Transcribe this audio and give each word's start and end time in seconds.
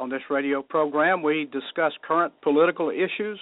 On 0.00 0.08
this 0.08 0.22
radio 0.30 0.62
program, 0.62 1.22
we 1.22 1.46
discuss 1.52 1.92
current 2.02 2.32
political 2.40 2.88
issues 2.88 3.38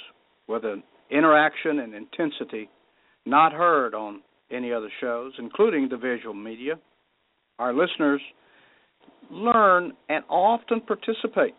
with 0.49 0.65
an 0.65 0.83
interaction 1.09 1.79
and 1.79 1.95
intensity 1.95 2.69
not 3.25 3.53
heard 3.53 3.95
on 3.95 4.23
any 4.51 4.73
other 4.73 4.91
shows, 5.01 5.33
including 5.39 5.89
the 5.89 5.97
visual 5.97 6.35
media. 6.35 6.75
Our 7.61 7.73
listeners 7.73 8.21
learn 9.31 9.93
and 10.09 10.25
often 10.29 10.81
participate 10.81 11.55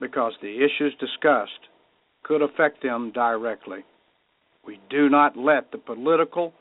because 0.00 0.34
the 0.40 0.58
issues 0.58 0.94
discussed 1.00 1.50
could 2.22 2.40
affect 2.40 2.84
them 2.84 3.10
directly. 3.12 3.80
We 4.64 4.78
do 4.90 5.08
not 5.08 5.36
let 5.36 5.72
the 5.72 5.78
political, 5.78 6.52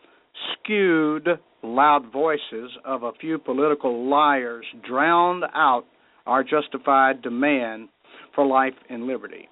skewed, 0.53 1.27
loud 1.61 2.11
voices 2.11 2.71
of 2.83 3.03
a 3.03 3.11
few 3.21 3.37
political 3.37 4.09
liars 4.09 4.65
drown 4.87 5.43
out 5.53 5.85
our 6.25 6.43
justified 6.43 7.21
demand 7.21 7.89
for 8.35 8.45
life 8.45 8.73
and 8.89 9.05
liberty. 9.05 9.49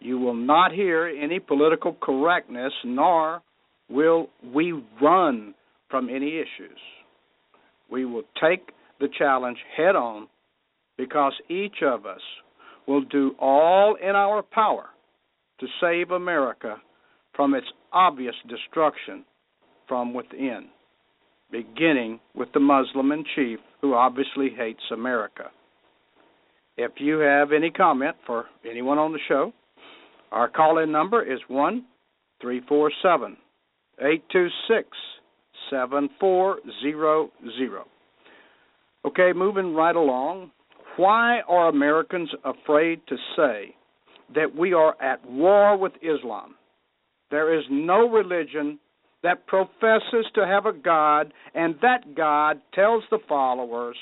You 0.00 0.18
will 0.18 0.34
not 0.34 0.72
hear 0.72 1.06
any 1.06 1.40
political 1.40 1.96
correctness, 2.00 2.72
nor 2.84 3.42
will 3.88 4.28
we 4.54 4.72
run 5.00 5.54
from 5.90 6.08
any 6.08 6.36
issues. 6.36 6.78
We 7.90 8.04
will 8.04 8.22
take 8.40 8.70
the 9.00 9.08
challenge 9.18 9.58
head 9.76 9.96
on 9.96 10.28
because 10.96 11.32
each 11.48 11.82
of 11.82 12.06
us 12.06 12.20
will 12.86 13.02
do 13.02 13.34
all 13.38 13.96
in 13.96 14.14
our 14.14 14.42
power 14.42 14.86
to 15.60 15.66
save 15.80 16.10
America 16.10 16.76
from 17.34 17.54
its 17.54 17.66
obvious 17.92 18.34
destruction 18.48 19.24
from 19.86 20.12
within, 20.12 20.66
beginning 21.50 22.20
with 22.34 22.48
the 22.52 22.60
Muslim 22.60 23.12
in 23.12 23.24
chief 23.34 23.58
who 23.80 23.94
obviously 23.94 24.50
hates 24.56 24.82
America. 24.92 25.50
If 26.80 26.92
you 26.98 27.18
have 27.18 27.50
any 27.50 27.70
comment 27.70 28.14
for 28.24 28.44
anyone 28.64 28.98
on 28.98 29.12
the 29.12 29.18
show, 29.26 29.52
our 30.30 30.48
call 30.48 30.78
in 30.78 30.92
number 30.92 31.24
is 31.24 31.40
1 31.48 31.84
347 32.40 33.36
826 33.98 34.88
7400. 35.70 37.82
Okay, 39.04 39.32
moving 39.34 39.74
right 39.74 39.96
along. 39.96 40.52
Why 40.96 41.40
are 41.48 41.68
Americans 41.68 42.30
afraid 42.44 43.00
to 43.08 43.16
say 43.36 43.74
that 44.36 44.54
we 44.54 44.72
are 44.72 44.94
at 45.02 45.28
war 45.28 45.76
with 45.76 45.94
Islam? 46.00 46.54
There 47.32 47.58
is 47.58 47.64
no 47.70 48.08
religion 48.08 48.78
that 49.24 49.48
professes 49.48 50.26
to 50.36 50.46
have 50.46 50.66
a 50.66 50.72
God, 50.72 51.32
and 51.54 51.74
that 51.82 52.14
God 52.14 52.60
tells 52.72 53.02
the 53.10 53.18
followers 53.28 53.96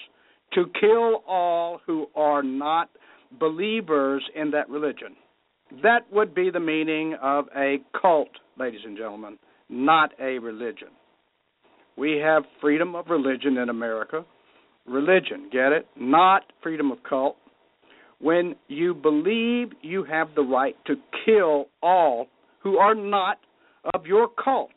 to 0.54 0.64
kill 0.80 1.22
all 1.26 1.80
who 1.86 2.06
are 2.14 2.42
not 2.42 2.90
believers 3.38 4.22
in 4.34 4.50
that 4.52 4.68
religion. 4.68 5.16
That 5.82 6.00
would 6.12 6.34
be 6.34 6.50
the 6.50 6.60
meaning 6.60 7.16
of 7.20 7.46
a 7.56 7.78
cult, 8.00 8.28
ladies 8.58 8.80
and 8.84 8.96
gentlemen, 8.96 9.38
not 9.68 10.12
a 10.20 10.38
religion. 10.38 10.88
We 11.96 12.20
have 12.22 12.44
freedom 12.60 12.94
of 12.94 13.06
religion 13.08 13.58
in 13.58 13.68
America. 13.68 14.24
Religion, 14.86 15.48
get 15.52 15.72
it? 15.72 15.86
Not 15.98 16.42
freedom 16.62 16.92
of 16.92 16.98
cult. 17.08 17.36
When 18.20 18.54
you 18.68 18.94
believe 18.94 19.72
you 19.82 20.04
have 20.04 20.28
the 20.34 20.42
right 20.42 20.76
to 20.86 20.94
kill 21.24 21.66
all 21.82 22.28
who 22.60 22.78
are 22.78 22.94
not 22.94 23.38
of 23.94 24.06
your 24.06 24.28
cult. 24.42 24.72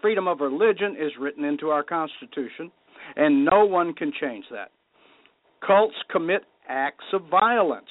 Freedom 0.00 0.28
of 0.28 0.40
religion 0.40 0.96
is 0.98 1.12
written 1.18 1.44
into 1.44 1.68
our 1.68 1.82
Constitution, 1.82 2.70
and 3.14 3.44
no 3.44 3.64
one 3.64 3.94
can 3.94 4.12
change 4.20 4.44
that. 4.50 4.70
Cults 5.66 5.94
commit 6.10 6.42
acts 6.68 7.04
of 7.12 7.22
violence 7.30 7.88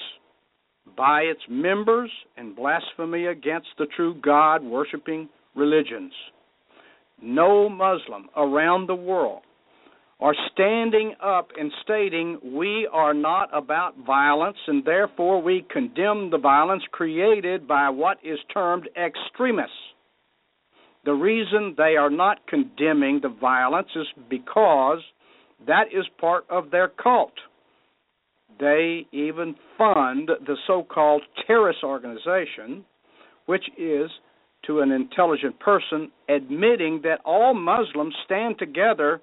by 0.98 1.22
its 1.22 1.42
members 1.50 2.12
and 2.38 2.56
blasphemy 2.56 3.26
against 3.26 3.68
the 3.78 3.88
true 3.96 4.16
God 4.22 4.64
worshiping 4.64 5.30
religions. 5.56 6.14
No 7.22 7.70
Muslim 7.70 8.28
around 8.36 8.88
the 8.88 8.96
world 8.96 9.42
are 10.20 10.36
standing 10.54 11.14
up 11.22 11.50
and 11.58 11.72
stating 11.84 12.40
we 12.44 12.88
are 12.92 13.14
not 13.14 13.50
about 13.56 13.96
violence 14.06 14.58
and 14.68 14.86
therefore 14.86 15.42
we 15.42 15.66
condemn 15.70 16.30
the 16.30 16.38
violence 16.38 16.84
created 16.92 17.68
by 17.68 17.90
what 17.90 18.18
is 18.24 18.40
termed 18.54 18.88
extremists. 18.98 19.74
The 21.06 21.14
reason 21.14 21.76
they 21.78 21.96
are 21.98 22.10
not 22.10 22.48
condemning 22.48 23.20
the 23.22 23.30
violence 23.30 23.90
is 23.96 24.08
because 24.30 25.00
that 25.68 25.88
is 25.94 26.06
part 26.20 26.46
of 26.50 26.72
their 26.72 26.88
cult. 26.88 27.34
They 28.60 29.06
even 29.12 29.56
fund 29.78 30.30
the 30.46 30.58
so 30.66 30.84
called 30.84 31.22
terrorist 31.46 31.84
organization, 31.84 32.86
which 33.46 33.66
is 33.78 34.10
to 34.66 34.80
an 34.80 34.92
intelligent 34.92 35.60
person 35.60 36.12
admitting 36.28 37.02
that 37.04 37.20
all 37.24 37.54
Muslims 37.54 38.16
stand 38.26 38.58
together 38.58 39.22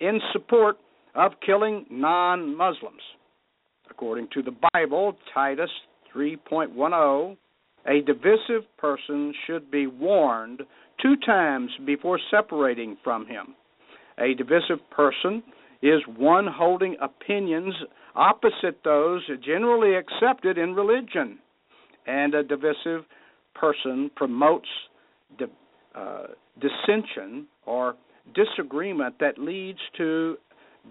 in 0.00 0.20
support 0.32 0.76
of 1.14 1.32
killing 1.44 1.86
non 1.90 2.54
Muslims. 2.56 3.00
According 3.90 4.28
to 4.34 4.42
the 4.42 4.54
Bible, 4.72 5.16
Titus 5.32 5.70
3.10, 6.14 7.36
a 7.86 8.00
divisive 8.02 8.64
person 8.78 9.34
should 9.46 9.70
be 9.70 9.86
warned 9.86 10.62
two 11.02 11.16
times 11.26 11.70
before 11.84 12.18
separating 12.30 12.96
from 13.02 13.26
him. 13.26 13.54
A 14.18 14.34
divisive 14.34 14.78
person 14.90 15.42
is 15.82 16.00
one 16.16 16.46
holding 16.46 16.96
opinions 17.02 17.74
opposite 18.14 18.78
those 18.84 19.22
generally 19.44 19.96
accepted 19.96 20.58
in 20.58 20.74
religion. 20.74 21.38
And 22.06 22.34
a 22.34 22.42
divisive 22.42 23.04
person 23.54 24.10
promotes 24.14 24.68
di- 25.38 25.46
uh, 25.94 26.26
dissension 26.60 27.46
or 27.66 27.94
disagreement 28.34 29.16
that 29.20 29.38
leads 29.38 29.78
to 29.96 30.36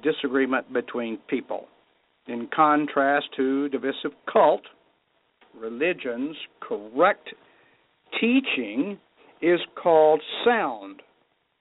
disagreement 0.04 0.72
between 0.74 1.18
people. 1.30 1.68
In 2.28 2.48
contrast 2.54 3.28
to 3.38 3.70
divisive 3.70 4.12
cult, 4.32 4.62
religion's 5.60 6.36
correct 6.60 7.30
teaching 8.20 8.98
is 9.42 9.60
called 9.82 10.22
sound, 10.46 11.02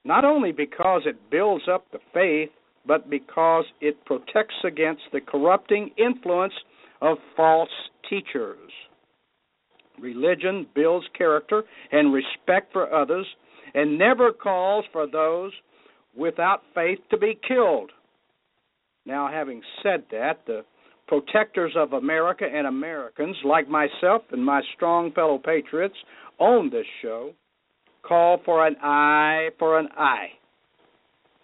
not 0.03 0.25
only 0.25 0.51
because 0.51 1.01
it 1.05 1.29
builds 1.29 1.65
up 1.71 1.85
the 1.91 1.99
faith, 2.13 2.49
but 2.85 3.09
because 3.09 3.65
it 3.79 4.03
protects 4.05 4.55
against 4.65 5.03
the 5.11 5.21
corrupting 5.21 5.91
influence 5.97 6.53
of 7.01 7.17
false 7.35 7.69
teachers. 8.09 8.71
Religion 9.99 10.65
builds 10.73 11.05
character 11.15 11.63
and 11.91 12.13
respect 12.13 12.71
for 12.73 12.91
others 12.93 13.27
and 13.73 13.97
never 13.97 14.31
calls 14.31 14.85
for 14.91 15.07
those 15.07 15.51
without 16.15 16.61
faith 16.73 16.99
to 17.09 17.17
be 17.17 17.39
killed. 17.47 17.91
Now, 19.05 19.29
having 19.31 19.61
said 19.81 20.03
that, 20.11 20.39
the 20.45 20.63
protectors 21.07 21.73
of 21.75 21.93
America 21.93 22.45
and 22.51 22.67
Americans, 22.67 23.35
like 23.45 23.67
myself 23.67 24.23
and 24.31 24.43
my 24.43 24.61
strong 24.75 25.11
fellow 25.11 25.37
patriots 25.37 25.95
on 26.39 26.69
this 26.69 26.85
show, 27.01 27.33
call 28.03 28.39
for 28.45 28.65
an 28.65 28.75
eye 28.81 29.49
for 29.59 29.79
an 29.79 29.89
eye. 29.97 30.29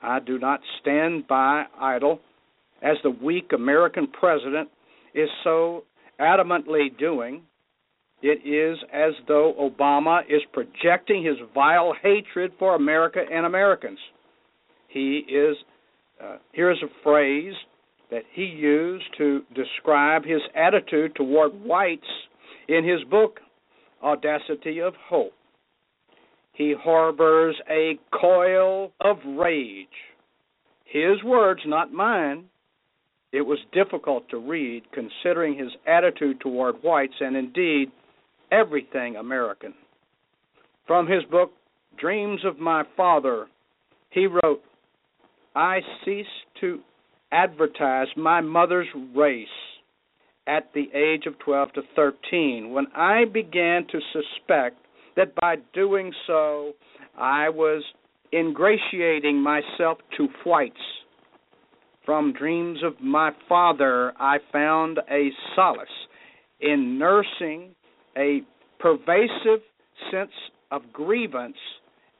I 0.01 0.19
do 0.19 0.37
not 0.37 0.59
stand 0.81 1.27
by 1.27 1.65
idle 1.79 2.19
as 2.81 2.97
the 3.03 3.09
weak 3.09 3.51
American 3.53 4.07
president 4.07 4.69
is 5.13 5.29
so 5.43 5.83
adamantly 6.19 6.95
doing. 6.97 7.41
It 8.21 8.47
is 8.47 8.77
as 8.93 9.13
though 9.27 9.53
Obama 9.59 10.21
is 10.27 10.41
projecting 10.53 11.23
his 11.23 11.37
vile 11.53 11.93
hatred 12.01 12.51
for 12.57 12.75
America 12.75 13.19
and 13.31 13.45
Americans. 13.45 13.99
He 14.87 15.23
is, 15.29 15.55
uh, 16.23 16.37
here's 16.51 16.81
a 16.81 17.03
phrase 17.03 17.53
that 18.09 18.23
he 18.33 18.43
used 18.43 19.05
to 19.17 19.41
describe 19.53 20.23
his 20.23 20.41
attitude 20.55 21.13
toward 21.15 21.51
whites 21.63 22.07
in 22.67 22.83
his 22.83 23.03
book, 23.09 23.39
Audacity 24.01 24.79
of 24.79 24.93
Hope. 25.09 25.33
He 26.57 26.73
harbors 26.77 27.55
a 27.69 27.99
coil 28.19 28.91
of 28.99 29.17
rage. 29.37 29.87
His 30.85 31.23
words, 31.23 31.61
not 31.65 31.93
mine. 31.93 32.45
It 33.31 33.41
was 33.41 33.59
difficult 33.73 34.27
to 34.29 34.37
read 34.37 34.83
considering 34.91 35.55
his 35.55 35.71
attitude 35.85 36.39
toward 36.39 36.77
whites 36.81 37.13
and 37.19 37.37
indeed 37.37 37.91
everything 38.51 39.17
American. 39.17 39.75
From 40.87 41.05
his 41.05 41.23
book, 41.29 41.51
Dreams 41.99 42.41
of 42.43 42.57
My 42.57 42.83
Father, 42.95 43.45
he 44.09 44.25
wrote, 44.25 44.61
I 45.55 45.81
ceased 46.03 46.29
to 46.61 46.79
advertise 47.31 48.07
my 48.15 48.41
mother's 48.41 48.87
race 49.15 49.47
at 50.47 50.71
the 50.73 50.89
age 50.95 51.27
of 51.27 51.37
12 51.39 51.73
to 51.73 51.81
13 51.95 52.71
when 52.71 52.87
I 52.95 53.25
began 53.25 53.85
to 53.91 53.99
suspect 54.13 54.77
that 55.17 55.35
by 55.35 55.55
doing 55.73 56.13
so 56.25 56.71
I 57.17 57.49
was 57.49 57.83
ingratiating 58.33 59.41
myself 59.41 59.97
to 60.15 60.27
whites. 60.45 60.75
From 62.05 62.31
dreams 62.31 62.79
of 62.85 62.93
my 63.01 63.31
father, 63.49 64.13
I 64.17 64.37
found 64.53 64.99
a 65.11 65.29
solace 65.55 65.89
in 66.61 66.97
nursing 66.97 67.75
a 68.15 68.41
pervasive 68.79 69.61
sense 70.11 70.31
of 70.71 70.81
grievance 70.93 71.57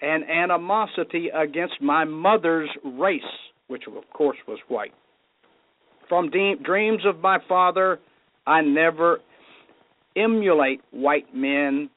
and 0.02 0.30
animosity 0.30 1.30
against 1.30 1.76
my 1.82 2.04
mother's 2.04 2.70
race, 2.84 3.22
which 3.68 3.84
of 3.88 3.94
course 4.14 4.38
was 4.48 4.60
white. 4.68 4.94
From 6.10 6.30
de- 6.30 6.56
dreams 6.64 7.02
of 7.06 7.20
my 7.20 7.38
father, 7.48 8.00
I 8.46 8.62
never 8.62 9.20
emulate 10.16 10.82
white 10.92 11.34
men 11.34 11.90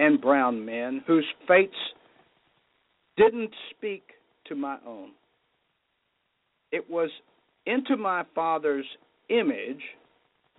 and 0.00 0.18
brown 0.18 0.64
men 0.64 1.02
whose 1.06 1.26
fates 1.46 1.76
didn't 3.18 3.52
speak 3.76 4.02
to 4.46 4.54
my 4.54 4.78
own. 4.86 5.10
It 6.72 6.88
was 6.88 7.10
into 7.66 7.98
my 7.98 8.24
father's 8.34 8.86
image, 9.28 9.82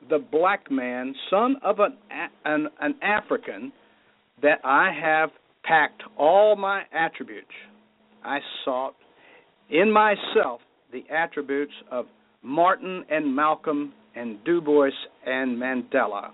the 0.10 0.20
black 0.20 0.70
man, 0.70 1.16
son 1.32 1.56
of 1.64 1.80
an, 1.80 1.98
an, 2.46 2.68
an 2.80 2.96
African, 3.02 3.74
that 4.44 4.60
I 4.64 4.92
have 4.94 5.32
packed 5.64 6.04
all 6.18 6.56
my 6.56 6.84
attributes. 6.94 7.48
I 8.24 8.38
sought 8.64 8.96
in 9.72 9.92
myself 9.92 10.62
the 10.92 11.04
attributes 11.12 11.74
of 11.92 12.06
Martin 12.44 13.06
and 13.10 13.36
Malcolm 13.36 13.94
and 14.16 14.44
Du 14.44 14.62
Bois 14.62 14.90
and 15.26 15.58
Mandela. 15.58 16.30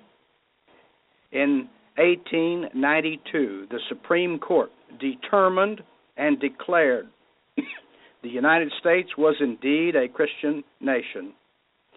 In 1.32 1.70
1892, 1.98 3.68
the 3.70 3.80
Supreme 3.90 4.40
Court 4.40 4.72
determined 5.00 5.82
and 6.16 6.40
declared 6.40 7.08
the 8.24 8.30
United 8.30 8.72
States 8.80 9.10
was 9.18 9.36
indeed 9.40 9.96
a 9.96 10.08
Christian 10.08 10.64
nation. 10.80 11.34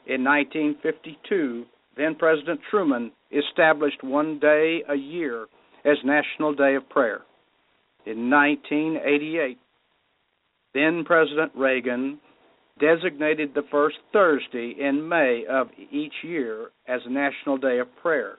In 0.07 0.25
1952, 0.25 1.65
then 1.97 2.15
President 2.15 2.61
Truman 2.71 3.13
established 3.31 4.03
one 4.03 4.39
day 4.39 4.83
a 4.89 4.95
year 4.95 5.47
as 5.85 5.97
National 6.05 6.55
Day 6.55 6.75
of 6.75 6.89
Prayer. 6.89 7.21
In 8.07 8.31
1988, 8.31 9.59
then 10.73 11.05
President 11.05 11.53
Reagan 11.55 12.19
designated 12.81 13.53
the 13.55 13.65
first 13.71 13.97
Thursday 14.13 14.75
in 14.81 15.07
May 15.07 15.45
of 15.49 15.69
each 15.93 16.15
year 16.23 16.71
as 16.89 17.01
National 17.09 17.59
Day 17.59 17.79
of 17.79 17.89
Prayer. 18.01 18.37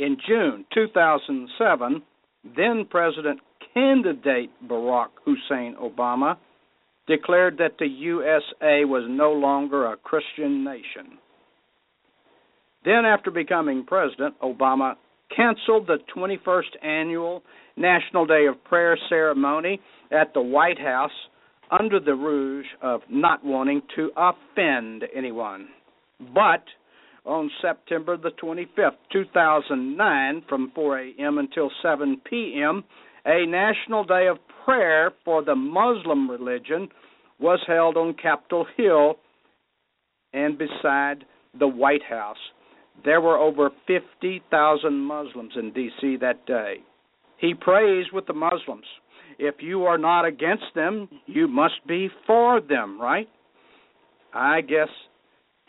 In 0.00 0.16
June 0.26 0.64
2007, 0.72 2.02
then 2.56 2.86
President 2.88 3.38
candidate 3.74 4.50
Barack 4.66 5.10
Hussein 5.26 5.76
Obama 5.78 6.38
declared 7.06 7.58
that 7.58 7.76
the 7.78 7.86
USA 7.86 8.86
was 8.86 9.04
no 9.10 9.30
longer 9.30 9.92
a 9.92 9.98
Christian 9.98 10.64
nation. 10.64 11.18
Then, 12.82 13.04
after 13.04 13.30
becoming 13.30 13.84
president, 13.84 14.40
Obama 14.40 14.94
canceled 15.36 15.86
the 15.86 15.98
21st 16.16 16.82
annual 16.82 17.42
National 17.76 18.24
Day 18.24 18.46
of 18.46 18.64
Prayer 18.64 18.96
ceremony 19.10 19.82
at 20.10 20.32
the 20.32 20.40
White 20.40 20.78
House 20.78 21.10
under 21.78 22.00
the 22.00 22.14
rouge 22.14 22.66
of 22.80 23.02
not 23.10 23.44
wanting 23.44 23.82
to 23.96 24.10
offend 24.16 25.04
anyone. 25.14 25.68
But 26.34 26.62
on 27.24 27.50
September 27.60 28.16
the 28.16 28.30
25th, 28.42 28.96
2009, 29.12 30.42
from 30.48 30.72
4 30.74 30.98
a.m. 31.00 31.38
until 31.38 31.70
7 31.82 32.20
p.m., 32.28 32.84
a 33.26 33.46
national 33.46 34.04
day 34.04 34.26
of 34.28 34.38
prayer 34.64 35.12
for 35.24 35.44
the 35.44 35.54
Muslim 35.54 36.30
religion 36.30 36.88
was 37.38 37.60
held 37.66 37.96
on 37.96 38.14
Capitol 38.14 38.66
Hill 38.76 39.14
and 40.32 40.56
beside 40.56 41.24
the 41.58 41.68
White 41.68 42.02
House. 42.08 42.38
There 43.04 43.20
were 43.20 43.38
over 43.38 43.70
50,000 43.86 44.92
Muslims 44.94 45.52
in 45.56 45.72
D.C. 45.72 46.16
that 46.20 46.46
day. 46.46 46.76
He 47.38 47.54
prays 47.54 48.06
with 48.12 48.26
the 48.26 48.34
Muslims. 48.34 48.84
If 49.38 49.56
you 49.60 49.84
are 49.84 49.96
not 49.98 50.26
against 50.26 50.64
them, 50.74 51.08
you 51.26 51.48
must 51.48 51.86
be 51.88 52.10
for 52.26 52.60
them, 52.60 53.00
right? 53.00 53.28
I 54.34 54.60
guess 54.60 54.88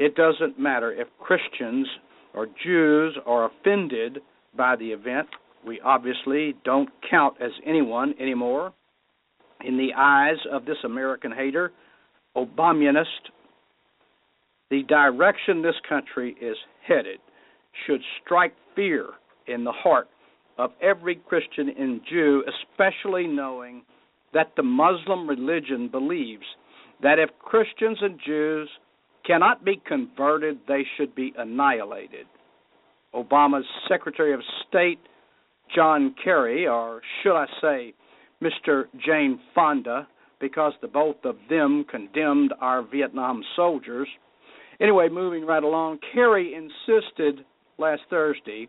it 0.01 0.15
doesn't 0.15 0.59
matter 0.59 0.92
if 0.92 1.07
Christians 1.19 1.88
or 2.33 2.48
Jews 2.63 3.15
are 3.27 3.51
offended 3.51 4.18
by 4.57 4.75
the 4.75 4.88
event. 4.88 5.27
We 5.63 5.80
obviously 5.81 6.56
don't 6.65 6.89
count 7.07 7.36
as 7.39 7.51
anyone 7.68 8.15
anymore. 8.19 8.74
In 9.63 9.77
the 9.77 9.92
eyes 9.95 10.38
of 10.51 10.65
this 10.65 10.77
American 10.83 11.31
hater, 11.31 11.71
Obamunist, 12.36 13.30
the 14.71 14.81
direction 14.88 15.62
this 15.62 15.75
country 15.88 16.36
is 16.42 16.57
headed 16.88 17.19
should 17.86 18.01
strike 18.25 18.56
fear 18.75 19.06
in 19.45 19.63
the 19.63 19.71
heart 19.71 20.07
of 20.57 20.71
every 20.81 21.18
Christian 21.30 21.69
and 21.77 22.01
Jew, 22.09 22.44
especially 22.48 23.27
knowing 23.27 23.83
that 24.33 24.53
the 24.57 24.63
Muslim 24.63 25.30
religion 25.30 25.89
believes 25.89 26.45
that 27.03 27.19
if 27.19 27.30
Christians 27.38 28.00
and 28.01 28.19
Jews 28.25 28.68
cannot 29.25 29.63
be 29.63 29.81
converted, 29.88 30.59
they 30.68 30.83
should 30.97 31.13
be 31.15 31.33
annihilated. 31.38 32.25
Obama's 33.13 33.65
Secretary 33.88 34.33
of 34.33 34.41
State, 34.68 35.00
John 35.75 36.15
Kerry, 36.23 36.68
or 36.68 37.01
should 37.21 37.35
I 37.38 37.45
say, 37.62 37.94
Mr. 38.41 38.85
Jane 39.06 39.39
Fonda, 39.53 40.07
because 40.39 40.73
the 40.81 40.88
both 40.88 41.18
of 41.23 41.35
them 41.50 41.85
condemned 41.89 42.53
our 42.60 42.81
Vietnam 42.81 43.43
soldiers. 43.55 44.07
Anyway, 44.79 45.07
moving 45.10 45.45
right 45.45 45.63
along, 45.63 46.00
Kerry 46.13 46.55
insisted 46.55 47.45
last 47.77 48.01
Thursday 48.10 48.67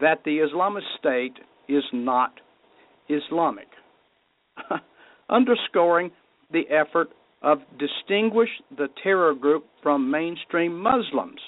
that 0.00 0.22
the 0.24 0.38
Islamist 0.38 0.82
State 0.98 1.38
is 1.68 1.84
not 1.92 2.32
Islamic, 3.08 3.68
underscoring 5.30 6.10
the 6.52 6.64
effort 6.68 7.08
of 7.44 7.58
distinguish 7.78 8.48
the 8.76 8.88
terror 9.02 9.34
group 9.34 9.66
from 9.82 10.10
mainstream 10.10 10.76
Muslims, 10.80 11.40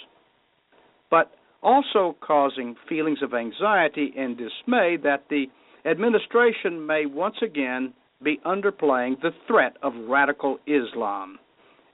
but 1.11 1.33
also 1.63 2.15
causing 2.21 2.77
feelings 2.89 3.19
of 3.23 3.35
anxiety 3.35 4.13
and 4.17 4.37
dismay 4.37 4.97
that 5.03 5.25
the 5.31 5.47
administration 5.85 6.87
may 6.87 7.07
once 7.07 7.37
again 7.43 7.95
be 8.23 8.39
underplaying 8.47 9.21
the 9.21 9.31
threat 9.47 9.77
of 9.83 9.93
radical 10.09 10.59
Islam. 10.67 11.39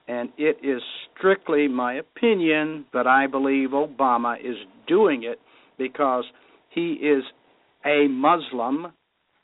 And 0.09 0.31
it 0.37 0.59
is 0.63 0.83
strictly 1.17 1.69
my 1.69 1.95
opinion 1.95 2.87
that 2.93 3.07
I 3.07 3.27
believe 3.27 3.71
Obama 3.71 4.39
is 4.39 4.57
doing 4.89 5.23
it 5.23 5.39
because 5.79 6.25
he 6.71 6.95
is 6.95 7.23
a 7.85 8.09
Muslim. 8.09 8.93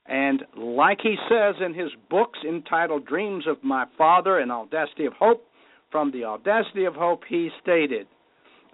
And 0.08 0.42
like 0.56 0.98
he 1.02 1.16
says 1.28 1.56
in 1.64 1.74
his 1.74 1.90
books 2.10 2.38
entitled 2.46 3.06
Dreams 3.06 3.44
of 3.46 3.62
My 3.62 3.84
Father 3.98 4.38
and 4.38 4.50
Audacity 4.50 5.04
of 5.04 5.12
Hope, 5.12 5.44
from 5.90 6.10
the 6.12 6.24
Audacity 6.24 6.84
of 6.84 6.94
Hope, 6.94 7.22
he 7.28 7.50
stated, 7.62 8.06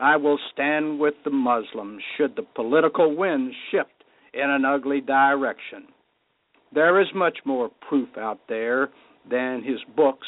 I 0.01 0.17
will 0.17 0.39
stand 0.53 0.99
with 0.99 1.15
the 1.25 1.31
Muslims 1.31 2.03
should 2.17 2.37
the 2.37 2.47
political 2.55 3.17
winds 3.17 3.55
shift 3.71 3.91
in 4.33 4.49
an 4.51 4.65
ugly 4.65 5.01
direction. 5.01 5.85
There 6.73 7.01
is 7.01 7.07
much 7.15 7.39
more 7.45 7.71
proof 7.89 8.09
out 8.19 8.41
there 8.49 8.91
than 9.31 9.63
his 9.63 9.79
books, 9.97 10.27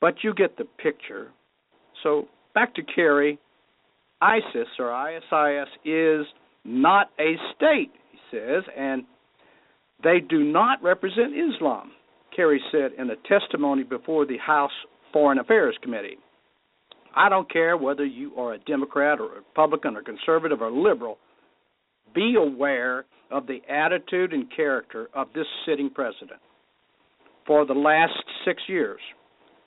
but 0.00 0.16
you 0.22 0.34
get 0.34 0.56
the 0.56 0.64
picture. 0.64 1.28
So 2.02 2.28
back 2.54 2.74
to 2.74 2.82
Kerry. 2.82 3.38
ISIS 4.20 4.68
or 4.78 4.92
ISIS 4.92 5.68
is 5.84 6.26
not 6.64 7.10
a 7.18 7.34
state, 7.56 7.90
he 8.12 8.18
says, 8.30 8.62
and 8.76 9.04
they 10.02 10.20
do 10.20 10.44
not 10.44 10.82
represent 10.82 11.32
Islam, 11.34 11.92
Kerry 12.34 12.60
said 12.70 12.92
in 12.98 13.10
a 13.10 13.16
testimony 13.28 13.82
before 13.82 14.26
the 14.26 14.38
House 14.38 14.72
Foreign 15.12 15.38
Affairs 15.38 15.76
Committee. 15.82 16.16
I 17.14 17.28
don't 17.28 17.50
care 17.50 17.76
whether 17.76 18.04
you 18.04 18.34
are 18.36 18.54
a 18.54 18.58
Democrat 18.58 19.20
or 19.20 19.28
Republican 19.34 19.96
or 19.96 20.02
conservative 20.02 20.62
or 20.62 20.70
liberal. 20.70 21.18
be 22.14 22.34
aware 22.36 23.04
of 23.30 23.46
the 23.46 23.60
attitude 23.68 24.32
and 24.32 24.46
character 24.54 25.08
of 25.14 25.28
this 25.34 25.46
sitting 25.66 25.90
president. 25.90 26.40
For 27.46 27.64
the 27.66 27.72
last 27.74 28.12
six 28.44 28.62
years, 28.68 29.00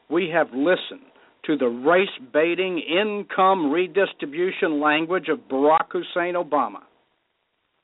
we 0.10 0.30
have 0.30 0.48
listened 0.54 1.10
to 1.46 1.58
the 1.58 1.68
race 1.68 2.08
baiting 2.34 2.80
income 2.80 3.72
redistribution 3.72 4.80
language 4.80 5.28
of 5.30 5.40
Barack 5.50 5.92
Hussein 5.92 6.36
Obama. 6.36 6.82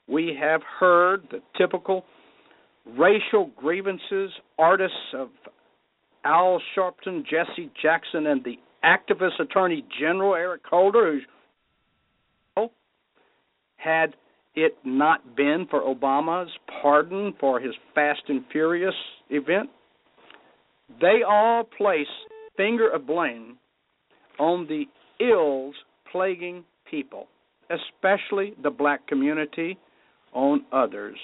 We 0.07 0.37
have 0.39 0.61
heard 0.79 1.27
the 1.31 1.39
typical 1.57 2.05
racial 2.97 3.51
grievances 3.55 4.31
artists 4.57 4.97
of 5.13 5.29
Al 6.23 6.61
Sharpton, 6.75 7.23
Jesse 7.23 7.71
Jackson, 7.81 8.27
and 8.27 8.43
the 8.43 8.57
activist 8.83 9.39
Attorney 9.39 9.85
General 9.99 10.35
Eric 10.35 10.61
Holder, 10.69 11.19
who 12.55 12.69
had 13.77 14.15
it 14.55 14.77
not 14.83 15.35
been 15.35 15.65
for 15.69 15.81
Obama's 15.81 16.51
pardon 16.81 17.33
for 17.39 17.59
his 17.59 17.73
Fast 17.95 18.21
and 18.27 18.43
Furious 18.51 18.95
event, 19.29 19.69
they 20.99 21.21
all 21.27 21.63
place 21.63 22.07
finger 22.57 22.89
of 22.89 23.07
blame 23.07 23.57
on 24.39 24.67
the 24.67 24.83
ills 25.23 25.75
plaguing 26.11 26.63
people, 26.89 27.27
especially 27.69 28.53
the 28.61 28.69
black 28.69 29.07
community, 29.07 29.77
on 30.33 30.65
others. 30.71 31.17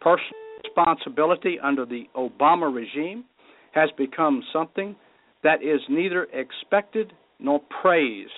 Personal 0.00 0.41
responsibility 0.74 1.58
under 1.62 1.84
the 1.84 2.04
Obama 2.16 2.72
regime 2.72 3.24
has 3.72 3.90
become 3.96 4.42
something 4.52 4.94
that 5.42 5.62
is 5.62 5.80
neither 5.88 6.26
expected 6.32 7.12
nor 7.38 7.60
praised. 7.82 8.30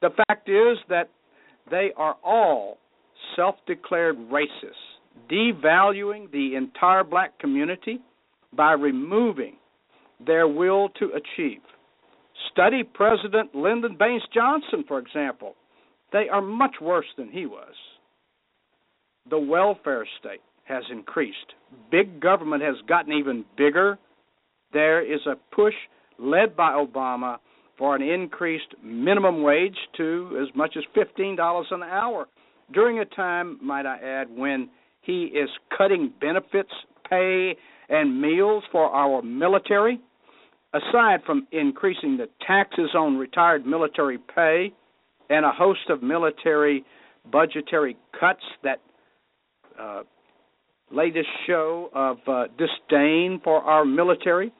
The 0.00 0.10
fact 0.28 0.48
is 0.48 0.78
that 0.88 1.10
they 1.70 1.90
are 1.96 2.16
all 2.24 2.78
self 3.36 3.56
declared 3.66 4.16
racists, 4.16 4.72
devaluing 5.30 6.30
the 6.32 6.54
entire 6.56 7.04
black 7.04 7.38
community 7.38 8.00
by 8.56 8.72
removing 8.72 9.56
their 10.24 10.48
will 10.48 10.88
to 10.98 11.10
achieve. 11.12 11.60
Study 12.52 12.82
President 12.82 13.54
Lyndon 13.54 13.96
Baines 13.98 14.22
Johnson, 14.32 14.84
for 14.86 14.98
example. 14.98 15.54
They 16.12 16.28
are 16.32 16.40
much 16.40 16.76
worse 16.80 17.06
than 17.18 17.28
he 17.30 17.44
was. 17.44 17.74
The 19.28 19.38
welfare 19.38 20.06
state 20.18 20.40
has 20.68 20.84
increased. 20.90 21.54
Big 21.90 22.20
government 22.20 22.62
has 22.62 22.76
gotten 22.86 23.12
even 23.12 23.44
bigger. 23.56 23.98
There 24.72 25.00
is 25.02 25.20
a 25.26 25.36
push 25.54 25.74
led 26.18 26.56
by 26.56 26.72
Obama 26.72 27.38
for 27.78 27.94
an 27.94 28.02
increased 28.02 28.74
minimum 28.82 29.42
wage 29.42 29.76
to 29.96 30.38
as 30.42 30.54
much 30.54 30.76
as 30.76 30.84
$15 30.96 31.64
an 31.70 31.82
hour 31.82 32.26
during 32.72 32.98
a 32.98 33.04
time, 33.04 33.58
might 33.62 33.86
I 33.86 33.96
add, 33.98 34.28
when 34.30 34.68
he 35.00 35.24
is 35.24 35.48
cutting 35.76 36.12
benefits, 36.20 36.72
pay, 37.08 37.56
and 37.88 38.20
meals 38.20 38.64
for 38.70 38.90
our 38.90 39.22
military. 39.22 40.00
Aside 40.74 41.20
from 41.24 41.46
increasing 41.50 42.18
the 42.18 42.28
taxes 42.46 42.90
on 42.94 43.16
retired 43.16 43.64
military 43.64 44.18
pay 44.18 44.70
and 45.30 45.46
a 45.46 45.50
host 45.50 45.88
of 45.88 46.02
military 46.02 46.84
budgetary 47.32 47.96
cuts 48.18 48.42
that 48.62 48.80
uh, 49.80 50.02
latest 50.92 51.28
show 51.46 51.90
of 51.94 52.16
uh, 52.26 52.44
disdain 52.56 53.40
for 53.42 53.62
our 53.62 53.84
military 53.84 54.52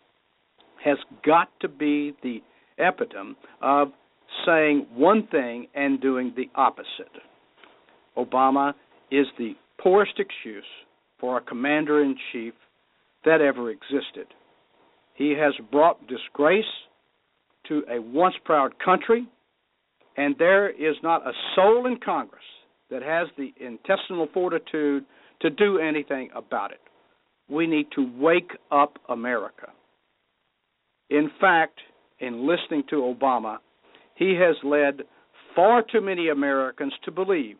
has 0.85 0.99
got 1.25 1.49
to 1.61 1.69
be 1.69 2.15
the 2.23 2.39
epitome 2.79 3.37
of 3.63 3.89
saying 4.47 4.87
one 4.95 5.27
thing 5.29 5.67
and 5.75 6.01
doing 6.01 6.33
the 6.37 6.49
opposite. 6.55 7.11
Obama 8.17 8.75
is 9.11 9.27
the 9.39 9.55
poorest 9.81 10.19
excuse 10.19 10.65
for 11.19 11.39
a 11.39 11.41
commander 11.41 12.03
in 12.03 12.17
chief 12.33 12.55
that 13.25 13.41
ever 13.41 13.71
existed. 13.71 14.27
He 15.15 15.31
has 15.31 15.53
brought 15.71 16.07
disgrace 16.07 16.65
to 17.69 17.83
a 17.91 18.01
once 18.01 18.35
proud 18.45 18.79
country, 18.79 19.27
and 20.17 20.37
there 20.39 20.71
is 20.71 20.97
not 21.03 21.27
a 21.27 21.33
soul 21.55 21.87
in 21.87 21.99
Congress 21.99 22.43
that 22.91 23.03
has 23.03 23.29
the 23.37 23.53
intestinal 23.61 24.29
fortitude 24.33 25.05
to 25.41 25.51
do 25.51 25.79
anything 25.79 26.31
about 26.35 26.73
it. 26.73 26.81
We 27.49 27.67
need 27.67 27.87
to 27.95 28.11
wake 28.19 28.53
up 28.71 28.99
America. 29.09 29.69
In 31.11 31.31
fact, 31.41 31.81
in 32.21 32.47
listening 32.47 32.83
to 32.91 32.97
Obama, 32.97 33.59
he 34.17 34.35
has 34.35 34.57
led 34.63 35.03
far 35.55 35.83
too 35.83 36.01
many 36.01 36.29
Americans 36.29 36.93
to 37.05 37.11
believe 37.11 37.57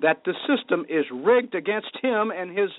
that 0.00 0.22
the 0.24 0.34
system 0.46 0.84
is 0.88 1.04
rigged 1.12 1.54
against 1.54 1.96
him 2.02 2.30
and 2.30 2.56
his 2.56 2.70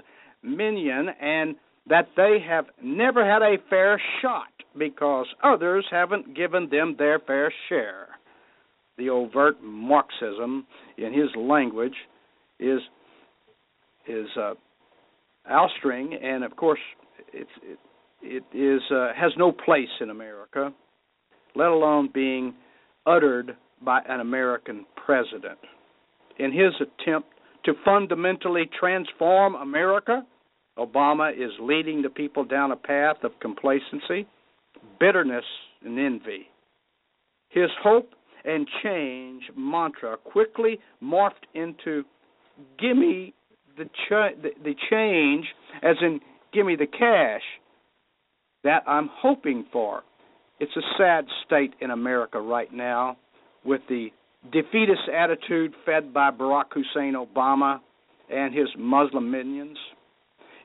minion 0.43 1.07
and 1.21 1.55
that 1.89 2.09
they 2.15 2.37
have 2.47 2.65
never 2.81 3.25
had 3.25 3.41
a 3.41 3.57
fair 3.69 4.01
shot 4.21 4.47
because 4.77 5.25
others 5.43 5.85
haven't 5.89 6.35
given 6.35 6.69
them 6.69 6.95
their 6.97 7.19
fair 7.19 7.53
share. 7.69 8.07
The 8.97 9.09
overt 9.09 9.61
Marxism 9.63 10.65
in 10.97 11.13
his 11.13 11.29
language 11.35 11.95
is 12.59 12.79
is 14.07 14.27
uh, 14.37 14.53
Alstring, 15.49 16.13
and 16.23 16.43
of 16.43 16.55
course, 16.55 16.79
it's 17.33 17.49
it, 17.61 17.79
it 18.21 18.57
is 18.57 18.81
uh, 18.91 19.09
has 19.15 19.31
no 19.37 19.51
place 19.51 19.89
in 19.99 20.09
America, 20.09 20.73
let 21.55 21.67
alone 21.67 22.09
being 22.13 22.53
uttered 23.05 23.55
by 23.81 23.99
an 24.07 24.19
American 24.19 24.85
president. 25.05 25.59
In 26.39 26.51
his 26.51 26.73
attempt 26.79 27.29
to 27.65 27.73
fundamentally 27.83 28.69
transform 28.79 29.55
America, 29.55 30.25
Obama 30.77 31.31
is 31.31 31.51
leading 31.61 32.01
the 32.01 32.09
people 32.09 32.43
down 32.43 32.71
a 32.71 32.75
path 32.75 33.17
of 33.23 33.31
complacency, 33.39 34.25
bitterness, 34.99 35.45
and 35.85 35.99
envy. 35.99 36.47
His 37.49 37.69
hope 37.81 38.09
and 38.45 38.67
change 38.81 39.43
mantra 39.55 40.17
quickly 40.17 40.79
morphed 41.01 41.45
into 41.53 42.03
"Gimme 42.79 43.33
the, 43.77 43.85
ch- 43.85 44.41
the, 44.63 44.75
change," 44.89 45.45
as 45.81 45.95
in 46.01 46.19
"Gimme 46.53 46.75
the 46.75 46.87
cash," 46.87 47.41
that 48.63 48.83
I'm 48.87 49.09
hoping 49.11 49.65
for. 49.71 50.03
It's 50.59 50.75
a 50.77 50.97
sad 50.97 51.25
state 51.45 51.73
in 51.81 51.91
America 51.91 52.39
right 52.39 52.71
now 52.71 53.17
with 53.65 53.81
the 53.89 54.09
defeatist 54.51 55.09
attitude 55.13 55.73
fed 55.85 56.13
by 56.13 56.31
Barack 56.31 56.65
Hussein 56.73 57.15
Obama 57.15 57.79
and 58.29 58.53
his 58.53 58.67
Muslim 58.77 59.29
minions. 59.31 59.77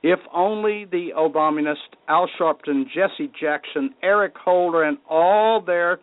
If 0.02 0.20
only 0.32 0.84
the 0.84 1.08
Obaminists, 1.16 1.76
Al 2.08 2.28
Sharpton, 2.38 2.84
Jesse 2.94 3.32
Jackson, 3.40 3.94
Eric 4.02 4.34
Holder, 4.36 4.84
and 4.84 4.98
all 5.08 5.60
their 5.60 5.98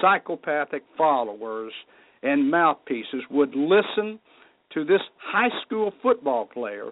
psychopathic 0.00 0.84
followers 0.96 1.72
and 2.22 2.50
mouthpieces 2.50 3.22
would 3.30 3.54
listen 3.54 4.20
to 4.74 4.84
this 4.84 5.00
high 5.18 5.50
school 5.64 5.92
football 6.02 6.46
player 6.46 6.90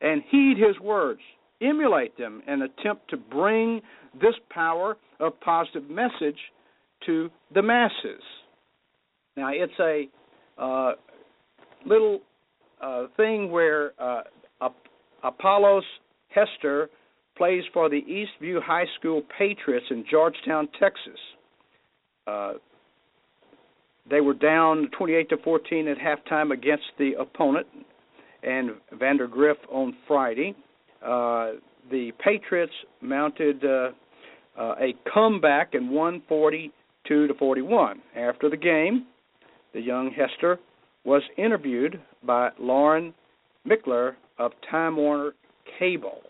and 0.00 0.22
heed 0.30 0.56
his 0.56 0.78
words 0.80 1.20
emulate 1.60 2.16
them 2.18 2.42
and 2.46 2.62
attempt 2.62 3.08
to 3.10 3.16
bring 3.16 3.80
this 4.20 4.34
power 4.50 4.96
of 5.20 5.38
positive 5.40 5.88
message 5.88 6.38
to 7.06 7.30
the 7.54 7.62
masses. 7.62 8.22
Now, 9.36 9.50
it's 9.52 9.72
a 9.80 10.08
uh, 10.60 10.92
little 11.86 12.20
uh, 12.80 13.06
thing 13.16 13.50
where 13.50 13.92
uh, 13.98 14.22
Apollos 15.22 15.84
Hester 16.28 16.90
plays 17.36 17.64
for 17.72 17.88
the 17.88 18.02
Eastview 18.02 18.62
High 18.62 18.86
School 18.98 19.22
Patriots 19.36 19.86
in 19.90 20.04
Georgetown, 20.08 20.68
Texas. 20.78 21.18
They 24.08 24.20
were 24.20 24.34
down 24.34 24.88
28 24.96 25.28
to 25.30 25.36
14 25.38 25.88
at 25.88 25.96
halftime 25.98 26.52
against 26.52 26.84
the 26.98 27.12
opponent 27.18 27.66
and 28.42 28.72
Vandegrift 28.92 29.60
on 29.70 29.96
Friday. 30.06 30.54
Uh, 31.02 31.52
the 31.90 32.12
Patriots 32.22 32.72
mounted 33.00 33.64
uh, 33.64 33.90
uh, 34.58 34.74
a 34.80 34.94
comeback 35.12 35.74
and 35.74 35.90
won 35.90 36.22
42 36.28 37.26
to 37.26 37.34
41. 37.34 38.00
After 38.16 38.50
the 38.50 38.56
game, 38.56 39.06
the 39.72 39.80
young 39.80 40.10
Hester 40.10 40.58
was 41.04 41.22
interviewed 41.36 42.00
by 42.22 42.50
Lauren 42.58 43.14
Mickler 43.66 44.14
of 44.38 44.52
Time 44.70 44.96
Warner 44.96 45.32
Cable. 45.78 46.20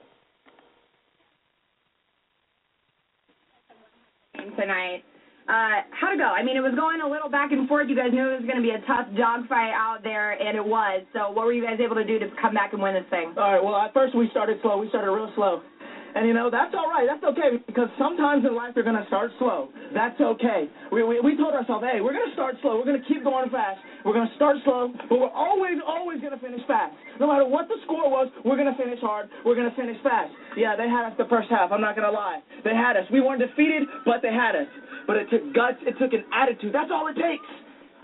Tonight, 4.58 5.02
uh, 5.44 5.84
how'd 5.92 6.16
it 6.16 6.18
go? 6.18 6.32
I 6.32 6.42
mean, 6.42 6.56
it 6.56 6.64
was 6.64 6.72
going 6.72 7.04
a 7.04 7.08
little 7.08 7.28
back 7.28 7.52
and 7.52 7.68
forth. 7.68 7.88
You 7.88 7.96
guys 7.96 8.12
knew 8.12 8.24
it 8.32 8.40
was 8.40 8.48
going 8.48 8.56
to 8.56 8.64
be 8.64 8.72
a 8.72 8.80
tough 8.88 9.08
dogfight 9.12 9.76
out 9.76 10.00
there, 10.02 10.32
and 10.40 10.56
it 10.56 10.64
was. 10.64 11.04
So, 11.12 11.30
what 11.36 11.44
were 11.44 11.52
you 11.52 11.60
guys 11.64 11.76
able 11.84 11.96
to 11.96 12.04
do 12.04 12.18
to 12.18 12.32
come 12.40 12.54
back 12.56 12.72
and 12.72 12.80
win 12.80 12.94
this 12.94 13.04
thing? 13.12 13.34
All 13.36 13.52
right. 13.52 13.62
Well, 13.62 13.76
at 13.76 13.92
first 13.92 14.16
we 14.16 14.28
started 14.32 14.56
slow. 14.64 14.78
We 14.80 14.88
started 14.88 15.12
real 15.12 15.28
slow, 15.36 15.60
And 16.16 16.24
you 16.26 16.32
know, 16.32 16.48
that's 16.48 16.72
all 16.72 16.88
right. 16.88 17.04
That's 17.04 17.24
okay 17.36 17.60
because 17.66 17.92
sometimes 17.98 18.44
in 18.48 18.56
life 18.56 18.72
you're 18.72 18.88
going 18.88 18.96
to 18.96 19.06
start 19.12 19.32
slow. 19.38 19.68
That's 19.92 20.16
okay. 20.16 20.70
We, 20.92 21.04
we, 21.04 21.20
we 21.20 21.36
told 21.36 21.52
ourselves, 21.52 21.84
hey, 21.84 22.00
we're 22.00 22.16
going 22.16 22.28
to 22.28 22.34
start 22.34 22.56
slow. 22.62 22.78
We're 22.80 22.88
going 22.88 23.02
to 23.02 23.08
keep 23.08 23.20
going 23.24 23.50
fast. 23.50 23.84
We're 24.04 24.12
going 24.12 24.28
to 24.28 24.36
start 24.36 24.56
slow, 24.64 24.92
but 25.08 25.16
we're 25.18 25.32
always, 25.32 25.80
always 25.86 26.20
going 26.20 26.36
to 26.36 26.38
finish 26.38 26.60
fast. 26.68 26.92
No 27.18 27.26
matter 27.26 27.48
what 27.48 27.68
the 27.68 27.80
score 27.84 28.04
was, 28.08 28.28
we're 28.44 28.56
going 28.56 28.68
to 28.68 28.76
finish 28.76 29.00
hard. 29.00 29.28
We're 29.44 29.56
going 29.56 29.68
to 29.68 29.76
finish 29.76 29.96
fast. 30.02 30.28
Yeah, 30.56 30.76
they 30.76 30.88
had 30.92 31.08
us 31.08 31.14
the 31.16 31.24
first 31.28 31.48
half. 31.48 31.72
I'm 31.72 31.80
not 31.80 31.96
going 31.96 32.04
to 32.06 32.12
lie. 32.12 32.40
They 32.64 32.76
had 32.76 32.96
us. 32.96 33.04
We 33.10 33.20
weren't 33.20 33.40
defeated, 33.40 33.88
but 34.04 34.20
they 34.20 34.28
had 34.28 34.54
us. 34.54 34.68
But 35.06 35.16
it 35.16 35.28
took 35.30 35.52
guts. 35.54 35.78
It 35.84 35.96
took 35.98 36.12
an 36.12 36.24
attitude. 36.32 36.72
That's 36.72 36.90
all 36.90 37.08
it 37.08 37.14
takes. 37.14 37.44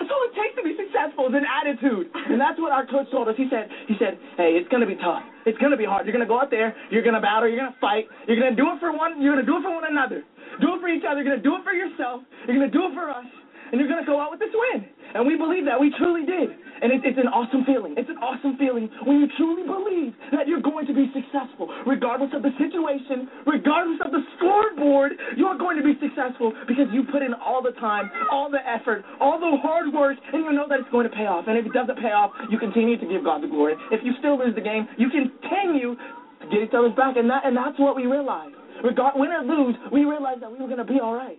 That's 0.00 0.08
all 0.08 0.24
it 0.24 0.32
takes 0.32 0.56
to 0.56 0.64
be 0.64 0.72
successful 0.80 1.28
is 1.28 1.36
an 1.36 1.44
attitude. 1.44 2.08
And 2.12 2.40
that's 2.40 2.56
what 2.56 2.72
our 2.72 2.88
coach 2.88 3.10
told 3.12 3.28
us. 3.28 3.36
He 3.36 3.48
said, 3.52 3.68
he 3.84 3.96
said, 4.00 4.16
hey, 4.36 4.56
it's 4.56 4.68
to 4.80 4.88
be 4.88 4.96
tough. 4.96 5.20
It's 5.44 5.58
to 5.72 5.76
be 5.76 5.84
hard. 5.84 6.08
You're 6.08 6.16
to 6.24 6.30
go 6.30 6.40
out 6.40 6.50
there. 6.50 6.72
You're 6.88 7.04
to 7.16 7.20
battle. 7.20 7.48
You're 7.48 7.68
to 7.68 7.76
fight. 7.80 8.08
You're 8.26 8.40
to 8.52 8.56
do 8.56 8.68
it 8.72 8.80
for 8.80 8.96
one. 8.96 9.20
You're 9.20 9.36
to 9.36 9.44
do 9.44 9.60
it 9.60 9.62
for 9.62 9.72
one 9.72 9.84
another. 9.84 10.24
Do 10.60 10.76
it 10.76 10.80
for 10.80 10.88
each 10.88 11.04
other. 11.04 11.20
You're 11.20 11.36
to 11.36 11.42
do 11.42 11.56
it 11.56 11.64
for 11.64 11.72
yourself. 11.72 12.24
You're 12.48 12.64
to 12.64 12.72
do 12.72 12.88
it 12.88 12.94
for 12.96 13.12
us. 13.12 13.28
And 13.70 13.78
you're 13.78 13.88
going 13.88 14.02
to 14.02 14.08
go 14.08 14.18
out 14.20 14.30
with 14.30 14.40
this 14.40 14.52
win. 14.52 14.86
And 15.14 15.26
we 15.26 15.34
believe 15.34 15.64
that. 15.66 15.78
We 15.78 15.90
truly 15.98 16.26
did. 16.26 16.50
And 16.82 16.94
it, 16.94 17.02
it's 17.04 17.18
an 17.18 17.28
awesome 17.28 17.66
feeling. 17.66 17.94
It's 17.98 18.08
an 18.08 18.18
awesome 18.18 18.56
feeling 18.56 18.88
when 19.04 19.20
you 19.20 19.26
truly 19.36 19.66
believe 19.66 20.14
that 20.32 20.46
you're 20.46 20.62
going 20.62 20.86
to 20.86 20.94
be 20.94 21.10
successful. 21.12 21.68
Regardless 21.86 22.30
of 22.32 22.42
the 22.42 22.54
situation, 22.56 23.28
regardless 23.46 24.00
of 24.06 24.10
the 24.14 24.22
scoreboard, 24.38 25.12
you're 25.36 25.58
going 25.58 25.76
to 25.76 25.84
be 25.84 25.98
successful 25.98 26.54
because 26.66 26.86
you 26.94 27.04
put 27.10 27.22
in 27.22 27.34
all 27.34 27.60
the 27.62 27.74
time, 27.78 28.10
all 28.30 28.50
the 28.50 28.62
effort, 28.62 29.04
all 29.20 29.38
the 29.38 29.50
hard 29.60 29.92
work, 29.92 30.16
and 30.32 30.44
you 30.46 30.52
know 30.52 30.66
that 30.70 30.80
it's 30.80 30.90
going 30.90 31.06
to 31.08 31.14
pay 31.14 31.26
off. 31.26 31.44
And 31.46 31.58
if 31.58 31.66
it 31.66 31.74
doesn't 31.74 31.98
pay 31.98 32.14
off, 32.14 32.30
you 32.48 32.58
continue 32.58 32.96
to 32.96 33.06
give 33.06 33.22
God 33.22 33.42
the 33.42 33.50
glory. 33.50 33.74
If 33.90 34.00
you 34.02 34.14
still 34.18 34.38
lose 34.38 34.54
the 34.54 34.64
game, 34.64 34.88
you 34.96 35.10
continue 35.10 35.94
to 35.94 36.46
get 36.48 36.64
each 36.64 36.74
other's 36.74 36.94
back. 36.96 37.18
And, 37.18 37.28
that, 37.28 37.44
and 37.44 37.56
that's 37.56 37.78
what 37.78 37.94
we 37.94 38.06
realized. 38.06 38.54
Regard, 38.82 39.12
win 39.16 39.28
or 39.28 39.44
lose, 39.44 39.76
we 39.92 40.08
realized 40.08 40.40
that 40.40 40.50
we 40.50 40.58
were 40.58 40.70
going 40.70 40.80
to 40.80 40.88
be 40.88 41.00
all 41.02 41.12
right. 41.12 41.38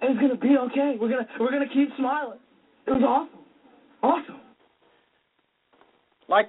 And 0.00 0.12
it's 0.12 0.20
going 0.20 0.32
to 0.32 0.36
be 0.36 0.56
okay. 0.70 0.96
We're 1.00 1.08
going 1.08 1.24
to, 1.24 1.30
we're 1.38 1.50
going 1.50 1.66
to 1.66 1.74
keep 1.74 1.88
smiling. 1.98 2.38
It 2.86 2.90
was 2.92 3.02
awesome. 3.02 3.40
Awesome 4.02 4.40
like 6.30 6.48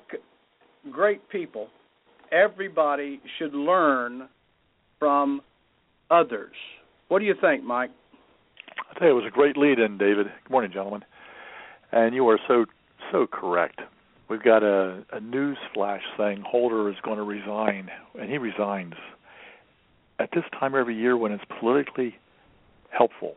great 0.92 1.28
people, 1.30 1.68
everybody 2.32 3.20
should 3.38 3.54
learn 3.54 4.30
from 5.00 5.42
others. 6.10 6.54
What 7.10 7.20
do 7.20 7.26
you 7.26 7.36
think, 7.42 7.64
Mike? 7.64 7.90
I 8.90 8.94
think 8.94 9.10
it 9.10 9.14
was 9.14 9.26
a 9.28 9.32
great 9.32 9.58
lead 9.58 9.80
in, 9.80 9.98
David. 9.98 10.28
Good 10.44 10.52
morning, 10.52 10.72
gentlemen. 10.72 11.02
And 11.92 12.16
you 12.16 12.30
are 12.30 12.40
so 12.48 12.66
so 13.12 13.28
correct. 13.28 13.82
We've 14.30 14.44
got 14.44 14.64
a, 14.64 15.04
a 15.12 15.20
news 15.20 15.58
flash 15.74 16.02
saying 16.18 16.44
Holder 16.48 16.90
is 16.90 16.96
going 17.04 17.18
to 17.18 17.24
resign, 17.24 17.90
and 18.18 18.30
he 18.30 18.38
resigns 18.38 18.94
at 20.20 20.30
this 20.34 20.46
time 20.58 20.76
every 20.76 20.96
year 20.96 21.18
when 21.18 21.34
it's 21.34 21.44
politically 21.60 22.16
helpful 22.92 23.36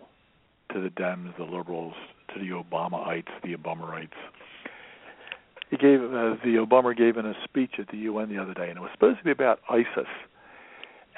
to 0.73 0.81
the 0.81 0.89
Dems, 0.91 1.37
the 1.37 1.45
liberals, 1.45 1.95
to 2.35 2.41
the 2.41 2.51
Obamaites, 2.51 3.29
the 3.43 3.55
Obamaites 3.57 4.09
he 5.75 5.77
gave 5.77 6.01
uh, 6.01 6.37
the 6.45 6.65
Obama 6.65 6.97
gave 6.97 7.17
in 7.17 7.27
a 7.27 7.35
speech 7.43 7.73
at 7.79 7.89
the 7.89 7.97
UN 7.99 8.29
the 8.29 8.41
other 8.41 8.55
day, 8.55 8.69
and 8.69 8.77
it 8.77 8.81
was 8.81 8.91
supposed 8.93 9.19
to 9.19 9.25
be 9.25 9.31
about 9.31 9.61
ISIS. 9.69 10.09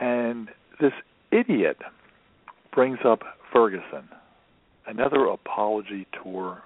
And 0.00 0.48
this 0.80 0.92
idiot 1.30 1.78
brings 2.72 2.98
up 3.04 3.20
Ferguson, 3.52 4.08
another 4.86 5.26
apology 5.26 6.06
tour 6.22 6.62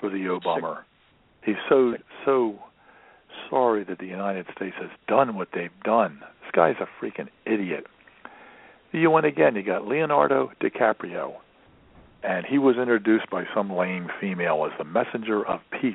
for 0.00 0.08
the 0.08 0.40
Obama. 0.40 0.78
He's 1.44 1.56
so 1.68 1.94
so 2.24 2.58
sorry 3.50 3.84
that 3.84 3.98
the 3.98 4.06
United 4.06 4.46
States 4.56 4.76
has 4.80 4.90
done 5.08 5.36
what 5.36 5.48
they've 5.54 5.70
done. 5.84 6.20
This 6.20 6.52
guy's 6.52 6.76
a 6.80 7.04
freaking 7.04 7.28
idiot. 7.44 7.86
The 8.92 9.00
UN 9.00 9.24
again, 9.24 9.56
you 9.56 9.62
got 9.62 9.86
Leonardo 9.86 10.52
DiCaprio, 10.60 11.36
and 12.22 12.44
he 12.44 12.58
was 12.58 12.76
introduced 12.76 13.30
by 13.30 13.44
some 13.54 13.72
lame 13.72 14.10
female 14.20 14.68
as 14.70 14.76
the 14.78 14.84
messenger 14.84 15.46
of 15.46 15.60
peace 15.80 15.94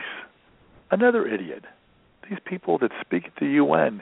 another 0.91 1.27
idiot. 1.27 1.63
These 2.29 2.39
people 2.45 2.77
that 2.79 2.91
speak 3.01 3.25
at 3.25 3.35
the 3.39 3.47
UN, 3.47 4.01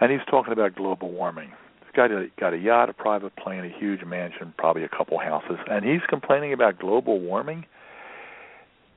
and 0.00 0.10
he's 0.10 0.20
talking 0.30 0.52
about 0.52 0.74
global 0.74 1.10
warming. 1.10 1.52
Got 1.94 2.12
a 2.12 2.28
got 2.38 2.52
a 2.52 2.58
yacht, 2.58 2.90
a 2.90 2.92
private 2.92 3.34
plane, 3.36 3.64
a 3.64 3.78
huge 3.78 4.04
mansion, 4.04 4.54
probably 4.56 4.84
a 4.84 4.88
couple 4.88 5.18
houses, 5.18 5.58
and 5.68 5.84
he's 5.84 6.02
complaining 6.08 6.52
about 6.52 6.78
global 6.78 7.18
warming. 7.18 7.64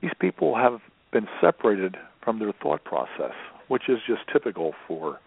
These 0.00 0.12
people 0.20 0.54
have 0.54 0.80
been 1.12 1.26
separated 1.40 1.96
from 2.22 2.38
their 2.38 2.52
thought 2.52 2.84
process, 2.84 3.32
which 3.68 3.88
is 3.88 3.98
just 4.06 4.22
typical 4.32 4.74
for 4.86 5.18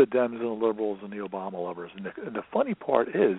the 0.00 0.06
Dems 0.06 0.40
and 0.40 0.40
the 0.40 0.66
liberals 0.66 0.98
and 1.02 1.12
the 1.12 1.16
Obama 1.16 1.62
lovers. 1.62 1.90
And 1.94 2.06
the, 2.06 2.12
and 2.26 2.34
the 2.34 2.42
funny 2.52 2.74
part 2.74 3.08
is, 3.08 3.38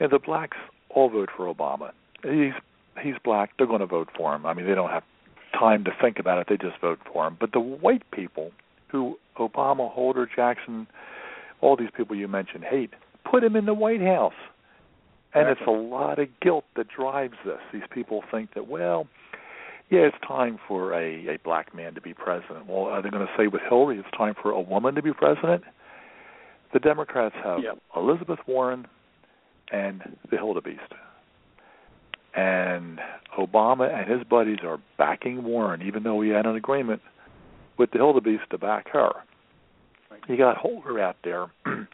and 0.00 0.10
the 0.10 0.18
blacks 0.18 0.56
all 0.90 1.08
vote 1.08 1.28
for 1.36 1.52
Obama. 1.52 1.92
He's 2.22 2.52
he's 3.00 3.14
black. 3.22 3.50
They're 3.56 3.66
going 3.66 3.80
to 3.80 3.86
vote 3.86 4.08
for 4.16 4.34
him. 4.34 4.44
I 4.44 4.54
mean, 4.54 4.66
they 4.66 4.74
don't 4.74 4.90
have 4.90 5.04
time 5.52 5.84
to 5.84 5.92
think 6.00 6.18
about 6.18 6.38
it. 6.38 6.46
They 6.48 6.56
just 6.56 6.80
vote 6.80 6.98
for 7.12 7.26
him. 7.26 7.36
But 7.38 7.52
the 7.52 7.60
white 7.60 8.02
people 8.10 8.50
who 8.88 9.16
Obama, 9.38 9.90
Holder, 9.90 10.28
Jackson, 10.34 10.88
all 11.60 11.76
these 11.76 11.90
people 11.96 12.16
you 12.16 12.26
mentioned 12.26 12.64
hate, 12.64 12.90
put 13.30 13.44
him 13.44 13.54
in 13.54 13.66
the 13.66 13.74
White 13.74 14.00
House. 14.00 14.34
And 15.34 15.48
it's 15.48 15.60
a 15.66 15.70
lot 15.70 16.18
of 16.18 16.28
guilt 16.40 16.64
that 16.74 16.88
drives 16.88 17.34
this. 17.44 17.60
These 17.72 17.82
people 17.90 18.24
think 18.30 18.54
that, 18.54 18.66
well, 18.66 19.06
yeah, 19.90 20.00
it's 20.00 20.16
time 20.26 20.58
for 20.68 20.92
a, 20.92 21.34
a 21.34 21.38
black 21.44 21.74
man 21.74 21.94
to 21.94 22.00
be 22.00 22.14
president. 22.14 22.66
Well, 22.66 22.84
are 22.84 23.02
they 23.02 23.10
going 23.10 23.26
to 23.26 23.32
say 23.36 23.46
with 23.46 23.62
Hillary 23.68 23.98
it's 23.98 24.16
time 24.16 24.34
for 24.40 24.50
a 24.50 24.60
woman 24.60 24.94
to 24.94 25.02
be 25.02 25.12
president? 25.12 25.64
The 26.72 26.78
Democrats 26.78 27.34
have 27.42 27.62
yep. 27.62 27.78
Elizabeth 27.96 28.40
Warren 28.46 28.86
and 29.72 30.16
the 30.30 30.36
Hildebeest 30.36 30.94
and 32.38 33.00
Obama 33.36 33.92
and 33.92 34.08
his 34.10 34.22
buddies 34.28 34.58
are 34.62 34.78
backing 34.96 35.42
Warren, 35.42 35.82
even 35.82 36.04
though 36.04 36.20
he 36.20 36.30
had 36.30 36.46
an 36.46 36.56
agreement 36.56 37.02
with 37.78 37.90
the 37.90 37.98
Hildebeest 37.98 38.48
to 38.50 38.58
back 38.58 38.88
her. 38.90 39.12
You 40.28 40.36
got 40.36 40.56
Holder 40.56 41.00
out 41.00 41.16
there. 41.24 41.46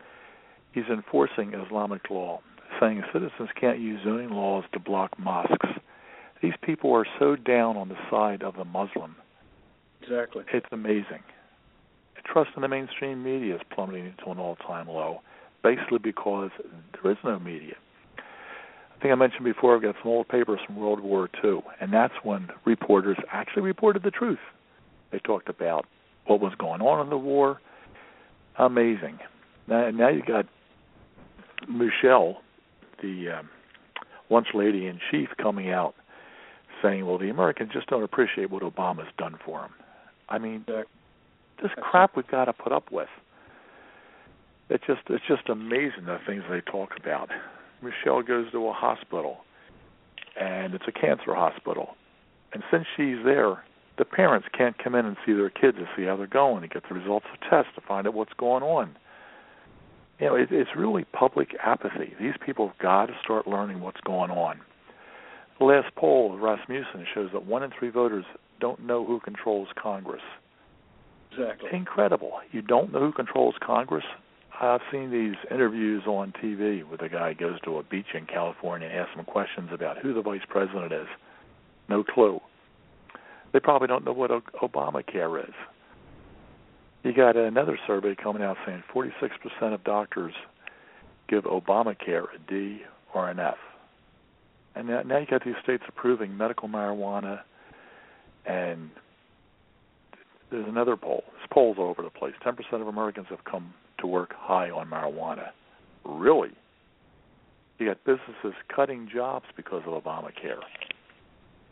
He's 0.73 0.85
enforcing 0.91 1.55
Islamic 1.55 2.11
law, 2.11 2.41
saying 2.81 3.03
citizens 3.13 3.49
can't 3.59 3.79
use 3.79 4.01
zoning 4.05 4.31
laws 4.31 4.65
to 4.73 4.81
block 4.81 5.19
mosques. 5.19 5.69
These 6.43 6.55
people 6.63 6.93
are 6.93 7.07
so 7.19 7.37
down 7.37 7.77
on 7.77 7.89
the 7.89 7.97
side 8.11 8.43
of 8.43 8.57
the 8.57 8.65
Muslim. 8.65 9.17
Exactly. 10.03 10.45
It's 10.53 10.67
amazing. 10.73 11.23
Trust 12.25 12.51
in 12.57 12.63
the 12.63 12.69
mainstream 12.69 13.23
media 13.23 13.57
is 13.57 13.61
plummeting 13.71 14.15
to 14.25 14.31
an 14.31 14.39
all-time 14.39 14.89
low, 14.89 15.21
basically 15.63 15.99
because 15.99 16.51
there 17.03 17.13
is 17.13 17.19
no 17.23 17.39
media 17.39 17.75
I 18.97 19.03
think 19.03 19.13
I 19.13 19.17
mentioned 19.17 19.45
before, 19.45 19.77
I've 19.77 19.83
got 19.83 19.97
some 20.03 20.11
old 20.11 20.29
papers 20.29 20.61
from 20.65 20.77
World 20.77 21.01
War 21.01 21.29
II, 21.43 21.61
and 21.81 21.93
that's 21.93 22.15
when 22.23 22.49
reporters 22.65 23.19
actually 23.31 23.63
reported 23.63 24.03
the 24.03 24.11
truth. 24.11 24.39
They 25.11 25.19
talked 25.19 25.49
about 25.49 25.87
what 26.27 26.41
was 26.41 26.55
going 26.59 26.81
on 26.81 27.05
in 27.05 27.11
the 27.11 27.19
war. 27.19 27.61
Amazing. 28.59 29.19
Now, 29.69 29.91
now 29.91 30.09
you 30.09 30.23
got 30.23 30.47
Michelle, 31.69 32.41
the 33.03 33.41
um, 33.41 33.51
lunch 34.31 34.49
lady 34.55 34.87
in 34.87 35.01
chief, 35.11 35.29
coming 35.41 35.71
out 35.71 35.95
saying, 36.83 37.07
"Well, 37.07 37.19
the 37.19 37.31
Americans 37.31 37.73
just 37.73 37.87
don't 37.89 38.03
appreciate 38.03 38.51
what 38.51 38.63
Obama's 38.63 39.13
done 39.19 39.39
for 39.45 39.61
them." 39.61 39.75
I 40.29 40.39
mean, 40.39 40.65
this 40.67 41.71
crap 41.81 42.17
we've 42.17 42.27
got 42.27 42.47
to 42.47 42.53
put 42.53 42.73
up 42.73 42.91
with. 42.91 43.09
It's 44.71 44.85
just 44.87 45.03
it's 45.09 45.25
just 45.27 45.49
amazing 45.49 46.07
the 46.07 46.19
things 46.27 46.43
they 46.51 46.61
talk 46.61 46.91
about. 46.99 47.31
Michelle 47.83 48.23
goes 48.23 48.51
to 48.53 48.67
a 48.69 48.73
hospital, 48.73 49.39
and 50.41 50.75
it's 50.75 50.89
a 50.89 50.93
cancer 50.93 51.35
hospital. 51.35 51.97
And 52.53 52.63
since 52.71 52.87
she's 52.97 53.19
there, 53.25 53.63
the 53.99 54.05
parents 54.05 54.49
can't 54.57 54.77
come 54.83 54.95
in 54.95 55.05
and 55.07 55.17
see 55.27 55.33
their 55.33 55.51
kids 55.51 55.77
to 55.79 55.89
see 55.97 56.05
how 56.05 56.17
they're 56.17 56.27
going, 56.27 56.63
to 56.63 56.69
get 56.69 56.85
the 56.89 56.95
results 56.95 57.27
of 57.33 57.41
tests, 57.49 57.73
to 57.75 57.81
find 57.81 58.07
out 58.07 58.15
what's 58.15 58.33
going 58.35 58.63
on. 58.63 58.97
You 60.19 60.27
know, 60.27 60.35
it, 60.37 60.49
it's 60.51 60.71
really 60.77 61.05
public 61.05 61.55
apathy. 61.63 62.15
These 62.21 62.35
people 62.45 62.69
have 62.69 62.79
got 62.79 63.07
to 63.07 63.15
start 63.23 63.47
learning 63.47 63.81
what's 63.81 64.01
going 64.01 64.31
on. 64.31 64.61
Last 65.61 65.95
poll 65.95 66.35
of 66.35 66.41
Rasmussen 66.41 67.07
shows 67.15 67.31
that 67.33 67.47
one 67.47 67.63
in 67.63 67.71
three 67.79 67.91
voters 67.91 68.25
don't 68.61 68.85
know 68.85 69.05
who 69.05 69.21
controls 69.21 69.69
Congress. 69.81 70.23
Exactly. 71.31 71.71
Incredible. 71.73 72.33
You 72.53 72.63
don't 72.63 72.93
know 72.93 73.01
who 73.01 73.13
controls 73.13 73.55
Congress? 73.61 74.05
I've 74.61 74.81
seen 74.93 75.11
these 75.11 75.35
interviews 75.51 76.05
on 76.07 76.33
TV 76.33 76.85
where 76.85 76.99
the 76.99 77.09
guy 77.09 77.33
goes 77.33 77.61
to 77.63 77.79
a 77.79 77.83
beach 77.83 78.15
in 78.15 78.27
California 78.27 78.89
and 78.89 78.97
asks 78.97 79.17
them 79.17 79.25
questions 79.25 79.71
about 79.73 79.99
who 79.99 80.15
the 80.15 80.23
vice 80.23 80.45
president 80.49 80.93
is. 80.93 81.09
No 81.89 82.05
clue. 82.05 82.41
They 83.53 83.61
probably 83.61 83.89
don't 83.89 84.05
know 84.05 84.13
what 84.13 84.31
Obamacare 84.31 85.49
is. 85.49 85.55
You 87.03 87.13
got 87.13 87.37
another 87.37 87.79
survey 87.87 88.15
coming 88.15 88.43
out 88.43 88.57
saying 88.65 88.83
46% 88.95 89.75
of 89.75 89.85
doctors 89.85 90.35
give 91.29 91.45
Obamacare 91.45 92.25
a 92.35 92.39
D 92.49 92.83
or 93.13 93.29
an 93.29 93.39
F. 93.39 93.57
And 94.77 94.89
now, 94.89 95.03
now 95.03 95.19
you 95.19 95.27
got 95.27 95.45
these 95.45 95.55
states 95.63 95.85
approving 95.89 96.37
medical 96.37 96.69
marijuana, 96.69 97.41
and 98.47 98.91
there's 100.51 100.67
another 100.69 100.97
poll. 100.97 101.25
There's 101.37 101.49
polls 101.51 101.77
all 101.79 101.89
over 101.89 102.03
the 102.03 102.11
place. 102.11 102.35
10% 102.45 102.57
of 102.81 102.89
Americans 102.89 103.27
have 103.31 103.45
come 103.45 103.73
to 103.99 104.07
work 104.07 104.33
high 104.37 104.71
on 104.71 104.89
marijuana. 104.89 105.49
Really? 106.05 106.51
You 107.79 107.87
got 107.87 108.05
businesses 108.05 108.55
cutting 108.75 109.09
jobs 109.13 109.47
because 109.57 109.83
of 109.87 110.03
Obamacare. 110.03 110.61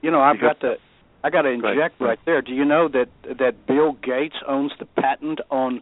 You 0.01 0.11
know, 0.11 0.21
I've 0.21 0.37
Because- 0.37 0.57
got 0.61 0.69
to 0.69 0.77
I 1.25 1.31
got 1.31 1.43
to 1.43 1.51
inject 1.51 2.01
right 2.01 2.19
there. 2.25 2.43
Do 2.43 2.53
you 2.53 2.65
know 2.65 2.89
that 2.89 3.09
that 3.39 3.67
Bill 3.67 3.93
Gates 3.93 4.35
owns 4.45 4.73
the 4.81 4.87
patent 4.87 5.41
on 5.51 5.81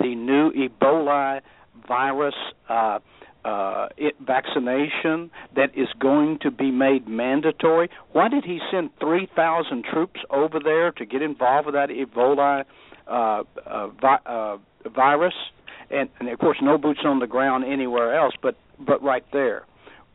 the 0.00 0.16
new 0.16 0.50
Ebola 0.50 1.42
virus 1.86 2.34
uh 2.68 2.98
uh 3.44 3.88
it, 3.96 4.14
vaccination 4.20 5.30
that 5.56 5.70
is 5.76 5.88
going 5.98 6.38
to 6.40 6.50
be 6.50 6.70
made 6.70 7.08
mandatory? 7.08 7.88
Why 8.12 8.28
did 8.28 8.44
he 8.44 8.60
send 8.70 8.90
3,000 9.00 9.84
troops 9.84 10.20
over 10.30 10.58
there 10.62 10.92
to 10.92 11.04
get 11.06 11.22
involved 11.22 11.66
with 11.66 11.74
that 11.74 11.88
Ebola 11.88 12.64
uh 13.06 13.42
uh, 13.66 13.88
vi- 14.00 14.18
uh 14.26 14.58
virus? 14.88 15.34
And, 15.90 16.08
and 16.20 16.28
of 16.28 16.38
course 16.38 16.58
no 16.62 16.78
boots 16.78 17.00
on 17.04 17.18
the 17.18 17.26
ground 17.26 17.64
anywhere 17.64 18.14
else, 18.14 18.34
but 18.42 18.56
but 18.78 19.02
right 19.02 19.24
there. 19.32 19.64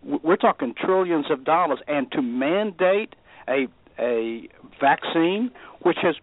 We're 0.04 0.38
talking 0.38 0.74
trillions 0.78 1.26
of 1.32 1.44
dollars 1.44 1.80
and 1.88 2.12
to 2.12 2.22
mandate 2.22 3.16
a 3.48 3.68
a 4.00 4.48
vaccine 4.80 5.52
which 5.82 5.98
has 6.02 6.16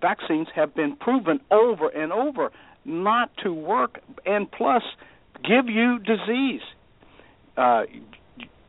vaccines 0.00 0.48
have 0.54 0.74
been 0.74 0.96
proven 0.96 1.40
over 1.50 1.88
and 1.88 2.12
over 2.12 2.50
not 2.84 3.30
to 3.42 3.52
work 3.52 4.00
and 4.24 4.50
plus 4.50 4.82
give 5.44 5.68
you 5.68 5.98
disease 5.98 6.62
uh 7.56 7.82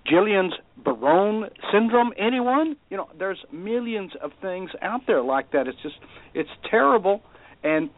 Gillian's 0.05 0.53
Barone 0.83 1.49
syndrome 1.71 2.13
anyone 2.17 2.75
you 2.89 2.97
know 2.97 3.09
there's 3.17 3.39
millions 3.51 4.11
of 4.21 4.31
things 4.41 4.71
out 4.81 5.01
there 5.07 5.21
like 5.21 5.51
that 5.51 5.67
it's 5.67 5.81
just 5.81 5.95
it's 6.33 6.49
terrible 6.69 7.21
and 7.63 7.89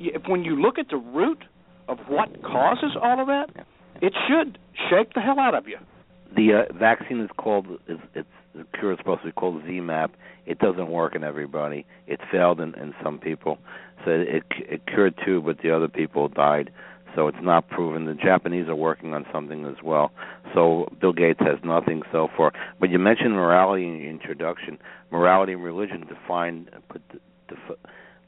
y- 0.00 0.10
if 0.14 0.22
when 0.28 0.44
you 0.44 0.54
look 0.60 0.78
at 0.78 0.88
the 0.90 0.96
root 0.96 1.42
of 1.88 1.98
what 2.08 2.42
causes 2.42 2.92
all 3.02 3.20
of 3.20 3.26
that 3.28 3.66
it 4.00 4.12
should 4.28 4.58
shake 4.90 5.14
the 5.14 5.20
hell 5.20 5.40
out 5.40 5.54
of 5.54 5.66
you 5.66 5.78
The 6.36 6.66
uh, 6.68 6.72
vaccine 6.78 7.20
is 7.20 7.30
called 7.36 7.66
is 7.88 7.98
it's 8.14 8.28
the 8.54 8.64
cure 8.78 8.92
is 8.92 8.98
supposed 8.98 9.20
to 9.20 9.26
be 9.26 9.32
called 9.32 9.62
ZMapp. 9.64 10.10
It 10.46 10.58
doesn't 10.58 10.88
work 10.88 11.14
in 11.14 11.22
everybody. 11.22 11.86
It 12.06 12.20
failed 12.30 12.60
in, 12.60 12.74
in 12.74 12.92
some 13.02 13.18
people. 13.18 13.58
So 14.04 14.10
it 14.10 14.42
it 14.58 14.86
cured 14.86 15.14
two, 15.24 15.40
but 15.42 15.58
the 15.62 15.70
other 15.74 15.88
people 15.88 16.28
died. 16.28 16.70
So 17.14 17.28
it's 17.28 17.38
not 17.42 17.68
proven. 17.68 18.04
The 18.04 18.14
Japanese 18.14 18.68
are 18.68 18.76
working 18.76 19.14
on 19.14 19.26
something 19.32 19.64
as 19.64 19.82
well. 19.82 20.12
So 20.54 20.88
Bill 21.00 21.12
Gates 21.12 21.40
has 21.40 21.58
nothing 21.64 22.02
so 22.12 22.28
far. 22.36 22.52
But 22.80 22.90
you 22.90 22.98
mentioned 22.98 23.32
morality 23.32 23.84
in 23.84 23.98
your 23.98 24.10
introduction. 24.10 24.78
Morality 25.10 25.52
and 25.54 25.64
religion 25.64 26.06
define 26.06 26.68
put 26.88 27.02
def- 27.48 27.78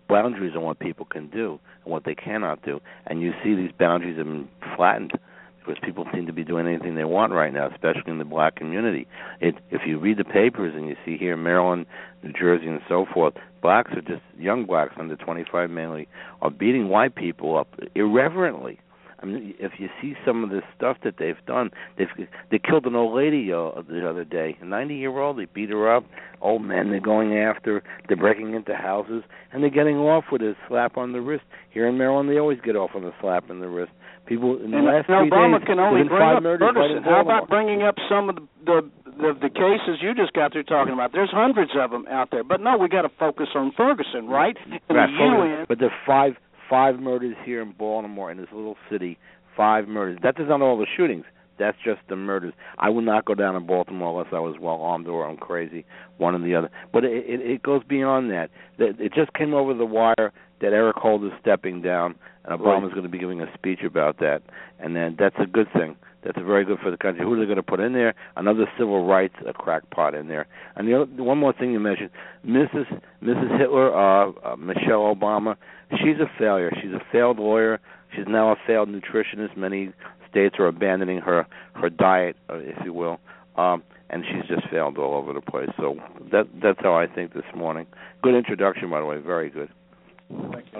boundaries 0.09 0.55
on 0.57 0.63
what 0.63 0.79
people 0.79 1.07
can 1.07 1.29
do 1.31 1.59
and 1.85 1.93
what 1.93 2.05
they 2.05 2.15
cannot 2.15 2.63
do. 2.65 2.81
And 3.07 3.21
you 3.21 3.33
see 3.45 3.55
these 3.55 3.73
boundaries 3.79 4.19
have 4.19 4.27
been 4.27 4.49
flattened 4.77 5.13
because 5.61 5.79
people 5.85 6.07
seem 6.13 6.27
to 6.27 6.33
be 6.33 6.45
doing 6.45 6.67
anything 6.67 6.95
they 6.95 7.05
want 7.05 7.33
right 7.33 7.53
now, 7.53 7.69
especially 7.69 8.11
in 8.11 8.19
the 8.19 8.25
black 8.25 8.57
community. 8.57 9.07
It, 9.41 9.57
if 9.71 9.83
you 9.87 9.99
read 9.99 10.19
the 10.19 10.25
papers 10.25 10.75
and 10.75 10.89
you 10.89 10.97
see 11.05 11.17
here 11.17 11.37
Maryland, 11.37 11.87
New 12.23 12.33
Jersey, 12.33 12.67
and 12.67 12.81
so 12.89 13.07
forth, 13.13 13.35
blacks 13.63 13.93
are 13.93 14.01
just 14.01 14.23
young 14.39 14.65
blacks 14.67 14.95
under 14.99 15.17
25 15.17 15.71
mainly 15.71 16.09
are 16.41 16.51
beating 16.51 16.89
white 16.89 17.15
people 17.15 17.59
up 17.59 17.69
irreverently. 17.95 18.79
I 19.23 19.27
mean, 19.27 19.55
if 19.59 19.73
you 19.79 19.89
see 20.01 20.15
some 20.25 20.43
of 20.43 20.51
the 20.51 20.63
stuff 20.75 20.97
that 21.05 21.17
they've 21.19 21.45
done, 21.47 21.71
they've 21.99 22.09
they 22.51 22.59
killed 22.59 22.87
an 22.87 22.97
old 22.97 23.15
lady 23.15 23.53
uh, 23.53 23.71
the 23.87 24.09
other 24.09 24.25
day, 24.25 24.57
a 24.63 24.65
90 24.65 24.95
year 24.95 25.19
old. 25.19 25.39
They 25.39 25.45
beat 25.45 25.69
her 25.69 25.95
up. 25.95 26.05
Old 26.41 26.63
men 26.63 26.91
they're 26.91 27.01
going 27.01 27.37
after. 27.37 27.83
They're 28.09 28.17
breaking 28.17 28.55
into 28.55 28.75
houses 28.75 29.23
and 29.53 29.63
they're 29.63 29.71
getting 29.71 29.99
off 29.99 30.25
with 30.33 30.41
a 30.41 30.55
slap 30.69 30.97
on 30.97 31.13
the 31.13 31.21
wrist. 31.21 31.45
Here 31.71 31.87
in 31.87 31.99
Maryland, 31.99 32.31
they 32.31 32.39
always 32.39 32.61
get 32.65 32.77
off 32.77 32.93
with 32.95 33.05
a 33.05 33.13
slap 33.21 33.51
in 33.51 33.61
the 33.61 33.69
wrist. 33.69 33.93
People 34.27 34.63
in 34.63 34.71
the 34.71 34.77
and, 34.79 34.87
last 34.87 35.09
and 35.09 35.29
three 35.29 35.31
Obama 35.31 35.59
days, 35.59 35.67
can 35.67 35.79
only 35.81 36.09
bring 36.09 36.23
up 36.23 36.43
murders 36.43 36.73
right 36.77 37.03
How 37.05 37.21
about 37.21 37.49
bringing 37.49 37.83
up 37.83 37.97
some 38.09 38.29
of 38.29 38.37
the, 38.37 38.47
the 38.65 38.91
the 39.21 39.33
the 39.43 39.51
cases 39.51 39.99
you 40.01 40.15
just 40.15 40.33
got 40.33 40.53
through 40.53 40.65
talking 40.65 40.93
about? 40.95 41.13
There's 41.13 41.31
hundreds 41.33 41.73
of 41.77 41.91
them 41.91 42.07
out 42.09 42.31
there, 42.31 42.45
but 42.45 42.61
no, 42.61 42.79
we 42.79 42.89
got 42.89 43.03
to 43.03 43.11
focus 43.19 43.49
on 43.55 43.73
Ferguson, 43.77 44.29
right? 44.29 44.57
And 44.65 44.81
Right, 44.97 45.07
the 45.11 45.57
UN. 45.59 45.67
But 45.69 45.79
there's 45.81 45.93
five 46.07 46.35
five 46.69 47.01
murders 47.01 47.37
here 47.45 47.61
in 47.61 47.73
Baltimore 47.73 48.31
in 48.31 48.37
this 48.39 48.49
little 48.53 48.77
city. 48.91 49.19
Five 49.57 49.89
murders. 49.89 50.19
That 50.23 50.39
is 50.39 50.47
not 50.49 50.63
all 50.63 50.79
the 50.79 50.87
shootings. 50.97 51.25
That's 51.59 51.77
just 51.85 52.01
the 52.09 52.17
murders. 52.17 52.55
I 52.79 52.89
would 52.89 53.05
not 53.05 53.27
go 53.27 53.35
down 53.35 53.53
to 53.55 53.61
Baltimore 53.61 54.11
unless 54.19 54.33
I 54.33 54.39
was 54.41 54.57
well 54.59 54.81
armed 54.81 55.07
or 55.09 55.29
I'm 55.29 55.37
crazy, 55.37 55.85
one 56.17 56.35
or 56.35 56.39
the 56.39 56.55
other. 56.55 56.71
But 56.93 57.05
it, 57.05 57.25
it, 57.29 57.41
it 57.43 57.63
goes 57.63 57.83
beyond 57.87 58.31
that. 58.31 58.49
That- 58.79 58.99
It 58.99 59.13
just 59.13 59.35
came 59.35 59.53
over 59.53 59.75
the 59.75 59.85
wire 59.85 60.33
that 60.61 60.73
Eric 60.73 60.97
Holder's 60.97 61.33
stepping 61.41 61.83
down, 61.83 62.15
and 62.45 62.59
Obama's 62.59 62.93
going 62.93 63.05
to 63.05 63.09
be 63.09 63.19
giving 63.19 63.41
a 63.41 63.53
speech 63.55 63.81
about 63.85 64.19
that, 64.19 64.43
and 64.79 64.95
then 64.95 65.17
that's 65.19 65.37
a 65.39 65.47
good 65.47 65.69
thing. 65.73 65.97
That's 66.23 66.39
very 66.39 66.65
good 66.65 66.79
for 66.81 66.91
the 66.91 66.99
country. 66.99 67.25
Who 67.25 67.33
are 67.33 67.39
they 67.39 67.47
going 67.47 67.57
to 67.57 67.63
put 67.63 67.81
in 67.81 67.95
there? 67.95 68.15
Another 68.37 68.67
civil 68.79 69.07
rights 69.07 69.35
a 69.47 69.55
crackpot 69.55 70.15
in 70.15 70.29
there. 70.29 70.47
And 70.77 70.87
the 70.87 71.03
other, 71.03 71.23
one 71.23 71.39
more 71.39 71.55
thing 71.55 71.73
you 71.73 71.81
mentioned, 71.81 72.11
Mrs. 72.47 73.01
Mrs. 73.23 73.59
Hitler, 73.59 73.95
uh, 73.95 74.33
uh, 74.45 74.57
Michelle 74.57 75.15
Obama. 75.15 75.57
She's 75.93 76.21
a 76.21 76.31
failure. 76.39 76.71
She's 76.83 76.93
a 76.93 77.01
failed 77.11 77.39
lawyer. 77.39 77.81
She's 78.15 78.27
now 78.29 78.53
a 78.53 78.57
failed 78.67 78.91
nutritionist. 78.91 79.57
Many 79.57 79.93
states 80.31 80.57
are 80.59 80.67
abandoning 80.67 81.19
her 81.19 81.47
her 81.75 81.89
diet, 81.89 82.37
uh, 82.51 82.57
if 82.57 82.77
you 82.85 82.93
will, 82.93 83.19
um, 83.57 83.83
and 84.11 84.25
she's 84.25 84.47
just 84.49 84.69
failed 84.71 84.99
all 84.99 85.15
over 85.15 85.33
the 85.33 85.41
place. 85.41 85.71
So 85.77 85.99
that 86.31 86.49
that's 86.63 86.81
how 86.83 86.95
I 86.95 87.07
think 87.07 87.33
this 87.33 87.45
morning. 87.55 87.87
Good 88.23 88.35
introduction, 88.35 88.91
by 88.91 89.01
the 89.01 89.07
way. 89.07 89.19
Very 89.19 89.51
good. 89.51 89.71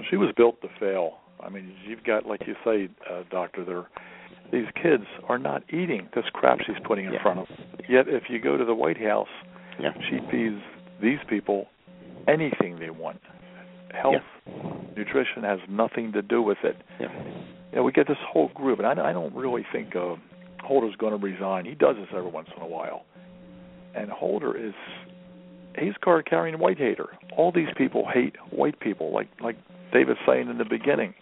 She 0.09 0.17
was 0.17 0.31
built 0.37 0.61
to 0.63 0.69
fail. 0.79 1.19
I 1.41 1.49
mean, 1.49 1.73
you've 1.87 2.05
got, 2.05 2.27
like 2.27 2.47
you 2.47 2.55
say, 2.65 2.89
uh, 3.11 3.23
doctor, 3.31 3.65
there. 3.65 3.87
These 4.53 4.67
kids 4.83 5.05
are 5.29 5.39
not 5.39 5.63
eating 5.73 6.09
this 6.15 6.25
crap 6.33 6.59
she's 6.67 6.77
putting 6.85 7.07
in 7.07 7.13
Yeah. 7.13 7.23
front 7.23 7.41
of 7.41 7.49
them. 7.49 7.57
Yet, 7.89 8.09
if 8.09 8.25
you 8.29 8.39
go 8.41 8.57
to 8.57 8.65
the 8.65 8.75
White 8.75 8.99
House, 8.99 9.29
Yeah. 9.79 9.93
she 10.09 10.19
feeds 10.31 10.61
these 11.01 11.21
people 11.29 11.69
anything 12.27 12.79
they 12.79 12.91
want. 12.91 13.21
Health, 13.93 14.23
nutrition 14.97 15.43
has 15.43 15.59
nothing 15.69 16.13
to 16.13 16.23
do 16.23 16.43
with 16.43 16.59
it. 16.65 16.77
Yeah. 16.99 17.09
You 17.73 17.77
know, 17.77 17.83
we 17.85 17.93
get 17.93 18.07
this 18.07 18.19
whole 18.19 18.49
group, 18.49 18.79
and 18.79 18.87
I, 18.87 19.11
I 19.11 19.13
don't 19.13 19.35
really 19.35 19.65
think 19.73 19.97
uh, 19.97 20.17
Holder's 20.63 20.97
going 20.97 21.19
to 21.19 21.25
resign. 21.25 21.65
He 21.65 21.75
does 21.75 21.97
this 21.97 22.09
every 22.15 22.31
once 22.31 22.49
in 22.57 22.63
a 22.63 22.67
while, 22.67 23.05
and 23.95 24.11
Holder 24.11 24.57
is 24.57 24.75
he's 25.79 25.95
card 26.03 26.27
carrying 26.29 26.59
white 26.59 26.79
hater. 26.79 27.09
All 27.37 27.53
these 27.53 27.69
people 27.77 28.07
hate 28.13 28.37
white 28.51 28.81
people, 28.81 29.13
like 29.13 29.29
like 29.41 29.57
David's 29.93 30.21
saying 30.27 30.49
in 30.49 30.59
the 30.59 30.65
beginning. 30.65 31.15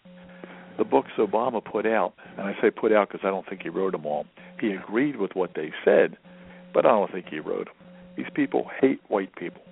The 0.77 0.85
books 0.85 1.11
Obama 1.19 1.65
put 1.65 1.87
out, 1.87 2.15
and 2.37 2.47
I 2.47 2.55
say 2.61 2.71
put 2.71 2.93
out 2.93 3.09
because 3.09 3.27
I 3.27 3.31
don't 3.31 3.49
think 3.49 3.63
he 3.63 3.69
wrote 3.69 3.93
them 3.93 4.07
all. 4.07 4.27
He 4.61 4.71
agreed 4.71 5.17
with 5.17 5.33
what 5.35 5.55
they 5.57 5.73
said, 5.85 6.17
but 6.73 6.87
I 6.87 6.91
don't 6.91 7.11
think 7.11 7.27
he 7.29 7.41
wrote 7.41 7.67
them. 7.67 7.75
These 8.17 8.27
people 8.35 8.71
hate 8.81 9.01
white 9.09 9.35
people, 9.35 9.63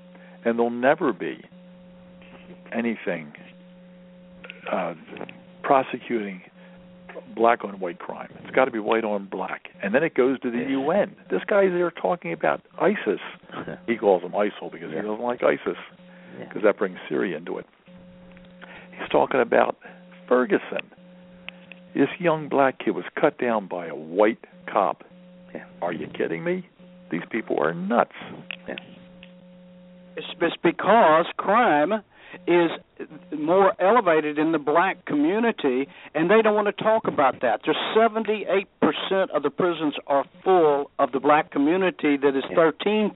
and 0.45 0.59
there'll 0.59 0.71
never 0.71 1.12
be 1.12 1.45
anything 2.73 3.33
uh, 4.71 4.95
prosecuting 5.62 6.43
black 7.37 7.64
on 7.64 7.79
white 7.79 7.99
crime. 7.99 8.33
It's 8.42 8.55
got 8.55 8.64
to 8.64 8.70
be 8.70 8.79
white 8.79 9.05
on 9.05 9.27
black, 9.27 9.68
and 9.83 9.94
then 9.94 10.03
it 10.03 10.14
goes 10.14 10.40
to 10.40 10.51
the 10.51 10.64
UN. 10.70 11.14
This 11.31 11.42
guy's 11.46 11.70
there 11.70 11.90
talking 11.90 12.33
about 12.33 12.62
ISIS. 12.81 13.20
He 13.87 13.96
calls 13.96 14.22
them 14.22 14.33
ISIL 14.33 14.72
because 14.72 14.90
he 14.90 14.96
doesn't 14.96 15.20
like 15.20 15.42
ISIS 15.42 15.79
because 16.40 16.62
that 16.64 16.79
brings 16.79 16.99
Syria 17.09 17.37
into 17.37 17.59
it. 17.59 17.66
He's 18.99 19.09
talking 19.11 19.40
about 19.40 19.77
Ferguson. 20.29 20.90
This 21.94 22.09
young 22.18 22.49
black 22.49 22.79
kid 22.79 22.90
was 22.90 23.05
cut 23.18 23.38
down 23.38 23.68
by 23.68 23.87
a 23.87 23.94
white 23.94 24.44
cop. 24.70 25.05
Are 25.81 25.92
you 25.92 26.07
kidding 26.09 26.44
me? 26.44 26.68
These 27.11 27.22
people 27.31 27.59
are 27.61 27.72
nuts. 27.72 28.12
It's, 30.16 30.27
it's 30.40 30.57
because 30.62 31.27
crime 31.37 32.03
is 32.46 32.70
more 33.37 33.75
elevated 33.81 34.38
in 34.38 34.53
the 34.53 34.59
black 34.59 35.05
community, 35.05 35.88
and 36.14 36.31
they 36.31 36.42
don't 36.42 36.55
want 36.55 36.75
to 36.75 36.85
talk 36.85 37.07
about 37.07 37.40
that. 37.42 37.61
There's 37.64 37.77
78% 37.96 38.66
of 39.35 39.42
the 39.42 39.51
prisons 39.51 39.94
are 40.07 40.25
full 40.44 40.90
of 40.99 41.12
the 41.12 41.20
black 41.20 41.51
community. 41.51 42.16
That 42.16 42.37
is 42.37 42.44
13%. 42.44 43.12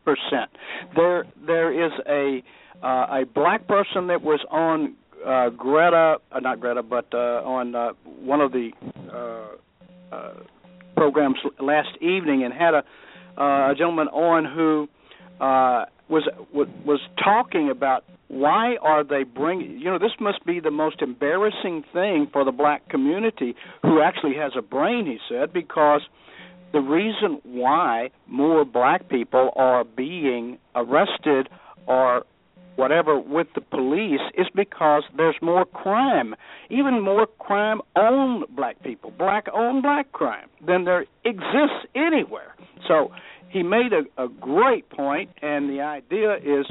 There, 0.96 1.24
there 1.46 1.86
is 1.86 1.92
a 2.08 2.42
uh, 2.82 3.20
a 3.20 3.26
black 3.34 3.66
person 3.68 4.06
that 4.06 4.22
was 4.22 4.40
on 4.50 4.94
uh, 5.26 5.50
Greta, 5.50 6.16
uh, 6.32 6.40
not 6.40 6.60
Greta, 6.60 6.82
but 6.82 7.12
uh, 7.12 7.42
on 7.44 7.74
uh, 7.74 7.92
one 8.04 8.40
of 8.40 8.52
the 8.52 8.70
uh, 9.12 10.14
uh, 10.14 10.32
programs 10.96 11.36
last 11.60 11.90
evening, 12.00 12.42
and 12.42 12.54
had 12.54 12.72
a 12.72 12.84
uh, 13.38 13.70
a 13.70 13.74
gentleman 13.76 14.08
on 14.08 14.44
who 14.44 14.88
uh, 15.44 15.86
was 16.10 16.28
was 16.54 17.00
talking 17.22 17.70
about 17.70 18.04
why 18.28 18.76
are 18.82 19.04
they 19.04 19.22
bringing 19.22 19.78
you 19.78 19.86
know 19.86 19.98
this 19.98 20.12
must 20.20 20.44
be 20.44 20.60
the 20.60 20.70
most 20.70 21.02
embarrassing 21.02 21.84
thing 21.92 22.28
for 22.32 22.44
the 22.44 22.52
black 22.52 22.88
community 22.88 23.54
who 23.82 24.00
actually 24.00 24.34
has 24.34 24.52
a 24.56 24.62
brain 24.62 25.06
he 25.06 25.18
said 25.28 25.52
because 25.52 26.02
the 26.72 26.80
reason 26.80 27.40
why 27.44 28.10
more 28.28 28.64
black 28.64 29.08
people 29.08 29.50
are 29.56 29.84
being 29.84 30.58
arrested 30.74 31.48
or 31.86 32.24
whatever 32.76 33.18
with 33.18 33.48
the 33.54 33.60
police 33.60 34.20
is 34.38 34.46
because 34.54 35.02
there's 35.16 35.36
more 35.42 35.64
crime, 35.66 36.34
even 36.70 37.02
more 37.02 37.26
crime 37.38 37.80
on 37.96 38.44
black 38.56 38.82
people, 38.82 39.12
black 39.18 39.48
on 39.52 39.82
black 39.82 40.12
crime 40.12 40.48
than 40.66 40.84
there 40.84 41.04
exists 41.24 41.84
anywhere. 41.94 42.54
So 42.86 43.12
he 43.50 43.62
made 43.62 43.92
a, 43.92 44.22
a 44.22 44.28
great 44.28 44.88
point, 44.90 45.30
and 45.42 45.68
the 45.68 45.80
idea 45.80 46.36
is 46.36 46.66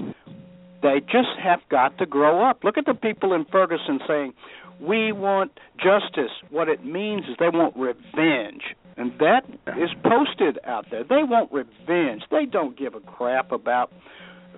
they 0.82 1.02
just 1.02 1.38
have 1.42 1.60
got 1.70 1.98
to 1.98 2.06
grow 2.06 2.44
up. 2.50 2.64
Look 2.64 2.78
at 2.78 2.86
the 2.86 2.94
people 2.94 3.34
in 3.34 3.46
Ferguson 3.46 4.00
saying, 4.08 4.34
"We 4.80 5.12
want 5.12 5.52
justice." 5.78 6.32
What 6.50 6.70
it 6.70 6.86
means 6.86 7.26
is 7.26 7.36
they 7.38 7.50
want 7.50 7.76
revenge, 7.76 8.64
and 8.96 9.12
that 9.20 9.42
is 9.78 9.90
posted 10.04 10.58
out 10.66 10.86
there. 10.90 11.04
They 11.04 11.24
want 11.24 11.52
revenge. 11.52 12.24
They 12.32 12.46
don't 12.46 12.78
give 12.78 12.96
a 12.96 13.02
crap 13.02 13.52
about 13.52 13.92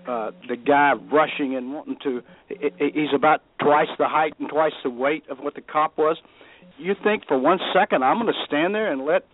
uh 0.08 0.32
the 0.48 0.56
guy 0.56 0.94
rushing 1.12 1.56
and 1.56 1.74
wanting 1.74 1.98
to 2.04 2.24
he's 2.50 3.14
about 3.14 3.42
twice 3.60 3.90
the 4.00 4.08
height 4.08 4.34
and 4.40 4.50
twice 4.50 4.74
the 4.84 4.90
weight 4.90 5.24
of 5.30 5.40
what 5.40 5.54
the 5.54 5.62
cop 5.62 5.96
was 5.96 6.18
you 6.80 6.96
think 7.04 7.28
for 7.28 7.38
one 7.38 7.60
second 7.72 8.04
i'm 8.04 8.20
going 8.20 8.34
to 8.34 8.46
stand 8.46 8.74
there 8.74 8.92
and 8.92 9.06
let 9.06 9.26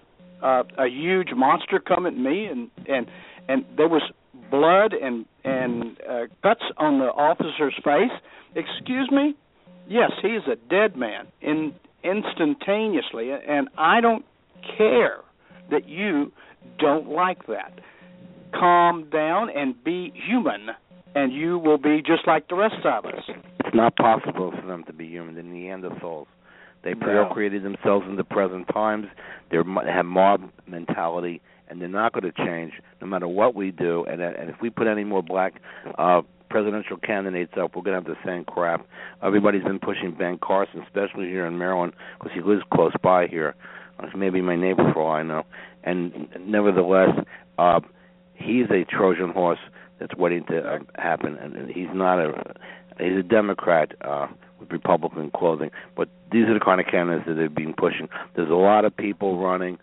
uh 0.41 0.63
a 0.78 0.88
huge 0.88 1.30
monster 1.36 1.80
come 1.80 2.06
at 2.06 2.15
me 2.15 2.45
and 2.45 2.69
and 2.88 3.08
and 3.47 3.65
there 3.76 3.88
was 3.88 4.04
blood 4.50 4.93
and 4.93 5.26
and 5.43 5.97
uh 6.10 6.28
cuts 6.43 6.63
on 6.78 7.00
the 7.00 7.06
officer's 7.06 7.76
face 7.84 8.12
excuse 8.56 9.10
me 9.12 9.36
yes 9.88 10.12
he's 10.21 10.47
a 10.52 10.56
dead 10.69 10.95
man 10.95 11.28
in 11.41 11.73
instantaneously 12.04 13.32
and 13.32 13.67
i 13.78 14.00
don't 14.00 14.26
care 14.78 15.19
that 15.69 15.88
you 15.88 16.32
don't 16.80 17.10
like 17.10 17.47
that 17.47 17.80
calm 18.54 19.10
down 19.10 19.50
and 19.50 19.82
be 19.84 20.13
human, 20.28 20.69
and 21.15 21.34
you 21.34 21.58
will 21.58 21.78
be 21.78 22.02
just 22.06 22.28
like 22.28 22.47
the 22.47 22.56
rest 22.56 22.86
of 22.86 23.06
us. 23.06 23.23
It's 23.60 23.76
not 23.76 23.95
possible 23.95 24.52
for 24.52 24.65
them 24.65 24.84
to 24.86 24.93
be 24.93 25.08
human. 25.08 25.36
They're 25.36 25.43
Neanderthals. 25.43 26.28
They 26.88 26.95
procreated 26.95 27.63
themselves 27.63 28.06
in 28.08 28.15
the 28.15 28.23
present 28.23 28.65
times. 28.73 29.08
They're, 29.52 29.65
they 29.65 29.91
have 29.91 30.06
mob 30.06 30.50
mentality, 30.67 31.41
and 31.67 31.82
they're 31.82 31.89
not 31.89 32.13
going 32.13 32.23
to 32.23 32.45
change 32.45 32.71
no 33.02 33.08
matter 33.08 33.28
what 33.28 33.56
we 33.56 33.71
do. 33.71 34.06
And, 34.06 34.21
and 34.21 34.50
if 34.50 34.56
we 34.62 34.69
put 34.69 34.88
any 34.88 35.04
more 35.04 35.21
black 35.21 35.56
uh, 35.97 36.21
presidential 36.50 36.95
candidates 36.95 37.52
up, 37.62 37.76
we're 37.76 37.82
going 37.82 38.02
to 38.02 38.10
have 38.10 38.17
the 38.17 38.26
same 38.26 38.45
crap. 38.45 38.88
Everybody's 39.21 39.65
been 39.65 39.80
pushing 39.80 40.15
Ben 40.17 40.38
Carson, 40.41 40.82
especially 40.82 41.26
here 41.26 41.45
in 41.45 41.58
Maryland, 41.58 41.91
because 42.17 42.32
he 42.34 42.39
lives 42.39 42.62
close 42.73 42.93
by 43.04 43.28
here. 43.28 43.54
Uh, 44.00 44.06
maybe 44.15 44.39
my 44.39 44.56
neighbor 44.56 44.89
for 44.93 45.02
all 45.02 45.12
I 45.12 45.23
know. 45.23 45.43
And 45.84 46.30
nevertheless, 46.39 47.10
uh, 47.58 47.82
he's 48.34 48.67
a 48.71 48.86
Trojan 48.86 49.32
horse 49.32 49.60
that's 50.00 50.15
waiting 50.15 50.45
to 50.45 50.60
uh, 50.60 50.80
happen, 50.95 51.36
and 51.36 51.69
he's 51.69 51.89
not 51.93 52.17
a 52.17 52.54
he's 52.97 53.17
a 53.17 53.23
Democrat 53.23 53.91
uh, 54.00 54.28
Republican 54.70 55.32
clothing. 55.32 55.72
But 55.96 56.10
these 56.32 56.46
are 56.46 56.54
the 56.54 56.63
kind 56.63 56.80
of 56.82 56.88
candidates 56.88 57.28
that 57.28 57.36
they've 57.36 57.54
been 57.54 57.74
pushing. 57.74 58.10
There's 58.36 58.50
a 58.50 58.56
lot 58.56 58.86
of 58.86 58.96
people 58.96 59.39
running 59.39 59.78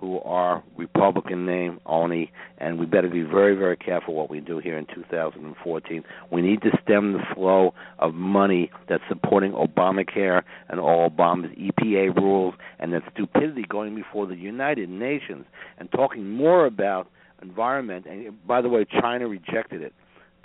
who 0.00 0.18
are 0.20 0.64
Republican 0.78 1.44
name 1.44 1.78
only, 1.84 2.32
and 2.56 2.78
we 2.78 2.86
better 2.86 3.08
be 3.08 3.20
very, 3.20 3.54
very 3.54 3.76
careful 3.76 4.14
what 4.14 4.30
we 4.30 4.40
do 4.40 4.58
here 4.58 4.78
in 4.78 4.86
2014. 4.86 6.02
We 6.30 6.40
need 6.40 6.62
to 6.62 6.70
stem 6.82 7.12
the 7.12 7.22
flow 7.34 7.74
of 7.98 8.14
money 8.14 8.70
that's 8.88 9.02
supporting 9.10 9.52
Obamacare 9.52 10.42
and 10.70 10.80
all 10.80 11.10
Obama's 11.10 11.54
EPA 11.58 12.16
rules 12.16 12.54
and 12.78 12.94
that 12.94 13.02
stupidity 13.12 13.66
going 13.68 13.94
before 13.94 14.26
the 14.26 14.36
United 14.36 14.88
Nations 14.88 15.44
and 15.76 15.90
talking 15.92 16.30
more 16.30 16.64
about 16.64 17.06
environment. 17.42 18.06
And 18.06 18.46
by 18.46 18.62
the 18.62 18.70
way, 18.70 18.86
China 18.86 19.28
rejected 19.28 19.82
it. 19.82 19.92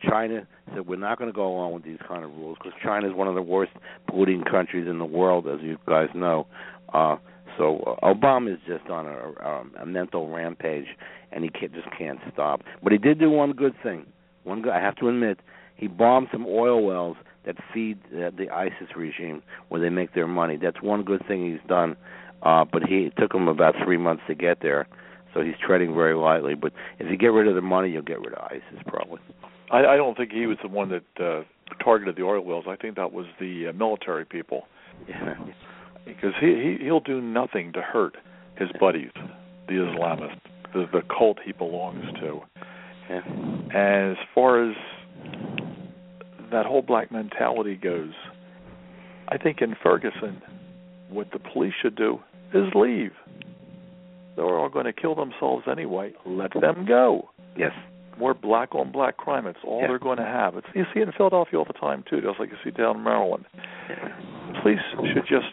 China 0.01 0.47
said 0.73 0.87
we're 0.87 0.95
not 0.97 1.17
going 1.17 1.29
to 1.29 1.35
go 1.35 1.47
along 1.47 1.73
with 1.73 1.83
these 1.83 1.99
kind 2.07 2.23
of 2.23 2.31
rules 2.31 2.57
because 2.57 2.77
China 2.83 3.07
is 3.07 3.13
one 3.13 3.27
of 3.27 3.35
the 3.35 3.41
worst 3.41 3.71
polluting 4.07 4.43
countries 4.43 4.87
in 4.87 4.99
the 4.99 5.05
world, 5.05 5.47
as 5.47 5.59
you 5.61 5.77
guys 5.87 6.09
know. 6.13 6.47
Uh, 6.93 7.17
so 7.57 7.97
uh, 8.01 8.13
Obama 8.13 8.53
is 8.53 8.59
just 8.67 8.89
on 8.89 9.07
a, 9.07 9.11
a, 9.11 9.83
a 9.83 9.85
mental 9.85 10.29
rampage, 10.29 10.87
and 11.31 11.43
he 11.43 11.49
can't, 11.49 11.73
just 11.73 11.87
can't 11.97 12.19
stop. 12.33 12.61
But 12.83 12.91
he 12.91 12.97
did 12.97 13.19
do 13.19 13.29
one 13.29 13.53
good 13.53 13.75
thing. 13.81 14.05
One 14.43 14.61
good, 14.61 14.73
I 14.73 14.81
have 14.81 14.95
to 14.97 15.09
admit, 15.09 15.39
he 15.75 15.87
bombed 15.87 16.27
some 16.31 16.45
oil 16.45 16.83
wells 16.83 17.17
that 17.45 17.55
feed 17.73 17.99
uh, 18.13 18.31
the 18.37 18.49
ISIS 18.51 18.95
regime 18.95 19.43
where 19.69 19.81
they 19.81 19.89
make 19.89 20.13
their 20.13 20.27
money. 20.27 20.57
That's 20.57 20.81
one 20.81 21.03
good 21.03 21.25
thing 21.27 21.49
he's 21.49 21.67
done. 21.67 21.95
Uh, 22.41 22.65
but 22.65 22.83
he 22.83 23.05
it 23.05 23.13
took 23.17 23.33
him 23.33 23.47
about 23.47 23.75
three 23.83 23.97
months 23.97 24.23
to 24.27 24.35
get 24.35 24.61
there 24.61 24.87
so 25.35 25.41
he's 25.41 25.55
treading 25.63 25.93
very 25.93 26.15
lightly. 26.15 26.55
But 26.55 26.71
if 26.97 27.11
you 27.11 27.17
get 27.17 27.27
rid 27.27 27.47
of 27.47 27.55
the 27.55 27.61
money, 27.61 27.91
you'll 27.91 28.01
get 28.01 28.19
rid 28.19 28.33
of 28.33 28.43
ISIS 28.49 28.81
probably. 28.87 29.19
I, 29.71 29.85
I 29.85 29.97
don't 29.97 30.15
think 30.15 30.31
he 30.31 30.45
was 30.45 30.57
the 30.61 30.69
one 30.69 30.89
that 30.89 31.23
uh, 31.23 31.43
targeted 31.83 32.15
the 32.15 32.23
oil 32.23 32.41
wells. 32.41 32.65
I 32.67 32.75
think 32.75 32.95
that 32.95 33.11
was 33.11 33.25
the 33.39 33.67
uh, 33.69 33.73
military 33.73 34.25
people. 34.25 34.67
Yeah. 35.07 35.35
Because 36.05 36.33
he, 36.39 36.47
he 36.79 36.85
he'll 36.85 36.99
do 36.99 37.21
nothing 37.21 37.73
to 37.73 37.81
hurt 37.81 38.15
his 38.57 38.69
buddies, 38.79 39.11
the 39.67 39.73
Islamists, 39.73 40.39
the 40.73 40.85
the 40.91 41.01
cult 41.17 41.39
he 41.43 41.51
belongs 41.51 42.05
to. 42.19 42.41
Yeah. 43.09 43.21
And 43.73 44.13
as 44.13 44.17
far 44.33 44.69
as 44.69 44.75
that 46.51 46.65
whole 46.65 46.83
black 46.83 47.11
mentality 47.11 47.75
goes, 47.75 48.13
I 49.27 49.37
think 49.37 49.61
in 49.61 49.75
Ferguson, 49.81 50.41
what 51.09 51.31
the 51.31 51.39
police 51.39 51.73
should 51.81 51.95
do 51.95 52.19
is 52.53 52.71
leave 52.75 53.11
they're 54.35 54.45
all 54.45 54.69
going 54.69 54.85
to 54.85 54.93
kill 54.93 55.15
themselves 55.15 55.65
anyway. 55.69 56.13
Let 56.25 56.51
them 56.59 56.85
go. 56.85 57.29
Yes. 57.57 57.71
More 58.19 58.33
black 58.33 58.73
on 58.75 58.91
black 58.91 59.17
crime. 59.17 59.45
It's 59.45 59.59
all 59.65 59.81
yeah. 59.81 59.87
they're 59.87 59.99
going 59.99 60.17
to 60.17 60.23
have. 60.23 60.55
It's, 60.55 60.67
you 60.73 60.83
see 60.93 61.01
it 61.01 61.07
in 61.07 61.13
Philadelphia 61.17 61.59
all 61.59 61.65
the 61.65 61.73
time 61.73 62.03
too, 62.09 62.21
just 62.21 62.39
like 62.39 62.49
you 62.49 62.55
see 62.63 62.71
down 62.71 62.97
in 62.97 63.03
Maryland. 63.03 63.45
Police 64.61 64.79
should 65.13 65.27
just 65.27 65.47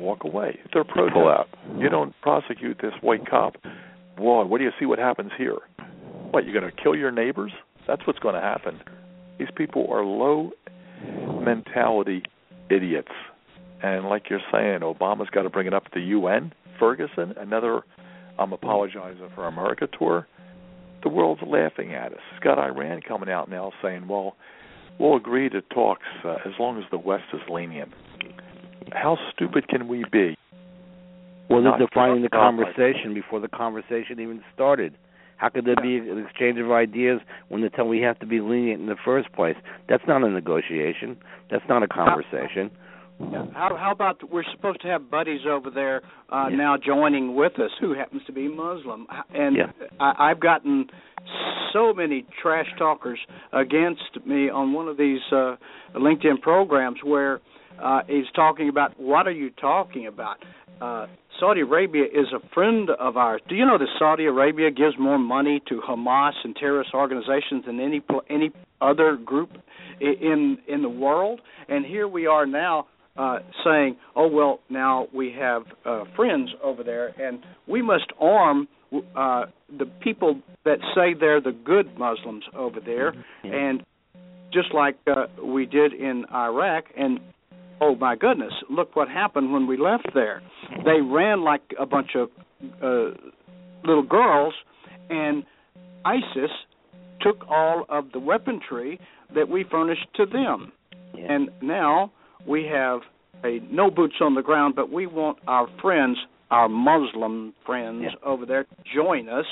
walk 0.00 0.24
away. 0.24 0.58
If 0.64 0.70
they're 0.72 0.84
protesting, 0.84 1.22
pull 1.22 1.28
out. 1.28 1.48
You 1.78 1.88
don't 1.88 2.14
prosecute 2.22 2.78
this 2.80 2.92
white 3.00 3.28
cop. 3.28 3.56
Boy, 4.16 4.44
what 4.44 4.58
do 4.58 4.64
you 4.64 4.70
see? 4.78 4.86
What 4.86 4.98
happens 4.98 5.32
here? 5.36 5.58
What 6.30 6.44
you're 6.44 6.58
going 6.58 6.70
to 6.70 6.82
kill 6.82 6.94
your 6.94 7.10
neighbors? 7.10 7.52
That's 7.86 8.06
what's 8.06 8.18
going 8.20 8.34
to 8.34 8.40
happen. 8.40 8.80
These 9.38 9.48
people 9.56 9.86
are 9.90 10.04
low 10.04 10.52
mentality 11.42 12.22
idiots. 12.70 13.12
And 13.82 14.06
like 14.06 14.30
you're 14.30 14.40
saying, 14.52 14.80
Obama's 14.80 15.28
got 15.30 15.42
to 15.42 15.50
bring 15.50 15.66
it 15.66 15.74
up 15.74 15.84
to 15.84 15.90
the 15.94 16.00
UN. 16.00 16.52
Ferguson, 16.78 17.34
another 17.36 17.82
I'm 18.38 18.52
apologizing 18.52 19.28
for 19.34 19.46
America 19.46 19.88
tour, 19.98 20.26
the 21.04 21.10
world's 21.10 21.42
laughing 21.46 21.94
at 21.94 22.12
us. 22.12 22.18
It's 22.32 22.42
got 22.42 22.58
Iran 22.58 23.00
coming 23.06 23.30
out 23.30 23.48
now 23.48 23.70
saying, 23.82 24.08
well, 24.08 24.34
we'll 24.98 25.16
agree 25.16 25.48
to 25.50 25.60
talks 25.60 26.02
uh, 26.24 26.36
as 26.46 26.52
long 26.58 26.78
as 26.78 26.84
the 26.90 26.98
West 26.98 27.24
is 27.32 27.40
lenient. 27.48 27.92
How 28.92 29.16
stupid 29.32 29.68
can 29.68 29.86
we 29.86 30.04
be? 30.10 30.36
Well, 31.48 31.62
they're 31.62 31.86
defining 31.86 32.22
the 32.22 32.30
conversation 32.30 33.12
before 33.12 33.38
the 33.38 33.48
conversation 33.48 34.18
even 34.18 34.42
started. 34.54 34.94
How 35.36 35.50
could 35.50 35.66
there 35.66 35.76
be 35.76 35.98
an 35.98 36.24
exchange 36.26 36.58
of 36.58 36.70
ideas 36.70 37.20
when 37.48 37.60
they 37.60 37.68
tell 37.68 37.86
we 37.86 38.00
have 38.00 38.18
to 38.20 38.26
be 38.26 38.40
lenient 38.40 38.80
in 38.80 38.86
the 38.86 38.96
first 39.04 39.30
place? 39.32 39.56
That's 39.88 40.02
not 40.08 40.22
a 40.22 40.30
negotiation. 40.30 41.18
That's 41.50 41.64
not 41.68 41.82
a 41.82 41.88
conversation. 41.88 42.70
How, 43.18 43.28
yeah. 43.30 43.44
How 43.52 43.76
how 43.76 43.92
about 43.92 44.28
we're 44.30 44.44
supposed 44.54 44.80
to 44.82 44.88
have 44.88 45.10
buddies 45.10 45.40
over 45.48 45.70
there 45.70 46.02
uh 46.32 46.48
yeah. 46.50 46.56
now 46.56 46.76
joining 46.76 47.34
with 47.34 47.58
us 47.58 47.70
who 47.80 47.94
happens 47.94 48.22
to 48.26 48.32
be 48.32 48.48
Muslim 48.48 49.06
and 49.32 49.56
yeah. 49.56 49.88
I, 50.00 50.30
I've 50.30 50.40
gotten 50.40 50.86
so 51.72 51.92
many 51.92 52.26
trash 52.42 52.66
talkers 52.78 53.18
against 53.52 54.26
me 54.26 54.50
on 54.50 54.72
one 54.72 54.88
of 54.88 54.96
these 54.96 55.20
uh 55.32 55.56
LinkedIn 55.94 56.40
programs 56.42 56.98
where 57.04 57.40
uh 57.82 58.00
he's 58.06 58.30
talking 58.34 58.68
about 58.68 58.98
what 58.98 59.26
are 59.26 59.32
you 59.32 59.50
talking 59.50 60.06
about? 60.06 60.36
Uh 60.80 61.06
Saudi 61.40 61.60
Arabia 61.62 62.04
is 62.04 62.26
a 62.32 62.38
friend 62.54 62.90
of 62.90 63.16
ours. 63.16 63.40
Do 63.48 63.56
you 63.56 63.66
know 63.66 63.76
that 63.76 63.88
Saudi 63.98 64.24
Arabia 64.26 64.70
gives 64.70 64.94
more 64.98 65.18
money 65.18 65.60
to 65.68 65.80
Hamas 65.80 66.32
and 66.44 66.54
terrorist 66.54 66.90
organizations 66.94 67.64
than 67.66 67.80
any 67.80 68.02
any 68.30 68.50
other 68.80 69.16
group 69.16 69.50
in 70.00 70.58
in 70.68 70.82
the 70.82 70.88
world? 70.88 71.40
And 71.68 71.84
here 71.84 72.06
we 72.06 72.26
are 72.26 72.46
now 72.46 72.86
uh, 73.16 73.38
saying, 73.64 73.96
"Oh 74.16 74.28
well, 74.28 74.60
now 74.68 75.08
we 75.14 75.32
have 75.38 75.62
uh, 75.84 76.04
friends 76.16 76.50
over 76.62 76.82
there, 76.82 77.08
and 77.20 77.44
we 77.66 77.82
must 77.82 78.12
arm 78.20 78.68
uh, 79.16 79.46
the 79.76 79.86
people 80.00 80.40
that 80.64 80.78
say 80.94 81.14
they're 81.18 81.40
the 81.40 81.52
good 81.52 81.98
Muslims 81.98 82.44
over 82.56 82.80
there." 82.80 83.12
Mm-hmm. 83.12 83.54
And 83.54 83.84
just 84.52 84.72
like 84.74 84.96
uh, 85.06 85.26
we 85.42 85.66
did 85.66 85.92
in 85.92 86.24
Iraq, 86.32 86.84
and 86.96 87.20
oh 87.80 87.94
my 87.94 88.16
goodness, 88.16 88.52
look 88.70 88.96
what 88.96 89.08
happened 89.08 89.52
when 89.52 89.66
we 89.66 89.76
left 89.76 90.08
there. 90.14 90.42
They 90.84 91.00
ran 91.00 91.42
like 91.42 91.62
a 91.78 91.86
bunch 91.86 92.10
of 92.14 92.30
uh, 92.82 93.16
little 93.84 94.06
girls, 94.08 94.54
and 95.10 95.44
ISIS 96.04 96.50
took 97.20 97.48
all 97.48 97.86
of 97.88 98.12
the 98.12 98.18
weaponry 98.18 99.00
that 99.34 99.48
we 99.48 99.64
furnished 99.70 100.06
to 100.16 100.26
them. 100.26 100.72
Yeah. 101.14 101.32
And 101.32 101.50
now 101.62 102.12
we 102.46 102.64
have 102.72 103.00
a 103.44 103.60
no 103.70 103.90
boots 103.90 104.16
on 104.20 104.34
the 104.34 104.42
ground, 104.42 104.74
but 104.76 104.90
we 104.90 105.06
want 105.06 105.38
our 105.46 105.68
friends, 105.80 106.18
our 106.50 106.68
Muslim 106.68 107.52
friends 107.66 108.02
Yeah. 108.04 108.10
over 108.28 108.46
there 108.46 108.64
to 108.64 108.76
join 108.94 109.28
us 109.28 109.46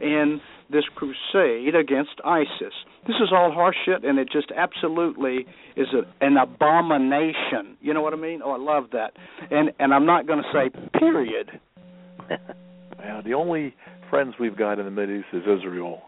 in 0.00 0.40
this 0.70 0.84
crusade 0.94 1.74
against 1.74 2.12
ISIS. 2.24 2.72
This 3.06 3.16
is 3.16 3.30
all 3.32 3.50
horse 3.52 3.76
shit, 3.84 4.04
and 4.04 4.18
it 4.18 4.28
just 4.30 4.52
absolutely 4.56 5.46
is 5.76 5.88
a, 5.92 6.02
an 6.24 6.36
abomination. 6.36 7.76
You 7.80 7.92
know 7.94 8.02
what 8.02 8.12
I 8.12 8.16
mean? 8.16 8.40
Oh, 8.44 8.52
I 8.52 8.58
love 8.58 8.90
that. 8.92 9.12
And 9.50 9.72
and 9.78 9.92
I'm 9.92 10.06
not 10.06 10.26
going 10.26 10.42
to 10.42 10.48
say 10.52 10.70
period. 10.98 11.60
Now, 13.02 13.22
the 13.22 13.32
only 13.32 13.74
friends 14.10 14.34
we've 14.38 14.56
got 14.58 14.78
in 14.78 14.84
the 14.84 14.90
Middle 14.90 15.16
East 15.20 15.28
is 15.32 15.42
Israel, 15.44 16.02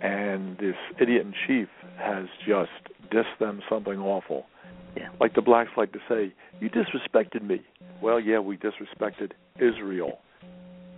and 0.00 0.58
this 0.58 0.74
idiot 1.00 1.24
in 1.24 1.32
chief 1.46 1.68
has 1.98 2.26
just 2.46 2.70
dissed 3.12 3.38
them 3.38 3.60
something 3.70 3.98
awful. 4.00 4.46
Yeah. 4.96 5.08
Like 5.20 5.34
the 5.34 5.42
blacks 5.42 5.70
like 5.76 5.92
to 5.92 6.00
say, 6.08 6.32
"You 6.60 6.70
disrespected 6.70 7.42
me." 7.42 7.62
Well, 8.02 8.20
yeah, 8.20 8.38
we 8.40 8.56
disrespected 8.56 9.32
Israel. 9.58 10.18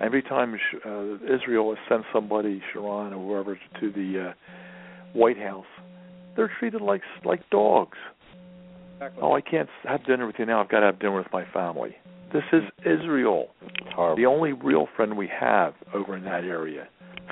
Every 0.01 0.23
time 0.23 0.57
Sh- 0.57 0.77
uh, 0.85 1.15
Israel 1.33 1.75
has 1.75 1.79
sent 1.89 2.05
somebody, 2.13 2.63
Sharon 2.73 3.13
or 3.13 3.27
whoever, 3.27 3.59
to 3.81 3.93
the 3.93 4.31
uh, 4.31 4.33
White 5.13 5.39
House, 5.39 5.67
they're 6.37 6.51
treated 6.59 6.81
like 6.81 7.03
like 7.25 7.49
dogs. 7.51 7.99
Oh, 9.21 9.33
I 9.33 9.41
can't 9.41 9.69
have 9.85 10.05
dinner 10.05 10.27
with 10.27 10.37
you 10.39 10.47
now. 10.47 10.61
I've 10.61 10.69
got 10.69 10.81
to 10.81 10.87
have 10.87 10.99
dinner 10.99 11.17
with 11.17 11.33
my 11.33 11.45
family. 11.53 11.97
This 12.33 12.45
is 12.53 12.63
Israel. 12.81 13.49
Horrible. 13.95 14.17
The 14.17 14.27
only 14.27 14.53
real 14.53 14.89
friend 14.97 15.17
we 15.17 15.29
have 15.29 15.75
over 15.93 16.17
in 16.17 16.25
that 16.25 16.45
area. 16.45 16.89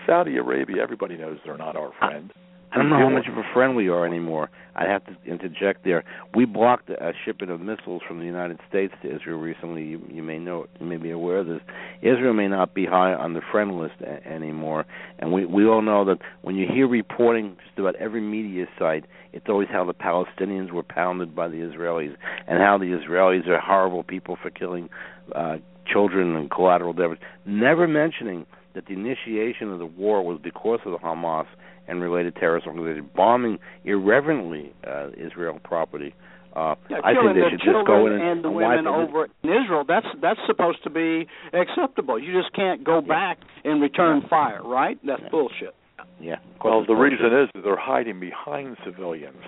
Saudi 0.07 0.37
Arabia, 0.37 0.83
everybody 0.83 1.17
knows 1.17 1.39
they're 1.45 1.57
not 1.57 1.77
our 1.77 1.93
friend. 1.99 2.33
I 2.73 2.79
don't 2.79 2.89
know 2.89 2.97
how 2.97 3.11
much 3.11 3.27
of 3.29 3.37
a 3.37 3.43
friend 3.53 3.77
we 3.77 3.89
are 3.89 4.07
anymore. 4.07 4.49
I'd 4.75 4.89
have 4.89 5.05
to 5.05 5.15
interject 5.27 5.85
there. 5.85 6.05
We 6.35 6.47
blocked 6.47 6.89
a 6.89 7.13
shipment 7.23 7.53
of 7.53 7.61
missiles 7.61 8.01
from 8.09 8.19
the 8.19 8.25
United 8.25 8.61
States 8.67 8.95
to 9.03 9.15
Israel 9.15 9.39
recently. 9.39 9.83
You, 9.83 10.01
you 10.11 10.23
may 10.23 10.39
know, 10.39 10.67
you 10.81 10.87
may 10.87 10.97
be 10.97 11.11
aware 11.11 11.39
of 11.39 11.47
this. 11.49 11.61
Israel 12.01 12.33
may 12.33 12.49
not 12.49 12.73
be 12.73 12.87
high 12.87 13.13
on 13.13 13.35
the 13.35 13.43
friend 13.51 13.79
list 13.79 13.97
a- 14.01 14.27
anymore, 14.27 14.87
and 15.19 15.33
we 15.33 15.45
we 15.45 15.67
all 15.67 15.83
know 15.83 16.07
that 16.07 16.19
when 16.41 16.57
you 16.57 16.67
hear 16.67 16.89
reporting 16.89 17.57
just 17.63 17.79
about 17.79 17.95
every 17.97 18.23
media 18.23 18.65
site, 18.79 19.05
it's 19.35 19.47
always 19.51 19.69
how 19.71 19.85
the 19.85 19.93
Palestinians 19.93 20.73
were 20.73 20.83
pounded 20.83 21.37
by 21.37 21.49
the 21.49 21.57
Israelis, 21.57 22.17
and 22.49 22.59
how 22.59 22.79
the 22.79 22.87
Israelis 22.87 23.47
are 23.49 23.61
horrible 23.61 24.03
people 24.03 24.39
for 24.41 24.49
killing 24.49 24.89
uh, 25.35 25.59
children 25.87 26.35
and 26.37 26.51
collateral 26.51 26.95
damage. 26.95 27.19
Never 27.45 27.87
mentioning 27.87 28.47
that 28.75 28.87
the 28.87 28.95
initiation 28.95 29.71
of 29.71 29.79
the 29.79 29.85
war 29.85 30.23
was 30.25 30.41
because 30.43 30.81
of 30.87 30.93
the 30.93 30.99
Hamas 30.99 31.47
and 31.89 32.01
related 32.01 32.37
terrorist 32.37 32.67
organizations 32.67 33.09
bombing 33.17 33.59
irreverently 33.85 34.73
uh, 34.87 35.09
Israel 35.17 35.59
property. 35.65 36.15
Uh, 36.55 36.75
Yeah, 36.91 36.99
I 37.03 37.13
think 37.13 37.21
killing 37.21 37.35
they 37.35 37.41
the 37.41 37.51
should 37.51 37.61
children 37.61 37.85
just 37.85 37.87
go 37.87 38.07
in 38.07 38.13
and, 38.13 38.23
and 38.23 38.45
the 38.45 38.51
women 38.51 38.87
over 38.87 39.25
in 39.43 39.51
Israel. 39.51 39.85
That's 39.89 40.07
that's 40.21 40.41
supposed 40.47 40.83
to 40.85 40.91
be 40.91 41.27
acceptable. 41.55 42.19
You 42.19 42.33
just 42.41 42.55
can't 42.55 42.85
go 42.85 43.01
back 43.01 43.39
and 43.65 43.81
return 43.81 44.23
fire, 44.29 44.63
right? 44.63 44.99
That's 45.05 45.23
Yeah. 45.23 45.29
bullshit. 45.31 45.75
Yeah. 46.21 46.37
Well, 46.63 46.81
the 46.83 46.89
bullshit. 46.95 47.21
reason 47.21 47.39
is 47.41 47.49
that 47.55 47.63
they're 47.65 47.77
hiding 47.77 48.21
behind 48.21 48.77
civilians. 48.85 49.43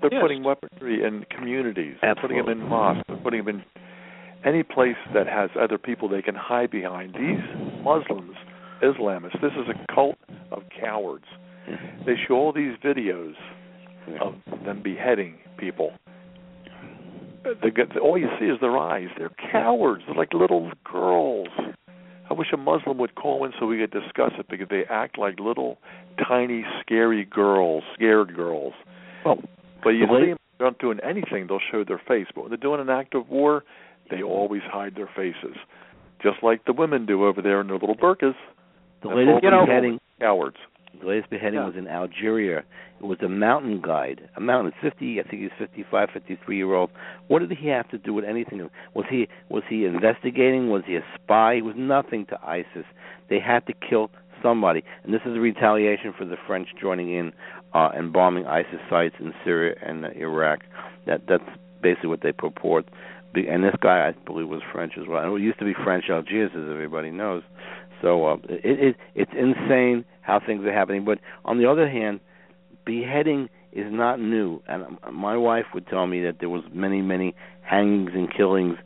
They're 0.00 0.10
Yes. 0.14 0.22
putting 0.22 0.42
weaponry 0.42 1.04
in 1.04 1.24
communities. 1.24 1.96
They're 2.00 2.14
putting 2.14 2.38
them 2.38 2.48
in 2.48 2.66
mosques. 2.66 3.02
They're 3.06 3.18
putting 3.18 3.44
them 3.44 3.56
in 3.56 3.64
any 4.42 4.62
place 4.62 4.96
that 5.12 5.26
has 5.26 5.50
other 5.60 5.76
people 5.76 6.08
they 6.08 6.22
can 6.22 6.34
hide 6.34 6.70
behind. 6.70 7.12
These 7.14 7.44
Muslims, 7.84 8.34
Islamists, 8.82 9.38
this 9.42 9.52
is 9.52 9.68
a 9.68 9.92
cult 9.94 10.16
of 10.52 10.62
cowards. 10.80 11.26
Yeah. 11.68 11.76
They 12.06 12.14
show 12.26 12.34
all 12.34 12.52
these 12.52 12.76
videos 12.84 13.34
of 14.20 14.34
them 14.64 14.82
beheading 14.82 15.36
people. 15.58 15.92
The, 17.44 17.70
the, 17.94 18.00
all 18.00 18.18
you 18.18 18.28
see 18.38 18.46
is 18.46 18.58
their 18.60 18.76
eyes. 18.76 19.08
They're 19.16 19.30
cowards. 19.50 20.02
They're 20.06 20.14
like 20.16 20.34
little 20.34 20.72
girls. 20.84 21.48
I 22.30 22.34
wish 22.34 22.48
a 22.52 22.56
Muslim 22.56 22.98
would 22.98 23.14
call 23.14 23.44
in 23.44 23.52
so 23.58 23.66
we 23.66 23.78
could 23.78 23.90
discuss 23.90 24.32
it 24.38 24.46
because 24.48 24.68
they 24.68 24.84
act 24.88 25.18
like 25.18 25.40
little, 25.40 25.78
tiny, 26.28 26.64
scary 26.80 27.24
girls, 27.24 27.82
scared 27.94 28.36
girls. 28.36 28.72
Well, 29.24 29.38
But 29.82 29.90
you 29.90 30.06
see 30.06 30.26
them 30.30 30.36
they're 30.58 30.68
not 30.68 30.78
doing 30.78 30.98
anything, 31.02 31.46
they'll 31.48 31.58
show 31.72 31.84
their 31.84 32.00
face. 32.06 32.26
But 32.34 32.42
when 32.42 32.50
they're 32.50 32.58
doing 32.58 32.80
an 32.80 32.90
act 32.90 33.14
of 33.14 33.28
war, 33.30 33.64
they 34.10 34.22
always 34.22 34.62
hide 34.70 34.94
their 34.94 35.08
faces, 35.16 35.56
just 36.22 36.42
like 36.42 36.66
the 36.66 36.72
women 36.74 37.06
do 37.06 37.24
over 37.24 37.40
there 37.40 37.60
in 37.62 37.66
their 37.68 37.78
little 37.78 37.96
burqas. 37.96 38.34
the 39.02 39.08
latest 39.08 39.28
all 39.32 39.40
You 39.42 39.50
know- 39.50 39.66
beheading 39.66 40.00
cowards. 40.20 40.58
The 41.00 41.06
latest 41.06 41.30
beheading 41.30 41.58
Yeah. 41.60 41.66
was 41.66 41.76
in 41.76 41.86
Algeria. 41.88 42.64
It 43.00 43.06
was 43.06 43.20
a 43.22 43.28
mountain 43.28 43.80
guide. 43.80 44.28
A 44.36 44.40
mountain, 44.40 44.72
fifty, 44.82 45.20
I 45.20 45.22
think 45.22 45.42
he's 45.42 45.52
fifty-five, 45.58 46.10
fifty-three 46.10 46.56
year 46.56 46.74
old. 46.74 46.90
What 47.28 47.38
did 47.38 47.50
he 47.56 47.68
have 47.68 47.88
to 47.90 47.98
do 47.98 48.12
with 48.12 48.24
anything? 48.24 48.68
Was 48.94 49.06
he 49.08 49.28
was 49.48 49.62
he 49.68 49.84
investigating? 49.86 50.68
Was 50.68 50.82
he 50.86 50.96
a 50.96 51.04
spy? 51.14 51.56
He 51.56 51.62
was 51.62 51.76
nothing 51.76 52.26
to 52.26 52.38
ISIS. 52.44 52.84
They 53.28 53.38
had 53.40 53.66
to 53.66 53.72
kill 53.72 54.10
somebody, 54.42 54.82
and 55.04 55.14
this 55.14 55.22
is 55.24 55.36
a 55.36 55.40
retaliation 55.40 56.12
for 56.16 56.24
the 56.24 56.36
French 56.46 56.68
joining 56.80 57.12
in 57.14 57.32
uh, 57.72 57.90
and 57.94 58.12
bombing 58.12 58.46
ISIS 58.46 58.80
sites 58.90 59.14
in 59.20 59.32
Syria 59.44 59.76
and 59.82 60.04
uh, 60.04 60.10
Iraq. 60.16 60.60
That 61.06 61.22
that's 61.28 61.44
basically 61.80 62.08
what 62.10 62.20
they 62.22 62.32
purport. 62.32 62.86
And 63.32 63.62
this 63.62 63.76
guy, 63.80 64.08
I 64.08 64.12
believe, 64.26 64.48
was 64.48 64.60
French 64.72 64.94
as 65.00 65.06
well. 65.06 65.22
And 65.22 65.40
it 65.40 65.40
used 65.42 65.60
to 65.60 65.64
be 65.64 65.72
French 65.72 66.06
Algiers, 66.10 66.50
as 66.52 66.64
everybody 66.68 67.10
knows. 67.10 67.44
So 68.02 68.26
uh, 68.26 68.36
it, 68.48 68.80
it 68.80 68.96
it's 69.14 69.30
insane 69.32 70.04
how 70.30 70.40
things 70.44 70.64
are 70.64 70.72
happening. 70.72 71.04
But 71.04 71.18
on 71.44 71.58
the 71.58 71.68
other 71.68 71.88
hand, 71.88 72.20
beheading 72.86 73.48
is 73.72 73.86
not 73.90 74.20
new. 74.20 74.62
And 74.68 74.96
my 75.12 75.36
wife 75.36 75.66
would 75.74 75.86
tell 75.88 76.06
me 76.06 76.22
that 76.22 76.36
there 76.40 76.48
was 76.48 76.62
many 76.72 77.02
many 77.02 77.34
hangings 77.62 78.10
and 78.14 78.32
killings 78.32 78.76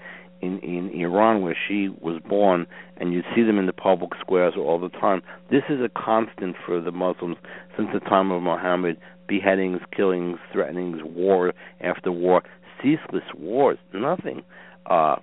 in 0.40 0.58
in 0.60 0.90
Iran 0.90 1.42
where 1.42 1.56
she 1.68 1.88
was 2.00 2.20
born, 2.28 2.66
and 2.96 3.12
you'd 3.12 3.24
see 3.34 3.42
them 3.42 3.58
in 3.58 3.66
the 3.66 3.72
public 3.72 4.12
squares 4.20 4.54
all 4.56 4.78
the 4.78 4.88
time. 4.88 5.22
This 5.50 5.62
is 5.68 5.80
a 5.80 5.88
constant 5.88 6.56
for 6.64 6.80
the 6.80 6.92
Muslims 6.92 7.36
since 7.76 7.88
the 7.92 8.00
time 8.00 8.30
of 8.30 8.42
Muhammad: 8.42 8.98
beheadings, 9.28 9.80
killings, 9.94 10.38
threatenings, 10.52 11.00
war 11.04 11.52
after 11.80 12.10
war, 12.12 12.42
ceaseless 12.82 13.24
wars. 13.38 13.78
Nothing 13.92 14.42
uh, 14.86 15.16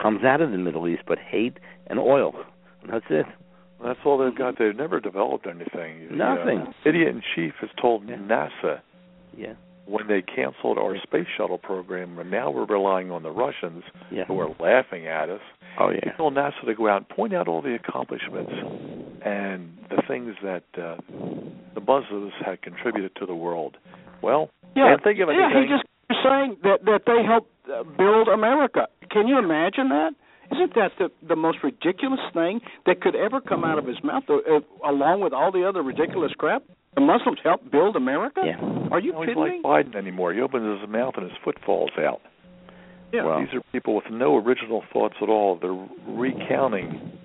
comes 0.00 0.24
out 0.24 0.40
of 0.40 0.50
the 0.50 0.58
Middle 0.58 0.88
East 0.88 1.02
but 1.06 1.18
hate 1.18 1.58
and 1.86 1.98
oil. 1.98 2.34
And 2.82 2.92
that's 2.92 3.10
it. 3.10 3.26
That's 3.84 3.98
all 4.04 4.18
they've 4.18 4.36
got. 4.36 4.58
They've 4.58 4.76
never 4.76 5.00
developed 5.00 5.46
anything. 5.46 6.08
The, 6.10 6.16
Nothing. 6.16 6.58
Uh, 6.60 6.72
idiot 6.84 7.08
in 7.08 7.22
chief 7.34 7.54
has 7.60 7.70
told 7.80 8.08
Yeah. 8.08 8.16
NASA 8.16 8.80
Yeah. 9.36 9.54
when 9.86 10.06
they 10.06 10.22
canceled 10.22 10.78
our 10.78 10.96
space 11.02 11.26
shuttle 11.36 11.58
program, 11.58 12.18
and 12.18 12.30
now 12.30 12.50
we're 12.50 12.64
relying 12.66 13.10
on 13.10 13.22
the 13.22 13.30
Russians 13.30 13.82
Yeah. 14.10 14.24
who 14.24 14.38
are 14.40 14.50
laughing 14.60 15.06
at 15.06 15.28
us. 15.28 15.40
Oh 15.78 15.88
He 15.90 15.98
yeah. 16.04 16.12
told 16.12 16.34
NASA 16.34 16.64
to 16.64 16.74
go 16.74 16.88
out 16.88 16.98
and 16.98 17.08
point 17.08 17.32
out 17.34 17.48
all 17.48 17.62
the 17.62 17.74
accomplishments 17.74 18.52
and 19.24 19.76
the 19.90 20.02
things 20.08 20.34
that 20.42 20.64
uh, 20.76 20.96
the 21.74 21.80
Muslims 21.80 22.32
had 22.44 22.62
contributed 22.62 23.14
to 23.16 23.26
the 23.26 23.34
world. 23.34 23.76
Well, 24.22 24.50
Yeah, 24.76 24.90
can't 24.90 25.02
think 25.04 25.18
of 25.20 25.28
yeah. 25.30 25.44
anything. 25.46 25.62
He 25.62 25.68
just 25.68 25.84
saying 26.22 26.56
that 26.62 26.84
that 26.84 27.02
they 27.06 27.22
helped 27.24 27.50
uh, 27.72 27.82
build 27.84 28.28
America. 28.28 28.86
Can 29.10 29.26
you 29.28 29.38
imagine 29.38 29.88
that? 29.88 30.14
Isn't 30.52 30.74
that 30.74 30.92
the 30.98 31.10
the 31.26 31.36
most 31.36 31.58
ridiculous 31.62 32.20
thing 32.34 32.60
that 32.86 33.00
could 33.00 33.14
ever 33.16 33.40
come 33.40 33.64
out 33.64 33.78
of 33.78 33.86
his 33.86 33.96
mouth, 34.04 34.24
uh, 34.28 34.34
uh, 34.34 34.60
along 34.90 35.20
with 35.20 35.32
all 35.32 35.50
the 35.50 35.66
other 35.66 35.82
ridiculous 35.82 36.32
crap? 36.36 36.62
The 36.94 37.00
Muslims 37.00 37.38
helped 37.42 37.70
build 37.70 37.96
America. 37.96 38.42
Yeah. 38.44 38.60
Are 38.90 39.00
you 39.00 39.12
Now 39.12 39.20
he's 39.22 39.28
kidding 39.30 39.42
like 39.42 39.52
me? 39.52 39.62
Biden 39.64 39.96
anymore. 39.96 40.34
He 40.34 40.40
opens 40.42 40.80
his 40.80 40.88
mouth 40.90 41.14
and 41.16 41.24
his 41.24 41.38
foot 41.42 41.56
falls 41.64 41.90
out. 41.98 42.20
Yeah. 43.12 43.24
Well- 43.24 43.40
These 43.40 43.54
are 43.54 43.62
people 43.72 43.94
with 43.94 44.10
no 44.10 44.36
original 44.36 44.82
thoughts 44.92 45.14
at 45.22 45.28
all. 45.30 45.56
They're 45.60 45.72
recounting 46.06 47.18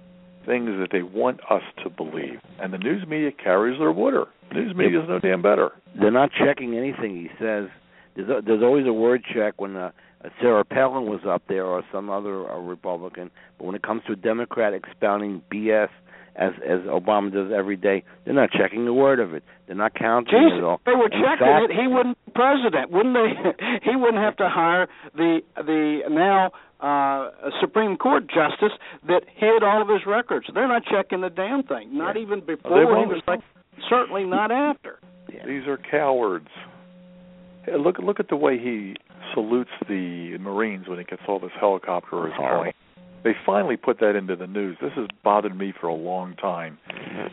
things 0.45 0.69
that 0.79 0.89
they 0.93 1.01
want 1.03 1.41
us 1.49 1.63
to 1.83 1.89
believe. 1.89 2.39
And 2.61 2.71
the 2.71 2.77
news 2.77 3.05
media 3.07 3.31
carries 3.31 3.77
their 3.79 3.91
water. 3.91 4.27
News 4.53 4.73
media 4.75 5.01
is 5.03 5.09
no 5.09 5.19
damn 5.19 5.41
better. 5.41 5.71
They're 5.99 6.11
not 6.11 6.29
checking 6.31 6.73
anything 6.77 7.15
he 7.17 7.27
says. 7.37 7.67
There's 8.15 8.29
a, 8.29 8.41
there's 8.45 8.63
always 8.63 8.87
a 8.87 8.93
word 8.93 9.21
check 9.33 9.59
when 9.59 9.75
uh, 9.75 9.91
Sarah 10.41 10.65
Palin 10.65 11.05
was 11.09 11.21
up 11.27 11.43
there 11.47 11.65
or 11.65 11.83
some 11.91 12.09
other 12.09 12.49
uh, 12.49 12.57
Republican. 12.59 13.29
But 13.57 13.65
when 13.65 13.75
it 13.75 13.83
comes 13.83 14.01
to 14.07 14.13
a 14.13 14.15
Democrat 14.15 14.73
expounding 14.73 15.41
BS 15.51 15.89
as 16.35 16.51
as 16.67 16.81
Obama 16.81 17.31
does 17.33 17.51
every 17.55 17.77
day, 17.77 18.03
they're 18.25 18.33
not 18.33 18.51
checking 18.51 18.87
a 18.87 18.93
word 18.93 19.19
of 19.19 19.33
it. 19.33 19.43
They're 19.65 19.75
not 19.75 19.93
counting 19.95 20.35
it 20.53 20.57
at 20.57 20.63
all. 20.63 20.79
they 20.85 20.93
were 20.93 21.05
In 21.05 21.11
checking 21.21 21.37
fact- 21.47 21.71
it. 21.71 21.75
He 21.79 21.87
wouldn't 21.87 22.17
be 22.25 22.31
president, 22.33 22.91
wouldn't 22.91 23.15
they? 23.15 23.29
he 23.89 23.95
wouldn't 23.95 24.21
have 24.23 24.37
to 24.37 24.49
hire 24.49 24.87
the 25.15 25.41
the 25.55 26.01
now 26.09 26.51
uh 26.79 27.31
Supreme 27.59 27.97
Court 27.97 28.27
justice 28.27 28.77
that 29.07 29.23
hid 29.35 29.63
all 29.63 29.81
of 29.81 29.87
his 29.89 30.05
records. 30.05 30.47
They're 30.53 30.67
not 30.67 30.83
checking 30.85 31.21
the 31.21 31.29
damn 31.31 31.63
thing. 31.63 31.97
Not 31.97 32.15
Yeah. 32.15 32.21
even 32.21 32.39
they 32.45 32.55
before 32.55 32.81
he 32.99 33.05
was 33.05 33.21
like. 33.27 33.39
Certainly 33.89 34.25
not 34.25 34.51
after. 34.51 34.99
Yeah. 35.31 35.45
These 35.45 35.67
are 35.67 35.77
cowards. 35.77 36.47
Hey, 37.63 37.77
look 37.77 37.97
look 37.99 38.19
at 38.19 38.27
the 38.29 38.35
way 38.35 38.57
he 38.57 38.95
salutes 39.33 39.71
the 39.87 40.37
Marines 40.39 40.87
when 40.87 40.99
he 40.99 41.03
gets 41.05 41.21
off 41.27 41.41
his 41.41 41.51
helicopter 41.59 42.15
or 42.15 42.25
his 42.27 42.35
plane. 42.35 42.73
They 43.23 43.33
finally 43.45 43.77
put 43.77 43.99
that 43.99 44.15
into 44.15 44.35
the 44.35 44.47
news. 44.47 44.77
This 44.81 44.93
has 44.95 45.07
bothered 45.23 45.57
me 45.57 45.73
for 45.81 45.87
a 45.87 45.93
long 45.93 46.35
time. 46.35 46.77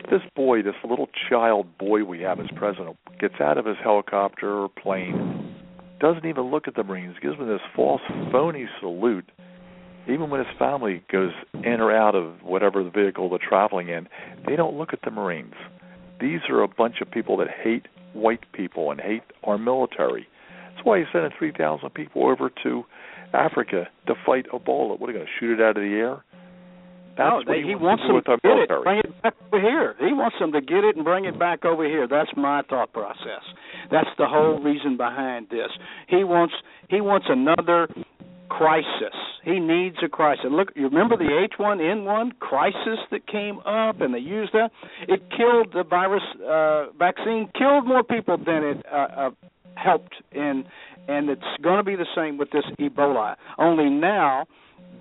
This 0.09 0.21
boy, 0.35 0.61
this 0.61 0.75
little 0.87 1.07
child 1.29 1.77
boy 1.77 2.03
we 2.03 2.21
have 2.21 2.39
as 2.39 2.47
president, 2.55 2.97
gets 3.19 3.35
out 3.39 3.57
of 3.57 3.65
his 3.65 3.77
helicopter 3.83 4.49
or 4.49 4.69
plane, 4.69 5.55
doesn't 5.99 6.25
even 6.25 6.51
look 6.51 6.67
at 6.67 6.75
the 6.75 6.83
Marines, 6.83 7.15
gives 7.21 7.37
them 7.37 7.47
this 7.47 7.61
false, 7.75 8.01
phony 8.31 8.65
salute. 8.81 9.29
even 10.07 10.29
when 10.29 10.43
his 10.43 10.57
family 10.57 11.03
goes 11.11 11.31
in 11.53 11.81
or 11.81 11.95
out 11.95 12.15
of 12.15 12.41
whatever 12.43 12.83
the 12.83 12.89
vehicle 12.89 13.29
they're 13.29 13.39
traveling 13.39 13.89
in, 13.89 14.07
they 14.45 14.55
don't 14.55 14.77
look 14.77 14.93
at 14.93 14.99
the 15.03 15.11
Marines. 15.11 15.53
These 16.19 16.41
are 16.49 16.61
a 16.61 16.67
bunch 16.67 17.01
of 17.01 17.09
people 17.09 17.37
that 17.37 17.47
hate 17.49 17.87
white 18.13 18.51
people 18.53 18.91
and 18.91 18.99
hate 18.99 19.23
our 19.43 19.57
military. 19.57 20.27
That's 20.75 20.85
why 20.85 20.99
he's 20.99 21.07
sending 21.13 21.31
3,000 21.37 21.89
people 21.93 22.27
over 22.27 22.51
to 22.63 22.83
Africa 23.33 23.87
to 24.07 24.13
fight 24.25 24.45
Ebola. 24.53 24.99
What 24.99 25.09
are 25.09 25.13
they 25.13 25.19
going 25.19 25.25
to 25.25 25.31
shoot 25.39 25.59
it 25.59 25.63
out 25.63 25.77
of 25.77 25.83
the 25.83 25.95
air? 25.95 26.23
That's 27.17 27.31
no, 27.31 27.43
they, 27.47 27.61
he, 27.61 27.69
he 27.69 27.75
wants, 27.75 28.03
wants 28.03 28.27
to 28.27 28.31
them 28.35 28.39
to 28.43 28.59
with 28.59 28.67
get 28.67 28.75
our 28.75 28.81
it, 28.81 28.83
bring 28.83 28.99
it 28.99 29.21
back 29.23 29.33
over 29.47 29.61
here. 29.61 29.95
He 29.99 30.11
wants 30.11 30.35
them 30.37 30.51
to 30.51 30.59
get 30.59 30.83
it 30.83 30.97
and 30.97 31.05
bring 31.05 31.23
it 31.23 31.39
back 31.39 31.63
over 31.63 31.87
here. 31.87 32.07
That's 32.09 32.29
my 32.35 32.61
thought 32.69 32.91
process. 32.91 33.43
That's 33.89 34.09
the 34.17 34.27
whole 34.27 34.59
reason 34.61 34.97
behind 34.97 35.47
this. 35.49 35.71
He 36.09 36.25
wants 36.25 36.53
he 36.89 36.99
wants 36.99 37.27
another 37.29 37.87
crisis. 38.49 39.15
He 39.45 39.59
needs 39.59 39.95
a 40.03 40.09
crisis. 40.09 40.45
Look, 40.49 40.69
you 40.75 40.89
remember 40.89 41.15
the 41.15 41.47
H1N1 41.57 42.39
crisis 42.39 42.99
that 43.11 43.27
came 43.27 43.59
up, 43.59 44.01
and 44.01 44.13
they 44.13 44.19
used 44.19 44.53
that. 44.53 44.71
It 45.07 45.21
killed 45.29 45.71
the 45.73 45.83
virus 45.89 46.23
uh, 46.45 46.91
vaccine, 46.97 47.49
killed 47.57 47.87
more 47.87 48.03
people 48.03 48.37
than 48.37 48.63
it 48.63 48.85
uh, 48.91 48.95
uh, 48.95 49.29
helped, 49.75 50.15
and 50.31 50.65
and 51.07 51.29
it's 51.29 51.41
going 51.61 51.77
to 51.77 51.83
be 51.83 51.95
the 51.95 52.07
same 52.15 52.37
with 52.37 52.49
this 52.51 52.65
Ebola. 52.79 53.35
Only 53.57 53.89
now 53.89 54.45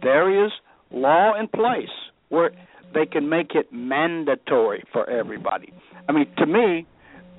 there 0.02 0.44
is 0.44 0.52
law 0.90 1.38
in 1.38 1.48
place 1.48 1.88
where 2.28 2.50
they 2.92 3.06
can 3.06 3.28
make 3.28 3.54
it 3.54 3.72
mandatory 3.72 4.84
for 4.92 5.08
everybody. 5.08 5.72
I 6.08 6.12
mean, 6.12 6.26
to 6.38 6.46
me, 6.46 6.86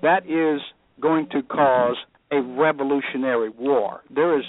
that 0.01 0.25
is 0.25 0.61
going 0.99 1.27
to 1.29 1.41
cause 1.43 1.97
a 2.31 2.41
revolutionary 2.41 3.49
war. 3.49 4.01
There 4.13 4.37
is 4.37 4.45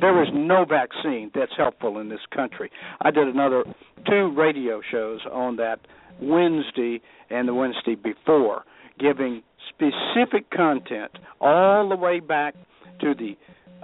there 0.00 0.22
is 0.22 0.28
no 0.32 0.64
vaccine 0.64 1.30
that's 1.34 1.52
helpful 1.56 1.98
in 1.98 2.08
this 2.08 2.20
country. 2.34 2.70
I 3.00 3.10
did 3.10 3.28
another 3.28 3.64
two 4.08 4.32
radio 4.36 4.80
shows 4.90 5.20
on 5.30 5.56
that 5.56 5.80
Wednesday 6.20 7.00
and 7.30 7.48
the 7.48 7.54
Wednesday 7.54 7.94
before, 7.94 8.64
giving 8.98 9.42
specific 9.78 10.50
content 10.50 11.12
all 11.40 11.88
the 11.88 11.96
way 11.96 12.20
back 12.20 12.54
to 13.00 13.14
the 13.14 13.36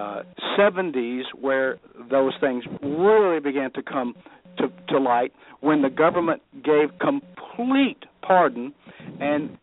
uh, 0.03 0.23
70s, 0.59 1.23
where 1.41 1.79
those 2.11 2.33
things 2.41 2.65
really 2.83 3.41
began 3.41 3.71
to 3.73 3.83
come 3.83 4.15
to, 4.59 4.69
to 4.89 4.99
light 4.99 5.33
when 5.61 5.83
the 5.83 5.91
government 5.91 6.43
gave 6.65 6.91
complete 6.99 8.05
pardon 8.23 8.75
and 9.21 9.57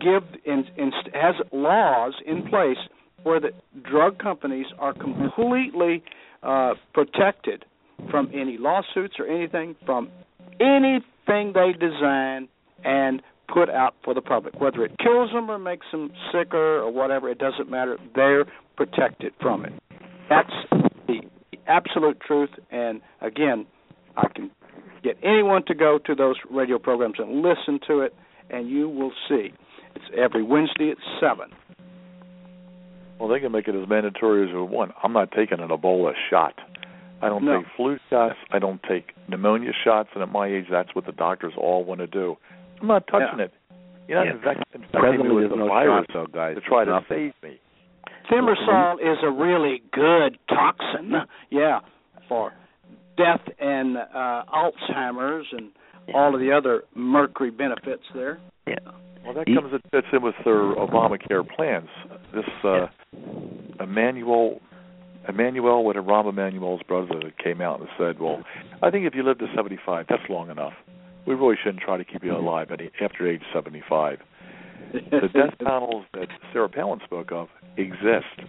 give 0.00 0.22
in, 0.44 0.64
in, 0.76 0.92
has 1.14 1.34
laws 1.52 2.14
in 2.26 2.46
place 2.48 2.76
where 3.22 3.40
the 3.40 3.50
drug 3.82 4.18
companies 4.18 4.66
are 4.78 4.92
completely 4.92 6.02
uh, 6.42 6.74
protected 6.92 7.64
from 8.10 8.30
any 8.34 8.58
lawsuits 8.58 9.14
or 9.18 9.26
anything 9.26 9.74
from 9.84 10.10
anything 10.60 11.52
they 11.54 11.72
design 11.78 12.48
and 12.84 13.22
put 13.48 13.68
out 13.70 13.94
for 14.04 14.14
the 14.14 14.20
public. 14.20 14.60
Whether 14.60 14.84
it 14.84 14.92
kills 14.98 15.30
them 15.32 15.50
or 15.50 15.58
makes 15.58 15.86
them 15.92 16.10
sicker 16.32 16.78
or 16.80 16.90
whatever, 16.90 17.28
it 17.30 17.38
doesn't 17.38 17.70
matter. 17.70 17.98
They're 18.14 18.44
protected 18.76 19.32
from 19.40 19.64
it. 19.64 19.72
That's 20.28 20.52
the 21.06 21.20
absolute 21.66 22.20
truth. 22.20 22.50
And 22.70 23.00
again, 23.20 23.66
I 24.16 24.28
can 24.34 24.50
get 25.02 25.16
anyone 25.22 25.64
to 25.66 25.74
go 25.74 25.98
to 26.06 26.14
those 26.14 26.36
radio 26.50 26.78
programs 26.78 27.14
and 27.18 27.42
listen 27.42 27.78
to 27.86 28.00
it, 28.00 28.14
and 28.50 28.68
you 28.68 28.88
will 28.88 29.12
see. 29.28 29.52
It's 29.94 30.04
every 30.16 30.42
Wednesday 30.42 30.90
at 30.90 30.98
7. 31.20 31.50
Well, 33.18 33.28
they 33.28 33.40
can 33.40 33.50
make 33.52 33.66
it 33.66 33.74
as 33.74 33.88
mandatory 33.88 34.46
as 34.48 34.54
we 34.54 34.60
want. 34.60 34.92
I'm 35.02 35.12
not 35.12 35.32
taking 35.32 35.60
an 35.60 35.68
Ebola 35.68 36.12
shot. 36.28 36.54
I 37.22 37.30
don't 37.30 37.44
No. 37.44 37.62
take 37.62 37.72
flu 37.76 37.98
shots. 38.10 38.36
I 38.50 38.58
don't 38.58 38.82
take 38.82 39.14
pneumonia 39.26 39.72
shots. 39.72 40.10
And 40.12 40.22
at 40.22 40.30
my 40.30 40.48
age, 40.48 40.66
that's 40.70 40.94
what 40.94 41.06
the 41.06 41.12
doctors 41.12 41.54
all 41.56 41.82
want 41.82 42.00
to 42.00 42.06
do. 42.06 42.36
I'm 42.80 42.86
not 42.86 43.06
touching 43.06 43.38
Yeah. 43.38 43.44
it. 43.46 43.54
You're 44.08 44.18
not 44.18 44.26
Yeah. 44.26 44.32
infect- 44.32 44.74
infecting 44.74 45.22
me 45.28 45.34
with 45.34 45.42
there's 45.44 45.50
the 45.50 45.56
no 45.56 45.68
virus 45.68 46.06
shot, 46.06 46.14
though, 46.14 46.26
guys. 46.26 46.54
to 46.56 46.60
try 46.60 46.84
to 46.84 46.90
Nothing. 46.92 47.32
save 47.42 47.50
me. 47.50 47.58
Thimerosal 48.30 49.00
is 49.00 49.18
a 49.22 49.30
really 49.30 49.82
good 49.92 50.38
toxin, 50.48 51.14
yeah, 51.50 51.80
for 52.28 52.52
death 53.16 53.40
and 53.58 53.96
uh, 53.96 54.42
Alzheimer's 54.52 55.46
and 55.52 55.70
all 56.14 56.34
of 56.34 56.40
the 56.40 56.52
other 56.52 56.84
mercury 56.94 57.50
benefits 57.50 58.02
there. 58.14 58.38
Yeah. 58.66 58.76
Well, 59.24 59.34
that 59.34 59.46
comes 59.46 59.72
it 59.72 59.82
fits 59.90 60.06
in 60.12 60.22
with 60.22 60.36
their 60.44 60.54
Obamacare 60.74 61.48
plans. 61.48 61.88
This 62.32 62.44
uh, 62.64 62.86
Emanuel, 63.80 64.60
Emanuel, 65.28 65.84
what 65.84 65.96
Rahm 65.96 66.28
Emanuel's 66.28 66.82
brother 66.84 67.18
that 67.22 67.38
came 67.38 67.60
out 67.60 67.80
and 67.80 67.88
said, 67.98 68.20
"Well, 68.20 68.42
I 68.82 68.90
think 68.90 69.04
if 69.06 69.14
you 69.14 69.22
live 69.24 69.38
to 69.38 69.46
75, 69.54 70.06
that's 70.08 70.22
long 70.28 70.50
enough. 70.50 70.74
We 71.26 71.34
really 71.34 71.56
shouldn't 71.62 71.82
try 71.82 71.96
to 71.96 72.04
keep 72.04 72.22
you 72.22 72.32
mm-hmm. 72.32 72.46
alive 72.46 72.70
any 72.70 72.90
after 73.00 73.28
age 73.28 73.42
75." 73.52 74.18
the 74.92 75.28
death 75.32 75.58
panels 75.64 76.04
that 76.14 76.28
Sarah 76.52 76.68
Palin 76.68 77.00
spoke 77.04 77.32
of 77.32 77.48
exist. 77.76 78.48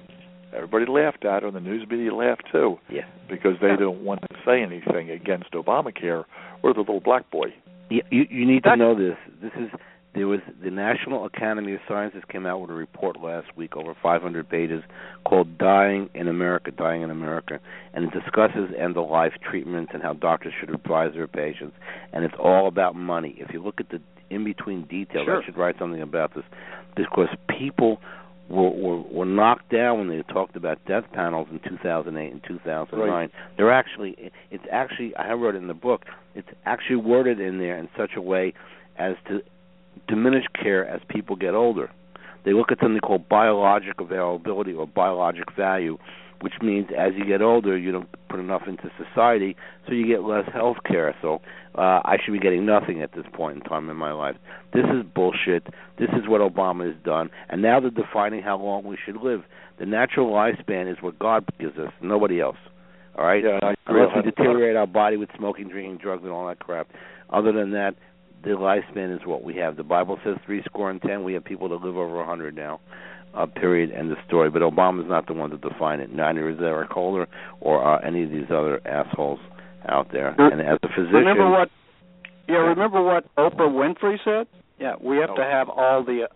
Everybody 0.54 0.86
laughed 0.86 1.26
at 1.26 1.42
her, 1.42 1.48
and 1.48 1.56
the 1.56 1.62
news 1.62 1.88
media 1.90 2.14
laughed 2.14 2.44
too, 2.52 2.80
Yeah. 2.90 3.06
because 3.30 3.56
they 3.62 3.76
don't 3.76 4.04
want 4.04 4.22
to 4.22 4.38
say 4.46 4.62
anything 4.62 5.10
against 5.10 5.52
Obamacare 5.52 6.24
or 6.64 6.74
the 6.74 6.80
little 6.80 7.02
black 7.02 7.30
boy. 7.32 7.54
You 7.90 8.02
you 8.10 8.46
need 8.46 8.64
to 8.64 8.76
know 8.76 8.96
this. 8.96 9.18
This 9.42 9.52
is 9.58 9.70
there 10.18 10.28
was 10.28 10.40
the 10.64 10.72
National 10.72 11.26
Academy 11.26 11.74
of 11.74 11.80
Sciences 11.88 12.24
came 12.30 12.46
out 12.46 12.60
with 12.60 12.70
a 12.70 12.74
report 12.74 13.20
last 13.22 13.56
week 13.56 13.76
over 13.76 13.96
500 14.02 14.50
pages 14.50 14.84
called 15.26 15.58
"Dying 15.58 16.10
in 16.14 16.28
America, 16.28 16.72
Dying 16.72 17.04
in 17.04 17.12
America," 17.12 17.60
and 17.94 18.06
it 18.06 18.12
discusses 18.12 18.70
end-of-life 18.78 19.34
treatments 19.50 19.92
and 19.94 20.02
how 20.02 20.14
doctors 20.14 20.54
should 20.60 20.74
advise 20.74 21.14
their 21.14 21.28
patients, 21.28 21.76
and 22.14 22.26
it's 22.26 22.36
all 22.40 22.68
about 22.68 22.96
money. 22.96 23.36
If 23.38 23.54
you 23.54 23.62
look 23.62 23.80
at 23.80 23.90
the 23.90 24.02
in-between 24.30 24.84
details, 24.84 25.26
Sure. 25.26 25.42
I 25.42 25.46
should 25.46 25.58
write 25.58 25.78
something 25.80 26.02
about 26.02 26.34
this 26.34 26.44
because 26.96 27.30
people 27.48 28.02
were, 28.50 28.70
were 28.70 29.02
were 29.02 29.26
knocked 29.26 29.70
down 29.70 30.00
when 30.00 30.10
they 30.10 30.24
talked 30.34 30.56
about 30.56 30.84
death 30.86 31.04
panels 31.14 31.48
in 31.52 31.60
2008 31.60 32.32
and 32.32 32.44
2009. 32.44 33.10
Right. 33.10 33.32
They're 33.58 33.72
actually 33.72 34.32
it's 34.52 34.64
actually 34.72 35.16
I 35.16 35.28
have 35.28 35.40
wrote 35.40 35.56
it 35.56 35.60
in 35.60 35.68
the 35.68 35.74
book. 35.74 36.06
It's 36.34 36.48
actually 36.66 36.98
worded 36.98 37.40
in 37.40 37.60
there 37.60 37.78
in 37.78 37.90
such 37.98 38.12
a 38.16 38.22
way 38.22 38.54
as 38.98 39.16
to 39.28 39.42
diminish 40.08 40.46
care 40.62 40.88
as 40.88 41.02
people 41.10 41.36
get 41.36 41.54
older. 41.54 41.90
They 42.46 42.54
look 42.54 42.72
at 42.72 42.80
something 42.82 43.00
called 43.02 43.28
biologic 43.28 44.00
availability 44.00 44.74
or 44.74 44.88
biologic 44.88 45.54
value, 45.56 45.98
which 46.42 46.54
means 46.62 46.88
as 46.98 47.12
you 47.18 47.26
get 47.26 47.42
older, 47.42 47.78
you 47.78 47.92
don't 47.92 48.08
put 48.30 48.40
enough 48.40 48.64
into 48.68 48.90
society, 48.98 49.56
so 49.86 49.94
you 49.94 50.08
get 50.08 50.24
less 50.24 50.46
health 50.54 50.78
care. 50.86 51.16
So 51.22 51.42
uh, 51.76 52.02
I 52.06 52.18
should 52.24 52.32
be 52.32 52.40
getting 52.40 52.66
nothing 52.66 53.02
at 53.02 53.14
this 53.14 53.26
point 53.34 53.58
in 53.58 53.64
time 53.64 53.90
in 53.90 53.98
my 53.98 54.12
life. 54.12 54.36
This 54.74 54.86
is 54.86 55.04
bullshit. 55.14 55.66
This 56.00 56.10
is 56.10 56.28
what 56.28 56.42
Obama 56.42 56.86
has 56.88 57.04
done, 57.04 57.30
and 57.50 57.62
now 57.62 57.80
they're 57.80 57.90
defining 57.90 58.42
how 58.44 58.58
long 58.58 58.84
we 58.84 58.98
should 59.04 59.18
live. 59.18 59.42
The 59.80 59.86
natural 59.86 60.32
lifespan 60.32 60.92
is 60.92 60.98
what 61.02 61.20
God 61.20 61.46
gives 61.60 61.78
us, 61.78 61.92
nobody 62.02 62.40
else. 62.40 62.58
All 63.18 63.26
right, 63.26 63.44
Yeah, 63.44 63.74
unless 63.88 64.10
we 64.16 64.22
deteriorate 64.22 64.76
our 64.76 64.86
body 64.86 65.18
with 65.18 65.30
smoking, 65.36 65.70
drinking, 65.70 65.98
drugs, 65.98 66.24
and 66.24 66.32
all 66.32 66.48
that 66.48 66.60
crap. 66.60 66.88
Other 67.32 67.52
than 67.52 67.72
that, 67.72 67.96
the 68.44 68.52
lifespan 68.52 69.14
is 69.16 69.26
what 69.26 69.44
we 69.44 69.56
have. 69.56 69.78
The 69.78 69.84
Bible 69.84 70.18
says 70.24 70.36
three 70.46 70.62
score 70.66 70.90
and 70.90 71.02
ten. 71.02 71.24
We 71.24 71.34
have 71.34 71.44
people 71.44 71.70
that 71.70 71.82
live 71.82 71.98
over 71.98 72.22
a 72.22 72.26
hundred 72.26 72.56
now. 72.56 72.80
Uh, 73.34 73.46
period. 73.46 73.92
End 73.92 74.12
of 74.12 74.18
story. 74.28 74.50
But 74.50 74.62
Obama's 74.62 75.08
not 75.10 75.28
the 75.28 75.34
one 75.34 75.50
to 75.52 75.58
define 75.58 76.00
it. 76.00 76.12
Neither 76.12 76.50
is 76.50 76.58
Eric 76.60 76.90
Holder 76.92 77.28
or 77.60 77.84
uh, 77.84 78.00
any 78.08 78.24
of 78.24 78.32
these 78.32 78.46
other 78.50 78.80
assholes 78.88 79.40
out 79.88 80.12
there. 80.12 80.34
And 80.40 80.62
as 80.62 80.78
a 80.82 80.88
physician, 80.88 81.14
Remember 81.14 81.50
what? 81.50 81.70
Yeah, 82.48 82.56
remember 82.58 83.04
what 83.04 83.26
Oprah 83.36 83.70
Winfrey 83.70 84.18
said? 84.24 84.48
Yeah, 84.80 84.94
we 85.02 85.18
have 85.18 85.36
to 85.36 85.42
Oh. 85.42 85.50
have 85.50 85.70
all 85.70 86.04
the 86.04 86.28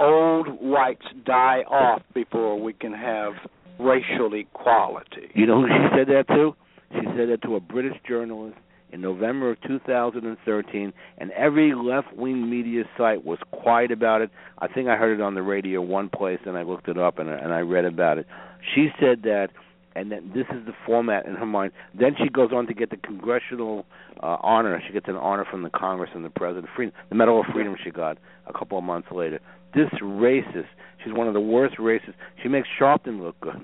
old 0.00 0.48
whites 0.60 1.06
die 1.24 1.62
off 1.68 2.02
before 2.14 2.60
we 2.60 2.72
can 2.72 2.92
have 2.92 3.34
racial 3.78 4.34
equality. 4.34 5.30
You 5.34 5.46
know 5.46 5.60
who 5.62 5.68
she 5.68 5.96
said 5.96 6.08
that 6.08 6.26
to? 6.34 6.54
She 6.92 7.06
said 7.16 7.28
that 7.28 7.42
to 7.42 7.56
a 7.56 7.60
British 7.60 7.96
journalist 8.06 8.56
in 8.94 9.00
November 9.00 9.50
of 9.50 9.60
2013, 9.62 10.92
and 11.18 11.30
every 11.32 11.74
left-wing 11.74 12.48
media 12.48 12.84
site 12.96 13.24
was 13.24 13.38
quiet 13.50 13.90
about 13.90 14.20
it. 14.22 14.30
I 14.60 14.68
think 14.68 14.88
I 14.88 14.96
heard 14.96 15.18
it 15.18 15.22
on 15.22 15.34
the 15.34 15.42
radio 15.42 15.80
one 15.82 16.08
place, 16.08 16.38
and 16.46 16.56
I 16.56 16.62
looked 16.62 16.86
it 16.88 16.96
up 16.96 17.18
and, 17.18 17.28
and 17.28 17.52
I 17.52 17.58
read 17.60 17.84
about 17.84 18.18
it. 18.18 18.26
She 18.74 18.88
said 19.00 19.22
that, 19.24 19.48
and 19.96 20.12
that 20.12 20.22
this 20.32 20.46
is 20.56 20.64
the 20.64 20.72
format 20.86 21.26
in 21.26 21.34
her 21.34 21.44
mind. 21.46 21.72
Then 21.98 22.14
she 22.16 22.28
goes 22.28 22.50
on 22.52 22.66
to 22.68 22.74
get 22.74 22.90
the 22.90 22.96
congressional 22.96 23.84
uh, 24.22 24.36
honor. 24.42 24.80
She 24.86 24.92
gets 24.92 25.08
an 25.08 25.16
honor 25.16 25.44
from 25.50 25.62
the 25.64 25.70
Congress 25.70 26.10
and 26.14 26.24
the 26.24 26.30
President, 26.30 26.68
freedom, 26.74 26.94
the 27.08 27.14
Medal 27.16 27.40
of 27.40 27.46
Freedom. 27.52 27.74
She 27.82 27.90
got 27.90 28.16
a 28.46 28.52
couple 28.52 28.78
of 28.78 28.84
months 28.84 29.08
later. 29.10 29.40
This 29.74 29.88
racist. 30.00 30.66
She's 31.02 31.12
one 31.12 31.26
of 31.26 31.34
the 31.34 31.40
worst 31.40 31.78
racists. 31.78 32.14
She 32.42 32.48
makes 32.48 32.68
Sharpton 32.80 33.20
look 33.20 33.38
good. 33.40 33.60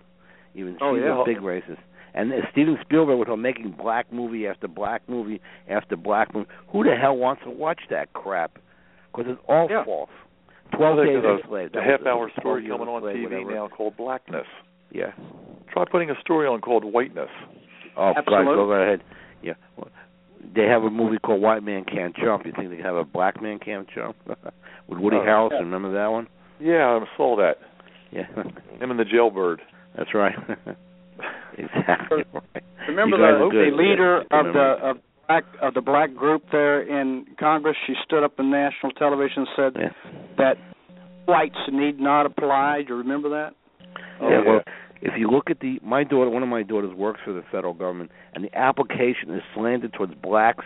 Even 0.57 0.74
she's 0.74 0.81
Oh, 0.83 0.95
yeah. 0.97 1.22
a 1.22 1.24
big 1.24 1.39
racist. 1.39 1.78
And 2.15 2.33
uh, 2.33 2.37
Steven 2.53 2.77
Spielberg 2.83 3.19
was 3.19 3.39
making 3.39 3.73
black 3.81 4.13
movie 4.13 4.47
after 4.47 4.67
black 4.69 5.03
movie 5.09 5.41
after 5.69 5.97
black 5.97 6.35
movie. 6.35 6.49
Who 6.73 6.85
the 6.85 6.97
hell 7.01 7.17
wants 7.17 7.43
to 7.45 7.51
watch 7.51 7.81
that 7.91 8.13
crap? 8.13 8.59
Because 9.13 9.33
it's 9.33 9.41
all 9.49 9.69
Yeah. 9.71 9.85
false. 9.85 10.11
Twelve 10.75 10.97
Well, 10.97 11.05
days 11.05 11.23
there's 11.23 11.41
a 11.43 11.45
a, 11.45 11.49
slave. 11.49 11.73
the 11.73 11.83
half-hour 11.83 12.31
story 12.39 12.63
12 12.63 12.63
years 12.63 12.73
coming 12.73 12.89
a 12.89 12.93
on 12.97 13.03
slave, 13.03 13.17
TV 13.17 13.45
whatever. 13.45 13.55
now 13.55 13.69
called 13.69 13.97
Blackness. 13.97 14.47
Yeah. 14.93 15.13
Try 15.73 15.85
putting 15.91 16.11
a 16.11 16.21
story 16.21 16.47
on 16.47 16.61
called 16.61 16.85
Whiteness. 16.85 17.29
Oh, 17.97 18.13
Absolutely. 18.17 18.35
right, 18.37 18.45
go 18.55 18.65
right 18.71 18.83
ahead. 18.87 19.03
Yeah. 19.43 19.55
They 20.55 20.67
have 20.67 20.83
a 20.85 20.91
movie 20.91 21.19
called 21.19 21.43
White 21.43 21.63
Man 21.63 21.85
Can't 21.85 22.17
Jump. 22.17 22.47
You 22.47 22.53
think 22.57 22.71
they 22.71 22.83
have 22.83 22.95
a 22.97 23.05
Black 23.05 23.43
Man 23.43 23.59
Can't 23.59 23.89
Jump? 23.95 24.17
With 24.89 24.99
Woody 24.99 25.17
Oh, 25.19 25.21
Harrelson, 25.21 25.51
yeah. 25.53 25.59
remember 25.59 25.93
that 25.93 26.07
one? 26.09 26.27
Yeah, 26.61 26.87
I 27.01 27.05
saw 27.17 27.37
that. 27.37 27.57
Yeah. 28.11 28.27
Him 28.81 28.91
and 28.91 28.99
the 28.99 29.05
jailbird. 29.05 29.61
That's 29.97 30.15
right. 30.15 30.35
exactly 31.59 32.25
right. 32.33 32.64
Remember 32.89 33.16
the, 33.16 33.49
good. 33.51 33.73
the 33.73 33.77
leader 33.77 34.25
Yeah, 34.31 34.41
of 34.41 34.55
the 34.55 34.89
of 34.89 34.97
black 35.29 35.45
of 35.62 35.75
the 35.75 35.81
black 35.81 36.14
group 36.14 36.43
there 36.53 36.81
in 36.83 37.27
Congress? 37.39 37.77
She 37.87 37.95
stood 38.05 38.25
up 38.25 38.39
in 38.39 38.51
national 38.51 38.93
television 38.93 39.47
and 39.47 39.49
said 39.57 39.73
Yeah. 39.81 40.11
that 40.39 40.57
whites 41.27 41.59
need 41.73 42.01
not 42.01 42.27
apply. 42.27 42.83
Do 42.83 42.95
you 42.95 42.99
remember 42.99 43.29
that? 43.31 43.55
Oh, 44.21 44.29
yeah, 44.29 44.43
well, 44.47 44.61
if 45.03 45.12
you 45.16 45.31
look 45.31 45.51
at 45.51 45.61
the 45.61 45.79
my 45.83 46.05
daughter, 46.05 46.31
one 46.31 46.43
of 46.43 46.49
my 46.49 46.62
daughters 46.62 46.95
works 46.95 47.21
for 47.25 47.33
the 47.33 47.43
federal 47.51 47.75
government, 47.75 48.11
and 48.35 48.45
the 48.45 48.55
application 48.57 49.33
is 49.35 49.43
slanted 49.55 49.93
towards 49.93 50.14
blacks, 50.14 50.64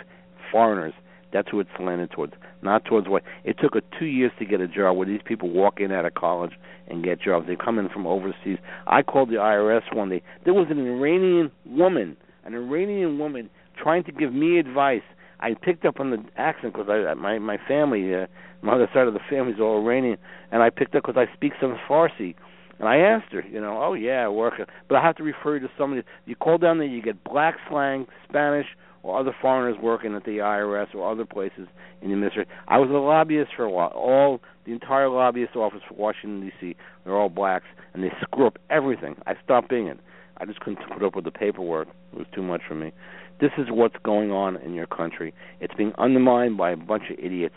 foreigners. 0.51 0.95
That's 1.33 1.49
who 1.51 1.59
it's 1.61 1.71
slanted 1.77 2.13
towards, 2.13 2.35
not 2.63 2.85
towards 2.85 3.09
white. 3.09 3.25
It 3.45 3.57
took 3.61 3.75
her 3.75 3.81
two 3.99 4.07
years 4.07 4.31
to 4.39 4.45
get 4.45 4.61
a 4.61 4.69
job 4.69 4.97
where 4.97 5.07
these 5.07 5.21
people 5.25 5.51
walk 5.51 5.81
in 5.81 5.91
out 5.91 6.05
of 6.05 6.15
college 6.15 6.53
and 6.89 7.05
get 7.05 7.21
jobs. 7.21 7.47
They 7.47 7.57
come 7.57 7.79
in 7.79 7.89
from 7.89 8.07
overseas. 8.07 8.59
I 8.87 9.03
called 9.03 9.31
the 9.31 9.37
IRS 9.37 9.95
one 9.95 10.11
day. 10.11 10.23
There 10.45 10.55
was 10.55 10.67
an 10.71 10.79
Iranian 10.79 11.51
woman, 11.67 12.17
an 12.45 12.55
Iranian 12.55 13.19
woman, 13.19 13.51
trying 13.81 14.05
to 14.05 14.13
give 14.13 14.33
me 14.33 14.59
advice. 14.59 15.03
I 15.41 15.55
picked 15.55 15.85
up 15.85 16.01
on 16.01 16.11
the 16.11 16.25
accent 16.37 16.75
because 16.75 16.89
my 17.19 17.39
my 17.39 17.59
family, 17.69 18.15
uh, 18.15 18.27
my 18.63 18.75
other 18.75 18.89
side 18.95 19.07
of 19.07 19.15
the 19.15 19.21
family 19.29 19.53
is 19.53 19.61
all 19.61 19.83
Iranian, 19.83 20.17
and 20.51 20.63
I 20.63 20.71
picked 20.71 20.95
up 20.95 21.05
because 21.05 21.17
I 21.17 21.33
speak 21.35 21.53
some 21.61 21.79
Farsi. 21.89 22.35
And 22.79 22.89
I 22.89 22.97
asked 22.97 23.33
her, 23.33 23.43
you 23.43 23.61
know, 23.61 23.81
oh 23.81 23.95
yeah, 23.95 24.25
I 24.25 24.29
work, 24.29 24.55
but 24.89 24.97
I 24.97 25.03
have 25.03 25.15
to 25.17 25.23
refer 25.23 25.55
you 25.55 25.61
to 25.61 25.71
somebody. 25.79 26.03
You 26.27 26.35
call 26.35 26.59
down 26.59 26.79
there, 26.79 26.87
you 26.89 27.01
get 27.01 27.23
black 27.23 27.55
slang, 27.69 28.07
Spanish, 28.29 28.67
or 29.05 29.21
other 29.21 29.37
foreigners 29.41 29.77
working 29.81 30.15
at 30.17 30.25
the 30.25 30.39
IRS 30.39 30.93
or 30.95 31.09
other 31.09 31.27
places 31.27 31.69
in 32.01 32.09
the 32.09 32.15
administration. 32.15 32.51
I 32.67 32.79
was 32.79 32.89
a 32.89 32.95
lobbyist 32.95 33.53
for 33.55 33.65
a 33.65 33.71
while. 33.71 33.93
All 33.95 34.41
the 34.65 34.73
entire 34.73 35.09
lobbyist 35.09 35.55
office 35.55 35.83
for 35.87 35.95
Washington 35.95 36.41
D.C. 36.41 36.75
They're 37.05 37.15
all 37.15 37.29
blacks, 37.29 37.67
and 37.93 38.03
they 38.03 38.11
screw 38.23 38.47
up 38.47 38.59
everything. 38.71 39.15
I 39.27 39.35
stopped 39.45 39.69
being 39.69 39.87
it. 39.87 40.01
I 40.39 40.47
just 40.47 40.59
couldn't 40.61 40.81
put 40.91 41.05
up 41.05 41.15
with 41.15 41.27
the 41.27 41.31
paperwork. 41.31 41.89
It 42.13 42.19
was 42.19 42.27
too 42.35 42.43
much 42.43 42.63
for 42.67 42.75
me. 42.75 42.93
This 43.41 43.53
is 43.59 43.67
what's 43.71 43.97
going 44.05 44.33
on 44.33 44.57
in 44.57 44.75
your 44.75 44.87
country. 44.87 45.35
It's 45.61 45.75
being 45.75 45.93
undermined 45.99 46.57
by 46.57 46.71
a 46.71 46.77
bunch 46.77 47.05
of 47.11 47.19
idiots, 47.19 47.55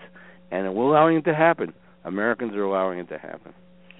and 0.52 0.76
we're 0.76 0.84
allowing 0.84 1.18
it 1.18 1.26
to 1.26 1.34
happen. 1.34 1.74
Americans 2.04 2.54
are 2.56 2.64
allowing 2.64 3.00
it 3.00 3.10
to 3.10 3.18
happen. 3.18 3.54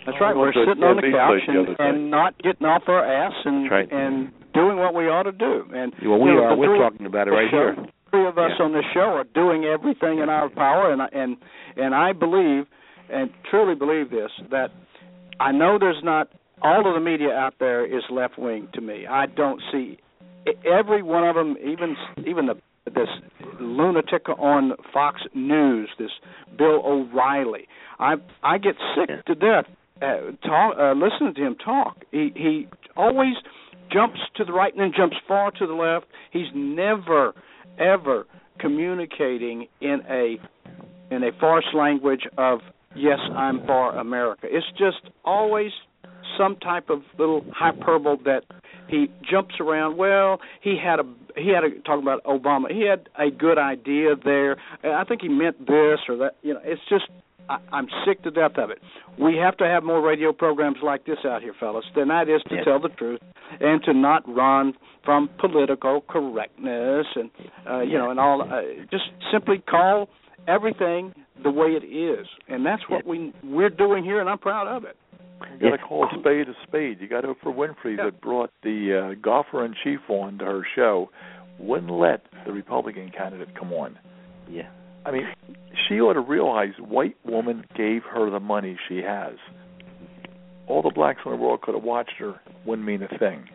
That's 0.08 0.18
right. 0.22 0.36
We're 0.36 0.44
went 0.50 0.56
to 0.56 0.62
a 0.62 0.66
sitting 0.72 0.84
on 0.84 0.96
the 0.96 1.12
couch 1.12 1.44
and, 1.48 1.76
and 1.80 2.10
not 2.10 2.32
getting 2.42 2.66
off 2.66 2.84
our 2.88 3.04
ass 3.06 3.34
and 3.44 3.70
right. 3.70 3.92
and 3.92 4.32
doing 4.54 4.78
what 4.80 4.96
we 4.96 5.04
ought 5.12 5.24
to 5.24 5.34
do. 5.34 5.68
And 5.76 5.92
Well, 6.02 6.18
we 6.20 6.32
you 6.32 6.38
know, 6.38 6.44
are. 6.44 6.56
We're 6.56 6.68
three- 6.72 6.80
talking 6.80 7.06
about 7.06 7.28
it 7.28 7.32
right 7.32 7.52
show- 7.52 7.74
here. 7.76 7.86
Three 8.10 8.26
of 8.26 8.38
us 8.38 8.52
Yeah. 8.58 8.66
on 8.66 8.72
this 8.72 8.86
show 8.94 9.20
are 9.20 9.26
doing 9.36 9.66
everything 9.66 10.20
in 10.20 10.30
our 10.30 10.48
power, 10.50 10.92
and 10.92 11.02
I- 11.02 11.10
and 11.12 11.36
and 11.76 11.94
I 11.94 12.14
believe 12.14 12.66
and 13.10 13.30
truly 13.52 13.76
believe 13.76 14.10
this 14.10 14.32
that 14.50 14.72
I 15.42 15.52
know 15.52 15.78
there's 15.78 16.02
not 16.04 16.30
all 16.62 16.88
of 16.88 16.94
the 16.96 17.02
media 17.02 17.36
out 17.36 17.56
there 17.60 17.86
is 17.86 18.04
left 18.10 18.38
wing 18.40 18.70
to 18.74 18.82
me. 18.82 19.06
I 19.06 19.26
don't 19.28 19.62
see 19.72 19.98
every 20.66 21.04
one 21.04 21.26
of 21.26 21.36
them, 21.36 21.58
even 21.62 21.98
even 22.26 22.46
the 22.46 22.56
this 22.90 23.10
lunatic 23.60 24.30
on 24.30 24.74
Fox 24.94 25.22
News, 25.34 25.90
this 26.00 26.12
Bill 26.58 26.82
O'Reilly. 26.86 27.68
I 28.00 28.16
I 28.42 28.58
get 28.58 28.78
sick 28.96 29.26
to 29.26 29.36
death 29.36 29.66
uh, 30.02 30.48
talk, 30.48 30.76
uh, 30.78 30.94
listening 30.94 31.34
to 31.36 31.42
him 31.42 31.56
talk. 31.64 31.98
He 32.12 32.32
he 32.36 32.68
always 32.96 33.36
jumps 33.92 34.20
to 34.36 34.46
the 34.46 34.54
right 34.54 34.74
and 34.74 34.82
then 34.82 34.92
jumps 34.96 35.18
far 35.28 35.52
to 35.52 35.68
the 35.68 35.74
left. 35.74 36.08
He's 36.32 36.48
never 36.54 37.34
ever 37.80 38.26
communicating 38.60 39.68
in 39.82 40.00
a 40.10 40.38
in 41.12 41.24
a 41.24 41.32
farce 41.40 41.68
language 41.74 42.28
of 42.38 42.60
yes, 42.96 43.20
I'm 43.36 43.66
for 43.66 43.96
America. 43.96 44.48
It's 44.50 44.68
just 44.78 45.14
always 45.24 45.72
some 46.38 46.56
type 46.58 46.90
of 46.90 47.02
little 47.18 47.46
hyperbole 47.54 48.18
that 48.26 48.44
he 48.88 49.08
jumps 49.30 49.56
around. 49.60 49.98
Well, 49.98 50.40
he 50.62 50.78
had 50.82 51.00
a 51.00 51.04
he 51.36 51.50
had 51.50 51.64
a 51.64 51.80
talking 51.82 52.04
about 52.04 52.24
Obama. 52.24 52.72
He 52.72 52.88
had 52.88 53.10
a 53.18 53.30
good 53.30 53.58
idea 53.58 54.16
there. 54.24 54.58
I 54.84 55.04
think 55.04 55.22
he 55.22 55.30
meant 55.30 55.60
this 55.60 56.00
or 56.08 56.18
that. 56.18 56.36
You 56.42 56.56
know, 56.56 56.62
it's 56.64 56.82
just 56.90 57.06
I, 57.50 57.58
I'm 57.72 57.88
sick 58.06 58.24
to 58.24 58.32
death 58.32 58.58
of 58.58 58.70
it. 58.70 58.80
We 59.20 59.38
have 59.38 59.58
to 59.58 59.66
have 59.66 59.84
more 59.84 60.02
radio 60.02 60.34
programs 60.34 60.78
like 60.84 61.06
this 61.06 61.20
out 61.26 61.42
here, 61.42 61.54
fellas. 61.60 61.86
Then 61.96 62.10
that 62.10 62.30
is 62.30 62.42
to 62.50 62.56
Yes. 62.56 62.66
tell 62.66 62.80
the 62.80 62.90
truth 62.90 63.22
and 63.60 63.84
to 63.84 63.94
not 63.94 64.24
run 64.28 64.74
from 65.06 65.30
political 65.40 66.02
correctness 66.10 67.06
and 67.16 67.30
uh, 67.70 67.82
you 67.82 67.98
know 67.98 68.10
and 68.12 68.20
all. 68.20 68.42
Uh, 68.42 68.62
just 68.92 69.06
simply 69.32 69.60
call 69.60 70.10
everything 70.48 71.14
the 71.44 71.50
way 71.52 71.68
it 71.70 71.86
is, 71.86 72.28
and 72.48 72.66
that's 72.66 72.84
what 72.90 73.06
we 73.06 73.34
we're 73.44 73.70
doing 73.70 74.04
here, 74.04 74.20
and 74.20 74.30
I'm 74.30 74.40
proud 74.40 74.68
of 74.68 74.84
it. 74.84 74.98
You 75.60 75.70
got 75.70 75.78
to 75.78 75.84
call 75.84 76.06
a 76.06 76.20
spade 76.20 76.48
a 76.50 76.54
spade. 76.68 76.98
You 77.00 77.08
got 77.08 77.24
Oprah 77.24 77.56
Winfrey 77.56 77.96
Yeah. 77.98 78.06
that 78.06 78.22
brought 78.22 78.52
the 78.64 79.12
uh, 79.14 79.20
golfer 79.22 79.64
in 79.66 79.76
chief 79.84 80.00
on 80.10 80.40
to 80.40 80.46
her 80.46 80.64
show, 80.76 81.12
wouldn't 81.60 81.92
let 81.92 82.22
the 82.46 82.52
Republican 82.52 83.12
candidate 83.16 83.56
come 83.56 83.72
on. 83.72 84.00
Yeah. 84.50 84.70
I 85.06 85.12
mean, 85.12 85.28
she 85.88 85.96
ought 86.00 86.14
to 86.14 86.20
realize 86.22 86.74
white 86.80 87.16
woman 87.26 87.64
gave 87.76 88.04
her 88.04 88.30
the 88.30 88.40
money 88.40 88.78
she 88.88 88.98
has. 88.98 89.36
All 90.68 90.82
the 90.82 90.92
blacks 90.94 91.22
in 91.26 91.32
the 91.32 91.38
world 91.38 91.62
could 91.62 91.76
have 91.76 91.84
watched 91.84 92.14
her. 92.20 92.36
Wouldn't 92.66 92.86
mean 92.86 93.02
a 93.04 93.18
thing. 93.18 93.48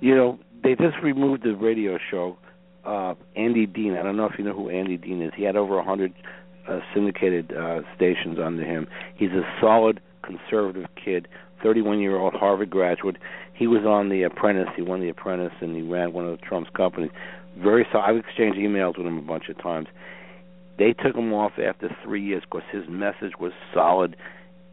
You 0.00 0.14
know, 0.14 0.38
they 0.62 0.74
just 0.74 0.96
removed 1.02 1.44
the 1.44 1.54
radio 1.54 1.98
show. 2.10 2.38
Uh, 2.84 3.14
Andy 3.36 3.66
Dean. 3.66 3.96
I 3.96 4.02
don't 4.02 4.16
know 4.16 4.26
if 4.26 4.32
you 4.38 4.44
know 4.44 4.54
who 4.54 4.68
Andy 4.68 4.96
Dean 4.96 5.22
is. 5.22 5.32
He 5.36 5.44
had 5.44 5.56
over 5.56 5.78
a 5.78 5.84
hundred 5.84 6.12
uh, 6.68 6.80
syndicated 6.94 7.52
uh, 7.52 7.80
stations 7.96 8.38
under 8.42 8.64
him. 8.64 8.86
He's 9.16 9.30
a 9.30 9.42
solid 9.60 10.00
conservative 10.22 10.88
kid, 11.02 11.28
31 11.62 12.00
year 12.00 12.16
old 12.16 12.34
Harvard 12.34 12.70
graduate. 12.70 13.16
He 13.54 13.66
was 13.66 13.84
on 13.86 14.08
The 14.08 14.22
Apprentice. 14.22 14.68
He 14.76 14.82
won 14.82 15.00
The 15.00 15.08
Apprentice, 15.08 15.52
and 15.60 15.76
he 15.76 15.82
ran 15.82 16.12
one 16.12 16.26
of 16.26 16.40
Trump's 16.40 16.70
companies. 16.76 17.10
Very 17.56 17.86
so. 17.92 17.98
I've 17.98 18.16
exchanged 18.16 18.58
emails 18.58 18.98
with 18.98 19.06
him 19.06 19.18
a 19.18 19.22
bunch 19.22 19.48
of 19.48 19.60
times. 19.62 19.88
They 20.78 20.92
took 20.92 21.14
him 21.14 21.32
off 21.32 21.52
after 21.58 21.94
three 22.02 22.22
years 22.24 22.42
because 22.42 22.66
his 22.72 22.84
message 22.88 23.32
was 23.38 23.52
solid, 23.72 24.16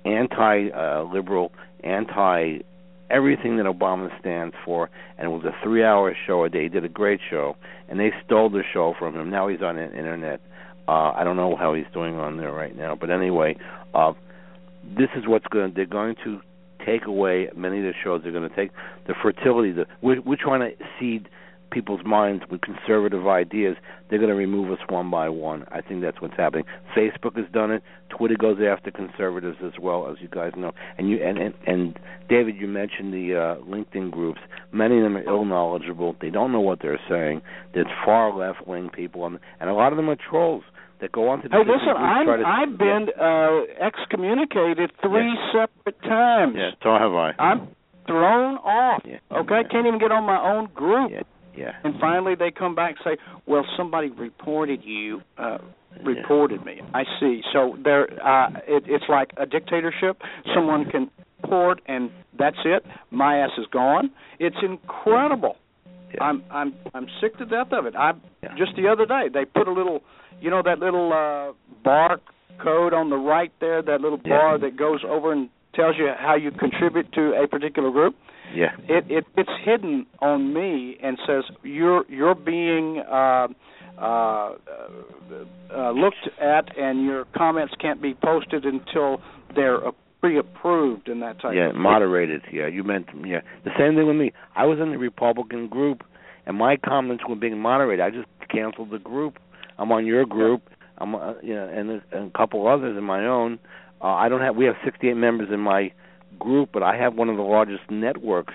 anti-liberal, 0.05 1.51
anti 1.83 2.59
everything 3.11 3.57
that 3.57 3.65
Obama 3.65 4.07
stands 4.19 4.55
for, 4.63 4.89
and 5.17 5.27
it 5.27 5.29
was 5.29 5.43
a 5.43 5.63
three-hour 5.63 6.15
show 6.25 6.45
a 6.45 6.49
day. 6.49 6.63
He 6.63 6.69
did 6.69 6.85
a 6.85 6.89
great 6.89 7.19
show, 7.29 7.57
and 7.89 7.99
they 7.99 8.11
stole 8.25 8.49
the 8.49 8.63
show 8.73 8.93
from 8.97 9.15
him. 9.15 9.29
Now 9.29 9.49
he's 9.49 9.61
on 9.61 9.75
the 9.75 9.83
internet. 9.83 10.39
Uh, 10.87 11.11
I 11.11 11.23
don't 11.23 11.35
know 11.35 11.55
how 11.55 11.73
he's 11.73 11.85
doing 11.93 12.15
on 12.15 12.37
there 12.37 12.51
right 12.51 12.75
now, 12.75 12.95
but 12.99 13.09
anyway, 13.09 13.57
uh, 13.93 14.13
this 14.83 15.09
is 15.15 15.27
what's 15.27 15.45
going. 15.47 15.73
They're 15.75 15.85
going 15.85 16.15
to 16.23 16.39
take 16.85 17.05
away 17.05 17.49
many 17.55 17.79
of 17.79 17.83
the 17.83 17.93
shows. 18.03 18.21
They're 18.23 18.31
going 18.31 18.49
to 18.49 18.55
take 18.55 18.71
the 19.07 19.13
fertility. 19.21 19.71
The 19.71 19.85
we're, 20.01 20.21
we're 20.21 20.37
trying 20.37 20.61
to 20.61 20.83
seed 20.99 21.29
people's 21.71 22.01
minds 22.05 22.43
with 22.49 22.61
conservative 22.61 23.27
ideas. 23.27 23.77
They're 24.09 24.19
going 24.19 24.29
to 24.29 24.35
remove 24.35 24.71
us 24.71 24.79
one 24.89 25.09
by 25.09 25.29
one. 25.29 25.65
I 25.71 25.81
think 25.81 26.01
that's 26.01 26.21
what's 26.21 26.35
happening. 26.37 26.65
Facebook 26.95 27.37
has 27.37 27.45
done 27.51 27.71
it. 27.71 27.81
Twitter 28.09 28.35
goes 28.37 28.57
after 28.61 28.91
conservatives 28.91 29.57
as 29.63 29.73
well, 29.81 30.09
as 30.11 30.17
you 30.21 30.27
guys 30.27 30.51
know. 30.57 30.73
And 30.97 31.09
you 31.09 31.23
and 31.23 31.37
and, 31.37 31.53
and 31.65 31.99
David, 32.29 32.55
you 32.57 32.67
mentioned 32.67 33.13
the 33.13 33.35
uh, 33.35 33.63
LinkedIn 33.65 34.11
groups. 34.11 34.41
Many 34.71 34.97
of 34.97 35.03
them 35.03 35.17
are 35.17 35.23
ill 35.23 35.45
knowledgeable. 35.45 36.15
They 36.21 36.29
don't 36.29 36.51
know 36.51 36.59
what 36.61 36.79
they're 36.81 36.99
saying. 37.09 37.41
There's 37.73 37.87
far 38.05 38.35
left 38.35 38.67
wing 38.67 38.89
people, 38.93 39.23
on, 39.23 39.39
and 39.59 39.69
a 39.69 39.73
lot 39.73 39.93
of 39.93 39.97
them 39.97 40.09
are 40.09 40.17
trolls 40.29 40.63
that 40.99 41.11
go 41.11 41.29
on 41.29 41.41
to. 41.41 41.49
the 41.49 41.55
Hey, 41.55 41.63
listen, 41.65 41.95
I'm, 41.97 42.25
to, 42.25 42.43
I've 42.45 42.77
been 42.77 43.07
uh, 43.19 43.85
excommunicated 43.85 44.91
three 45.01 45.33
separate 45.51 46.01
times. 46.03 46.55
Yeah, 46.57 46.71
so 46.83 46.91
have 46.91 47.13
I. 47.13 47.31
I'm 47.39 47.75
thrown 48.07 48.55
off. 48.57 49.01
Yeah. 49.05 49.17
Okay, 49.31 49.61
can't 49.69 49.87
even 49.87 49.99
get 49.99 50.11
on 50.11 50.23
my 50.25 50.39
own 50.39 50.69
group. 50.73 51.11
Yeah, 51.55 51.63
yeah. 51.63 51.71
And 51.83 51.95
finally, 51.99 52.35
they 52.35 52.51
come 52.51 52.75
back 52.75 52.95
and 53.05 53.17
say, 53.17 53.23
"Well, 53.45 53.65
somebody 53.77 54.09
reported 54.09 54.83
you." 54.83 55.21
Uh, 55.37 55.57
reported 56.05 56.63
me. 56.65 56.81
I 56.93 57.03
see. 57.19 57.41
So 57.51 57.77
there, 57.83 58.03
uh, 58.25 58.49
it, 58.65 58.83
it's 58.87 59.03
like 59.09 59.31
a 59.37 59.45
dictatorship. 59.45 60.21
Someone 60.55 60.85
can 60.89 61.11
report, 61.43 61.81
and 61.85 62.09
that's 62.39 62.57
it. 62.63 62.85
My 63.11 63.39
ass 63.39 63.51
is 63.57 63.65
gone. 63.71 64.09
It's 64.39 64.55
incredible. 64.63 65.57
Yeah. 66.13 66.23
I'm 66.23 66.43
I'm 66.49 66.73
I'm 66.93 67.07
sick 67.21 67.37
to 67.37 67.45
death 67.45 67.71
of 67.71 67.85
it. 67.85 67.95
I 67.95 68.13
Yeah. 68.43 68.55
just 68.57 68.75
the 68.75 68.87
other 68.87 69.05
day 69.05 69.27
they 69.33 69.45
put 69.45 69.67
a 69.67 69.71
little, 69.73 70.01
you 70.41 70.49
know, 70.49 70.61
that 70.63 70.79
little 70.79 71.11
uh, 71.13 71.53
bar 71.83 72.19
code 72.63 72.93
on 72.93 73.09
the 73.09 73.17
right 73.17 73.51
there, 73.59 73.81
that 73.81 74.01
little 74.01 74.19
Yeah. 74.23 74.37
bar 74.37 74.57
that 74.59 74.75
goes 74.77 75.03
over 75.07 75.31
and 75.31 75.49
tells 75.73 75.95
you 75.97 76.09
how 76.17 76.35
you 76.35 76.51
contribute 76.51 77.11
to 77.13 77.33
a 77.41 77.47
particular 77.47 77.91
group. 77.91 78.15
Yeah. 78.53 78.71
It 78.89 79.05
it 79.09 79.25
it's 79.37 79.49
hidden 79.63 80.05
on 80.19 80.53
me 80.53 80.97
and 81.01 81.17
says 81.25 81.43
you're 81.63 82.05
you're 82.09 82.35
being 82.35 82.99
uh, 82.99 83.47
uh, 83.97 84.55
uh, 85.73 85.91
looked 85.91 86.27
at, 86.41 86.77
and 86.77 87.03
your 87.05 87.25
comments 87.37 87.73
can't 87.79 88.01
be 88.01 88.13
posted 88.13 88.65
until 88.65 89.21
they're 89.55 89.87
uh, 89.87 89.91
pre-approved 90.19 91.07
and 91.07 91.21
that 91.21 91.41
type. 91.41 91.53
Yeah, 91.55 91.69
of 91.69 91.75
moderated. 91.75 92.41
Yeah, 92.51 92.67
you 92.67 92.83
meant 92.83 93.07
yeah. 93.25 93.41
The 93.63 93.71
same 93.77 93.95
thing 93.95 94.07
with 94.07 94.15
me. 94.15 94.33
I 94.55 94.65
was 94.65 94.79
in 94.81 94.91
the 94.91 94.97
Republican 94.97 95.67
group, 95.67 96.03
and 96.45 96.57
my 96.57 96.77
comments 96.77 97.23
were 97.27 97.35
being 97.35 97.57
moderated. 97.57 98.03
I 98.03 98.09
just 98.09 98.27
canceled 98.49 98.91
the 98.91 98.99
group. 98.99 99.37
I'm 99.77 99.91
on 99.91 100.05
your 100.05 100.25
group. 100.25 100.63
I'm 100.97 101.15
uh, 101.15 101.33
you 101.41 101.55
know, 101.55 101.67
and, 101.67 102.01
and 102.11 102.33
a 102.33 102.37
couple 102.37 102.67
others 102.67 102.97
in 102.97 103.03
my 103.03 103.25
own. 103.25 103.59
Uh, 104.01 104.07
I 104.07 104.29
don't 104.29 104.41
have. 104.41 104.55
We 104.55 104.65
have 104.65 104.75
68 104.83 105.13
members 105.15 105.49
in 105.51 105.59
my 105.59 105.91
group, 106.39 106.69
but 106.73 106.83
I 106.83 106.95
have 106.97 107.15
one 107.15 107.29
of 107.29 107.37
the 107.37 107.43
largest 107.43 107.83
networks 107.89 108.53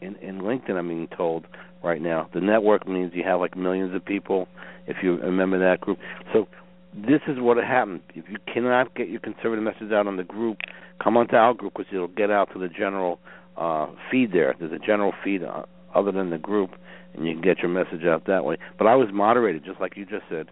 in 0.00 0.16
in 0.16 0.40
LinkedIn. 0.40 0.72
I'm 0.72 0.88
being 0.88 1.08
told 1.16 1.46
right 1.82 2.00
now. 2.00 2.28
The 2.34 2.40
network 2.40 2.88
means 2.88 3.12
you 3.14 3.22
have 3.24 3.40
like 3.40 3.56
millions 3.56 3.94
of 3.94 4.04
people. 4.04 4.48
If 4.86 4.98
you 5.02 5.16
remember 5.16 5.58
that 5.58 5.80
group, 5.80 5.98
so 6.32 6.46
this 6.94 7.20
is 7.28 7.38
what 7.38 7.56
happened. 7.58 8.00
If 8.14 8.24
you 8.30 8.36
cannot 8.52 8.94
get 8.94 9.08
your 9.08 9.20
conservative 9.20 9.62
message 9.62 9.92
out 9.92 10.06
on 10.06 10.16
the 10.16 10.24
group, 10.24 10.58
come 11.02 11.16
onto 11.16 11.36
our 11.36 11.54
group 11.54 11.74
because 11.76 11.92
it'll 11.92 12.08
get 12.08 12.30
out 12.30 12.52
to 12.52 12.58
the 12.58 12.68
general 12.68 13.18
uh, 13.56 13.86
feed 14.10 14.32
there. 14.32 14.54
There's 14.58 14.72
a 14.72 14.78
general 14.78 15.12
feed 15.22 15.42
uh, 15.42 15.64
other 15.94 16.12
than 16.12 16.30
the 16.30 16.38
group, 16.38 16.70
and 17.14 17.26
you 17.26 17.34
can 17.34 17.42
get 17.42 17.58
your 17.58 17.68
message 17.68 18.04
out 18.04 18.26
that 18.26 18.44
way. 18.44 18.56
But 18.78 18.86
I 18.86 18.94
was 18.94 19.08
moderated, 19.12 19.64
just 19.64 19.80
like 19.80 19.96
you 19.96 20.04
just 20.06 20.24
said, 20.30 20.46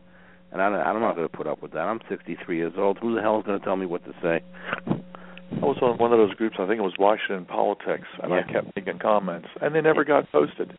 and 0.55 0.63
I, 0.63 0.67
I'm 0.67 1.01
not 1.01 1.17
going 1.17 1.29
to 1.29 1.37
put 1.37 1.47
up 1.47 1.61
with 1.61 1.73
that. 1.73 1.81
I'm 1.81 2.01
63 2.09 2.57
years 2.57 2.73
old. 2.79 2.97
Who 3.03 3.15
the 3.15 3.21
hell 3.21 3.39
is 3.39 3.45
going 3.45 3.59
to 3.59 3.65
tell 3.65 3.77
me 3.77 3.85
what 3.85 4.03
to 4.07 4.13
say? 4.23 4.41
I 4.87 5.65
was 5.67 5.77
on 5.83 5.99
one 5.99 6.13
of 6.13 6.19
those 6.19 6.35
groups. 6.35 6.57
I 6.59 6.67
think 6.67 6.79
it 6.79 6.83
was 6.83 6.95
Washington 6.99 7.45
Politics, 7.45 8.09
and 8.23 8.33
Yeah. 8.33 8.41
I 8.49 8.53
kept 8.53 8.75
making 8.75 8.99
comments, 9.01 9.49
and 9.61 9.75
they 9.75 9.81
never 9.83 10.05
got 10.05 10.31
posted. 10.33 10.79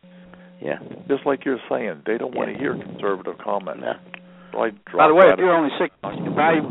Yeah. 0.60 0.78
Just 1.08 1.24
like 1.26 1.44
you're 1.44 1.60
saying, 1.70 2.02
they 2.06 2.18
don't 2.18 2.34
want 2.34 2.50
to 2.52 2.58
hear 2.58 2.72
conservative 2.74 3.38
comments. 3.38 3.82
Yeah. 3.84 3.94
So 4.52 4.60
I 4.62 4.70
By 4.96 5.08
the 5.08 5.14
way, 5.14 5.26
if 5.28 5.38
you're 5.38 5.52
of- 5.52 5.58
only 5.64 5.70
six, 5.78 5.94
by, 6.02 6.14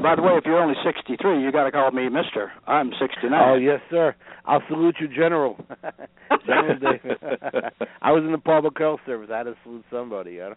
by 0.02 0.16
the 0.16 0.22
way, 0.24 0.34
if 0.38 0.46
you're 0.46 0.60
only 0.60 0.74
63, 0.84 1.42
you 1.44 1.52
got 1.52 1.66
to 1.66 1.72
call 1.72 1.92
me 1.92 2.10
Mister. 2.10 2.52
I'm 2.66 2.92
69. 3.00 3.32
Oh 3.34 3.56
yes, 3.56 3.80
sir. 3.92 4.16
I'll 4.46 4.64
salute 4.68 4.96
you, 5.00 5.08
General. 5.08 5.56
General 6.48 6.80
David. 6.80 7.18
I 8.02 8.12
was 8.12 8.24
in 8.24 8.32
the 8.32 8.40
public 8.40 8.78
health 8.80 9.02
service. 9.06 9.30
I 9.32 9.38
had 9.38 9.44
to 9.44 9.56
salute 9.64 9.86
somebody. 9.92 10.40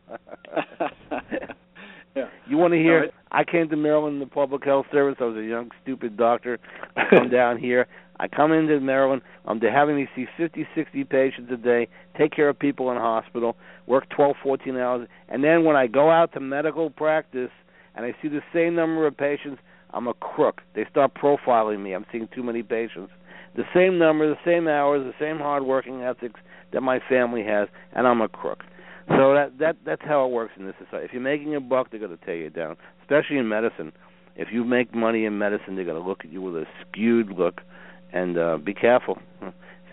You, 2.14 2.22
yeah. 2.22 2.28
you 2.46 2.56
want 2.56 2.72
to 2.72 2.78
hear? 2.78 3.10
I 3.30 3.44
came 3.44 3.68
to 3.68 3.76
Maryland 3.76 4.14
in 4.14 4.20
the 4.20 4.26
public 4.26 4.64
health 4.64 4.86
service. 4.90 5.16
I 5.20 5.24
was 5.24 5.36
a 5.36 5.44
young, 5.44 5.70
stupid 5.82 6.16
doctor. 6.16 6.58
I 6.96 7.04
come 7.10 7.30
down 7.30 7.58
here. 7.58 7.86
I 8.20 8.26
come 8.26 8.52
into 8.52 8.80
Maryland. 8.80 9.22
I'm 9.44 9.60
to 9.60 9.70
having 9.70 9.96
me 9.96 10.08
see 10.16 10.26
50, 10.36 10.66
60 10.74 11.04
patients 11.04 11.50
a 11.52 11.56
day, 11.56 11.88
take 12.16 12.32
care 12.32 12.48
of 12.48 12.58
people 12.58 12.90
in 12.90 12.96
hospital, 12.96 13.56
work 13.86 14.08
12, 14.10 14.36
14 14.42 14.76
hours, 14.76 15.08
and 15.28 15.44
then 15.44 15.64
when 15.64 15.76
I 15.76 15.86
go 15.86 16.10
out 16.10 16.32
to 16.32 16.40
medical 16.40 16.90
practice 16.90 17.50
and 17.94 18.04
I 18.04 18.14
see 18.20 18.28
the 18.28 18.42
same 18.52 18.74
number 18.74 19.06
of 19.06 19.16
patients, 19.16 19.60
I'm 19.90 20.06
a 20.06 20.14
crook. 20.14 20.60
They 20.74 20.84
start 20.90 21.14
profiling 21.14 21.82
me. 21.82 21.94
I'm 21.94 22.04
seeing 22.12 22.28
too 22.34 22.42
many 22.42 22.62
patients. 22.62 23.12
The 23.56 23.64
same 23.74 23.98
number, 23.98 24.28
the 24.28 24.38
same 24.44 24.68
hours, 24.68 25.04
the 25.04 25.24
same 25.24 25.38
hard 25.38 25.64
working 25.64 26.02
ethics 26.02 26.40
that 26.72 26.82
my 26.82 27.00
family 27.08 27.42
has, 27.44 27.68
and 27.92 28.06
I'm 28.06 28.20
a 28.20 28.28
crook. 28.28 28.64
So 29.08 29.34
that 29.34 29.58
that 29.58 29.76
that's 29.86 30.02
how 30.04 30.26
it 30.26 30.30
works 30.30 30.52
in 30.58 30.66
this 30.66 30.74
society. 30.78 31.06
If 31.06 31.12
you're 31.12 31.22
making 31.22 31.54
a 31.54 31.60
buck, 31.60 31.90
they're 31.90 32.00
going 32.00 32.16
to 32.16 32.24
tear 32.24 32.36
you 32.36 32.50
down, 32.50 32.76
especially 33.00 33.38
in 33.38 33.48
medicine. 33.48 33.92
If 34.36 34.48
you 34.52 34.64
make 34.64 34.94
money 34.94 35.24
in 35.24 35.38
medicine, 35.38 35.76
they're 35.76 35.84
going 35.84 36.00
to 36.00 36.06
look 36.06 36.20
at 36.24 36.32
you 36.32 36.42
with 36.42 36.54
a 36.54 36.64
skewed 36.82 37.30
look, 37.30 37.60
and 38.12 38.38
uh, 38.38 38.58
be 38.58 38.74
careful, 38.74 39.18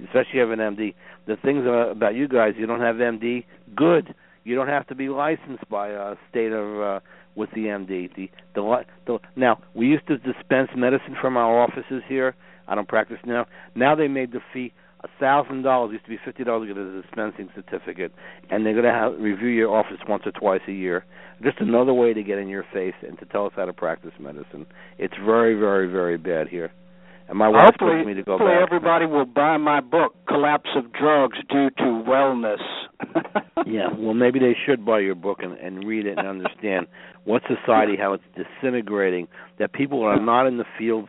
especially 0.04 0.22
if 0.22 0.28
you 0.34 0.40
have 0.42 0.52
an 0.52 0.60
MD. 0.60 0.94
The 1.28 1.38
things 1.38 1.64
uh, 1.66 1.90
about 1.90 2.14
you 2.16 2.28
guys, 2.28 2.54
you 2.58 2.68
don't 2.68 2.82
have 2.82 2.98
MD. 2.98 3.46
Good. 3.76 4.14
You 4.44 4.54
don't 4.54 4.68
have 4.68 4.86
to 4.88 4.96
be 4.96 5.10
licensed 5.10 5.68
by 5.70 5.90
a 5.90 6.16
state 6.30 6.52
of 6.52 6.82
uh, 6.82 7.00
with 7.36 7.50
the 7.52 7.66
MD. 7.66 8.14
The 8.16 8.30
the, 8.54 8.86
the 9.08 9.20
now 9.36 9.60
we 9.74 9.88
used 9.88 10.08
to 10.08 10.18
dispense 10.18 10.70
medicine 10.76 11.16
from 11.20 11.38
our 11.38 11.62
offices 11.62 12.04
here. 12.08 12.36
I 12.68 12.76
don't 12.76 12.88
practice 12.88 13.18
now. 13.26 13.46
Now 13.76 13.96
they 13.96 14.08
made 14.08 14.32
the 14.32 14.42
fee 14.54 14.74
thousand 15.20 15.64
dollars. 15.64 15.92
Used 15.94 16.06
to 16.06 16.10
be 16.10 16.20
fifty 16.24 16.44
dollars 16.44 16.68
to 16.68 16.74
get 16.74 16.82
a 16.82 17.02
dispensing 17.02 17.50
certificate, 17.56 18.12
and 18.50 18.66
they're 18.66 18.74
going 18.74 18.86
to 18.86 18.92
have 18.92 19.14
review 19.20 19.50
your 19.50 19.76
office 19.76 19.98
once 20.08 20.24
or 20.26 20.32
twice 20.32 20.62
a 20.68 20.72
year. 20.72 21.06
Just 21.44 21.60
another 21.60 21.94
way 21.94 22.14
to 22.14 22.24
get 22.24 22.38
in 22.38 22.48
your 22.48 22.66
face 22.74 22.94
and 23.06 23.20
to 23.20 23.26
tell 23.26 23.46
us 23.46 23.54
how 23.56 23.66
to 23.66 23.74
practice 23.74 24.12
medicine. 24.20 24.66
It's 24.98 25.16
very, 25.26 25.56
very, 25.60 25.92
very 25.92 26.18
bad 26.18 26.48
here. 26.48 26.72
And 27.28 27.38
my 27.38 27.48
wife 27.50 27.66
hopefully, 27.66 27.96
told 27.96 28.08
me 28.08 28.14
to 28.14 28.24
go 28.24 28.34
hopefully 28.34 28.54
back. 28.54 28.68
everybody 28.68 29.06
will 29.08 29.26
buy 29.26 29.58
my 29.58 29.82
book, 29.82 30.16
Collapse 30.28 30.70
of 30.76 30.94
Drugs 30.94 31.38
Due 31.50 31.70
to 31.72 31.84
Wellness. 31.84 32.62
Yeah, 33.66 33.88
well, 33.98 34.14
maybe 34.14 34.38
they 34.38 34.56
should 34.66 34.86
buy 34.86 35.00
your 35.00 35.16
book 35.16 35.40
and, 35.42 35.58
and 35.58 35.88
read 35.88 36.06
it 36.06 36.20
and 36.20 36.28
understand 36.28 36.86
what 37.24 37.42
society, 37.48 37.96
how 37.98 38.14
it's 38.14 38.24
disintegrating, 38.36 39.28
that 39.58 39.74
people 39.74 40.04
are 40.04 40.20
not 40.20 40.46
in 40.46 40.58
the 40.58 40.66
fields, 40.78 41.08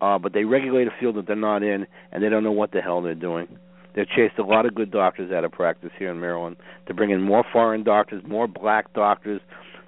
uh, 0.00 0.18
but 0.18 0.32
they 0.32 0.44
regulate 0.44 0.86
a 0.86 0.92
field 1.00 1.16
that 1.16 1.26
they're 1.26 1.36
not 1.36 1.62
in, 1.62 1.86
and 2.12 2.22
they 2.22 2.28
don't 2.28 2.44
know 2.44 2.52
what 2.52 2.72
the 2.72 2.80
hell 2.80 3.02
they're 3.02 3.14
doing. 3.14 3.48
They've 3.94 4.08
chased 4.08 4.38
a 4.38 4.44
lot 4.44 4.66
of 4.66 4.74
good 4.74 4.90
doctors 4.90 5.32
out 5.32 5.44
of 5.44 5.52
practice 5.52 5.90
here 5.98 6.10
in 6.10 6.20
Maryland. 6.20 6.56
They're 6.86 6.96
bringing 6.96 7.22
more 7.22 7.44
foreign 7.50 7.82
doctors, 7.82 8.22
more 8.26 8.46
black 8.46 8.92
doctors. 8.92 9.40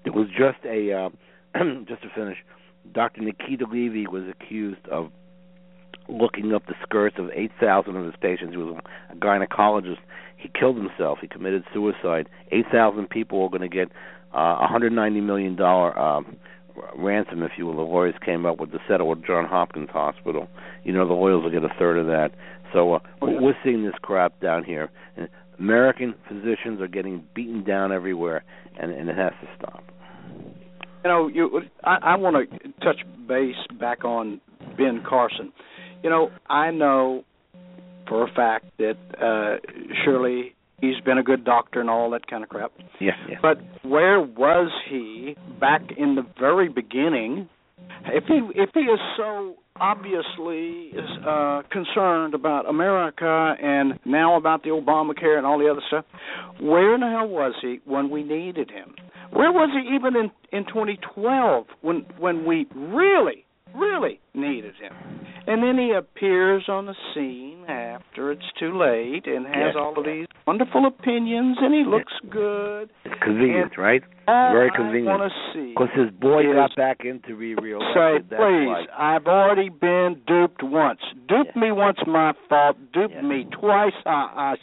There 0.04 0.14
was 0.14 0.28
just 0.28 0.64
a, 0.64 0.92
uh, 0.92 1.08
just 1.86 2.02
to 2.02 2.08
finish, 2.14 2.38
Dr. 2.94 3.20
Nikita 3.20 3.66
Levy 3.70 4.06
was 4.06 4.24
accused 4.28 4.86
of 4.90 5.10
looking 6.08 6.54
up 6.54 6.66
the 6.66 6.74
skirts 6.82 7.16
of 7.18 7.28
8,000 7.34 7.96
of 7.96 8.04
his 8.04 8.14
patients. 8.20 8.52
He 8.52 8.56
was 8.56 8.80
a 9.10 9.16
gynecologist. 9.16 9.98
He 10.38 10.50
killed 10.58 10.76
himself. 10.76 11.18
He 11.20 11.28
committed 11.28 11.64
suicide. 11.74 12.30
8,000 12.50 13.10
people 13.10 13.42
are 13.42 13.50
going 13.50 13.60
to 13.60 13.68
get 13.68 13.88
uh, 14.32 14.56
190 14.56 15.20
million 15.20 15.56
dollar 15.56 15.98
um, 15.98 16.36
ransom, 16.96 17.42
if 17.42 17.52
you 17.56 17.66
will. 17.66 17.76
The 17.76 17.82
lawyers 17.82 18.14
came 18.24 18.46
up 18.46 18.58
with 18.58 18.72
to 18.72 18.78
settle 18.88 19.08
with 19.08 19.24
John 19.26 19.46
Hopkins 19.46 19.90
Hospital. 19.90 20.48
You 20.84 20.92
know, 20.92 21.06
the 21.06 21.14
lawyers 21.14 21.42
will 21.42 21.50
get 21.50 21.64
a 21.64 21.74
third 21.78 21.98
of 21.98 22.06
that. 22.06 22.30
So 22.72 22.94
uh, 22.94 22.98
we're 23.20 23.56
seeing 23.64 23.84
this 23.84 23.94
crap 24.02 24.40
down 24.40 24.64
here. 24.64 24.90
And 25.16 25.28
American 25.58 26.14
physicians 26.28 26.80
are 26.80 26.88
getting 26.88 27.24
beaten 27.34 27.64
down 27.64 27.92
everywhere, 27.92 28.44
and, 28.78 28.92
and 28.92 29.08
it 29.08 29.16
has 29.16 29.32
to 29.40 29.48
stop. 29.56 29.84
You 31.04 31.10
know, 31.10 31.28
you. 31.28 31.60
I, 31.84 31.98
I 32.02 32.16
want 32.16 32.50
to 32.50 32.68
touch 32.84 33.00
base 33.26 33.56
back 33.78 34.04
on 34.04 34.40
Ben 34.76 35.02
Carson. 35.08 35.52
You 36.02 36.10
know, 36.10 36.30
I 36.48 36.70
know 36.70 37.24
for 38.08 38.24
a 38.24 38.32
fact 38.32 38.66
that 38.78 38.96
uh 39.20 39.58
surely 40.04 40.54
he's 40.80 41.00
been 41.04 41.18
a 41.18 41.22
good 41.22 41.44
doctor 41.44 41.80
and 41.80 41.90
all 41.90 42.10
that 42.10 42.26
kind 42.26 42.42
of 42.42 42.48
crap. 42.48 42.72
Yeah, 43.00 43.12
yeah. 43.28 43.36
But 43.40 43.58
where 43.82 44.20
was 44.20 44.70
he 44.88 45.36
back 45.60 45.82
in 45.96 46.14
the 46.14 46.26
very 46.38 46.68
beginning? 46.68 47.48
If 48.06 48.24
he 48.24 48.40
if 48.54 48.70
he 48.74 48.80
is 48.80 49.00
so 49.16 49.56
obviously 49.80 50.90
is 50.92 51.08
uh 51.26 51.62
concerned 51.70 52.34
about 52.34 52.68
America 52.68 53.54
and 53.62 53.98
now 54.04 54.36
about 54.36 54.62
the 54.62 54.70
Obamacare 54.70 55.36
and 55.36 55.46
all 55.46 55.58
the 55.58 55.70
other 55.70 55.82
stuff, 55.86 56.04
where 56.60 56.94
in 56.94 57.00
the 57.00 57.08
hell 57.08 57.28
was 57.28 57.54
he 57.60 57.80
when 57.84 58.10
we 58.10 58.22
needed 58.22 58.70
him? 58.70 58.94
Where 59.32 59.52
was 59.52 59.70
he 59.72 59.94
even 59.94 60.16
in 60.16 60.30
in 60.56 60.66
2012 60.66 61.66
when 61.82 62.06
when 62.18 62.44
we 62.44 62.66
really 62.74 63.44
really 63.74 64.20
needed 64.34 64.74
him? 64.80 64.92
And 65.46 65.62
then 65.62 65.78
he 65.78 65.92
appears 65.92 66.64
on 66.68 66.86
the 66.86 66.94
scene 67.14 67.64
after 67.68 68.30
it's 68.32 68.44
too 68.58 68.76
late 68.76 69.26
and 69.26 69.46
has 69.46 69.72
Yes. 69.72 69.76
all 69.76 69.98
of 69.98 70.04
these 70.04 70.26
wonderful 70.46 70.84
opinions 70.86 71.56
and 71.60 71.72
he 71.74 71.84
looks 71.84 72.12
good. 72.28 72.90
It's 73.04 73.14
convenient, 73.22 73.72
And 73.72 73.78
right? 73.78 74.02
Very 74.26 74.70
convenient. 74.70 75.18
want 75.18 75.32
to 75.32 75.38
see 75.54 75.70
Because 75.70 75.90
his 75.94 76.10
boy 76.10 76.48
is- 76.48 76.54
got 76.54 76.76
back 76.76 77.04
into 77.04 77.34
be 77.36 77.54
reelected. 77.54 78.28
say, 78.28 78.36
please, 78.36 78.66
why. 78.68 78.86
I've 78.96 79.26
already 79.26 79.70
been 79.70 80.20
duped 80.26 80.62
once. 80.62 81.00
Dupe 81.28 81.48
Yeah. 81.54 81.60
me 81.62 81.72
once, 81.72 81.98
my 82.06 82.32
fault. 82.48 82.76
Dupe 82.92 83.10
Yeah. 83.12 83.22
me 83.22 83.44
twice, 83.50 83.94
I, 84.04 84.10
I, 84.36 84.56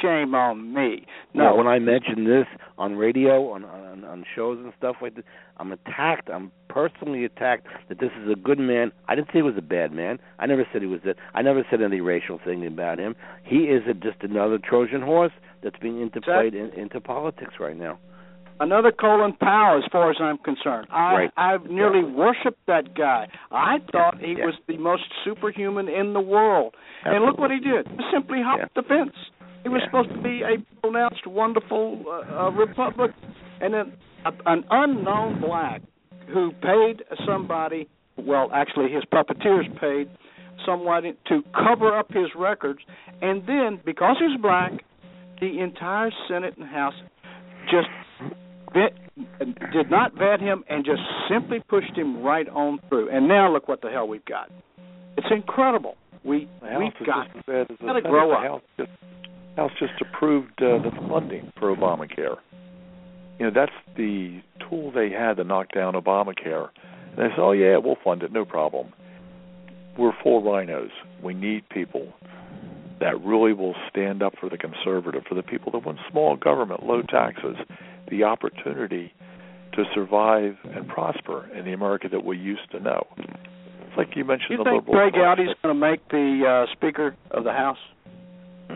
shame 0.00 0.34
on 0.34 0.72
me. 0.74 1.06
Now, 1.34 1.50
No, 1.50 1.56
when 1.56 1.66
I 1.66 1.78
mention 1.78 2.24
this 2.24 2.46
on 2.78 2.96
radio, 2.96 3.50
on, 3.50 3.64
on 3.64 4.04
on 4.04 4.24
shows 4.34 4.58
and 4.62 4.72
stuff 4.76 4.96
like 5.00 5.14
this, 5.14 5.24
I'm 5.58 5.72
attacked. 5.72 6.28
I'm 6.30 6.50
personally 6.68 7.24
attacked 7.24 7.66
that 7.88 7.98
this 8.00 8.10
is 8.22 8.30
a 8.30 8.36
good 8.36 8.58
man. 8.58 8.92
I 9.08 9.14
didn't 9.14 9.28
say 9.28 9.34
he 9.38 9.42
was 9.42 9.54
a 9.56 9.62
bad 9.62 9.92
man. 9.92 10.18
I 10.38 10.46
never 10.46 10.66
said 10.72 10.82
he 10.82 10.88
was 10.88 11.00
that. 11.04 11.16
I 11.34 11.42
never 11.42 11.64
said 11.70 11.80
any 11.82 12.00
racial 12.00 12.38
thing 12.44 12.66
about 12.66 12.98
him. 12.98 13.14
He 13.44 13.64
is 13.64 13.82
a, 13.88 13.94
just 13.94 14.22
another 14.22 14.58
Trojan 14.58 15.02
horse 15.02 15.32
that's 15.62 15.78
being 15.80 15.98
interplayed 16.08 16.54
in, 16.54 16.70
into 16.78 17.00
politics 17.00 17.54
right 17.60 17.76
now. 17.76 17.98
another 18.60 18.92
Colin 18.92 19.32
Powell, 19.40 19.78
as 19.82 19.90
far 19.90 20.10
as 20.10 20.16
I'm 20.20 20.38
concerned. 20.38 20.86
I, 20.90 21.14
Right. 21.14 21.30
I've 21.36 21.64
nearly 21.68 22.04
worshipped 22.04 22.64
that 22.66 22.94
guy. 22.94 23.26
I 23.50 23.78
thought 23.90 24.18
he 24.20 24.34
Yeah. 24.38 24.46
was 24.46 24.54
the 24.68 24.76
most 24.78 25.02
superhuman 25.24 25.88
in 25.88 26.12
the 26.12 26.20
world. 26.20 26.74
And 27.04 27.24
look 27.24 27.38
what 27.38 27.50
he 27.50 27.58
did. 27.58 27.88
He 27.88 28.04
simply 28.12 28.40
hopped 28.40 28.60
Yeah. 28.62 28.82
the 28.82 28.82
fence. 28.86 29.16
He 29.62 29.68
was 29.68 29.80
Yeah. 29.80 29.86
supposed 29.86 30.10
to 30.10 30.22
be 30.22 30.42
a 30.42 30.58
pronounced 30.80 31.26
wonderful 31.26 32.04
uh, 32.06 32.46
uh, 32.46 32.50
Republican, 32.50 33.14
and 33.60 33.74
then 33.74 33.92
a, 34.24 34.32
an 34.46 34.64
unknown 34.70 35.40
black 35.40 35.82
who 36.28 36.52
paid 36.62 37.02
somebody, 37.26 37.88
well, 38.16 38.50
actually 38.52 38.90
his 38.90 39.04
puppeteers 39.04 39.68
paid 39.80 40.08
somebody 40.66 41.14
to 41.28 41.42
cover 41.54 41.96
up 41.96 42.12
his 42.12 42.28
records, 42.36 42.80
and 43.20 43.46
then 43.46 43.80
because 43.84 44.16
he 44.18 44.24
was 44.26 44.38
black, 44.40 44.72
the 45.40 45.58
entire 45.60 46.10
Senate 46.28 46.56
and 46.56 46.66
House 46.66 46.94
just 47.70 47.88
vet, 48.72 48.92
did 49.72 49.90
not 49.90 50.14
vet 50.14 50.40
him 50.40 50.64
and 50.68 50.84
just 50.84 51.02
simply 51.28 51.60
pushed 51.68 51.96
him 51.96 52.22
right 52.22 52.48
on 52.48 52.78
through. 52.88 53.10
And 53.10 53.28
now 53.28 53.52
look 53.52 53.68
what 53.68 53.82
the 53.82 53.90
hell 53.90 54.06
we've 54.06 54.24
got. 54.24 54.50
It's 55.16 55.26
incredible. 55.30 55.96
We 56.24 56.48
we've 56.78 57.06
got 57.06 57.26
just 57.26 57.36
as 57.38 57.42
bad 57.46 57.70
as 57.70 57.78
the 57.78 57.86
gotta 57.86 58.02
grow 58.02 58.54
up. 58.56 58.62
Just 58.78 58.90
House 59.56 59.72
just 59.78 59.92
approved 60.00 60.62
uh, 60.62 60.78
the 60.78 60.90
funding 61.08 61.52
for 61.58 61.74
Obamacare. 61.74 62.36
You 63.38 63.46
know, 63.46 63.52
that's 63.54 63.72
the 63.96 64.40
tool 64.68 64.92
they 64.92 65.10
had 65.10 65.36
to 65.36 65.44
knock 65.44 65.68
down 65.74 65.94
Obamacare. 65.94 66.68
And 67.10 67.18
they 67.18 67.28
said, 67.30 67.38
"Oh 67.38 67.52
yeah, 67.52 67.76
we'll 67.76 67.98
fund 68.02 68.22
it, 68.22 68.32
no 68.32 68.44
problem." 68.44 68.92
We're 69.98 70.12
full 70.22 70.42
rhinos. 70.42 70.90
We 71.22 71.34
need 71.34 71.68
people 71.68 72.12
that 73.00 73.20
really 73.22 73.52
will 73.52 73.74
stand 73.90 74.22
up 74.22 74.34
for 74.40 74.48
the 74.48 74.56
conservative, 74.56 75.24
for 75.28 75.34
the 75.34 75.42
people 75.42 75.72
that 75.72 75.84
want 75.84 75.98
small 76.10 76.36
government, 76.36 76.84
low 76.84 77.02
taxes, 77.02 77.56
the 78.08 78.22
opportunity 78.22 79.12
to 79.74 79.84
survive 79.94 80.56
and 80.64 80.86
prosper 80.86 81.50
in 81.54 81.64
the 81.64 81.72
America 81.72 82.08
that 82.08 82.24
we 82.24 82.38
used 82.38 82.70
to 82.70 82.80
know. 82.80 83.06
It's 83.18 83.96
like 83.96 84.14
you 84.14 84.24
mentioned 84.24 84.50
You 84.50 84.58
the 84.58 84.64
think 84.64 84.86
liberal. 84.86 85.10
Greg. 85.10 85.14
Gowdy's 85.14 85.54
going 85.62 85.74
to 85.74 85.80
make 85.80 86.08
the 86.08 86.66
uh, 86.68 86.72
Speaker 86.72 87.16
of 87.30 87.44
the 87.44 87.52
House? 87.52 87.78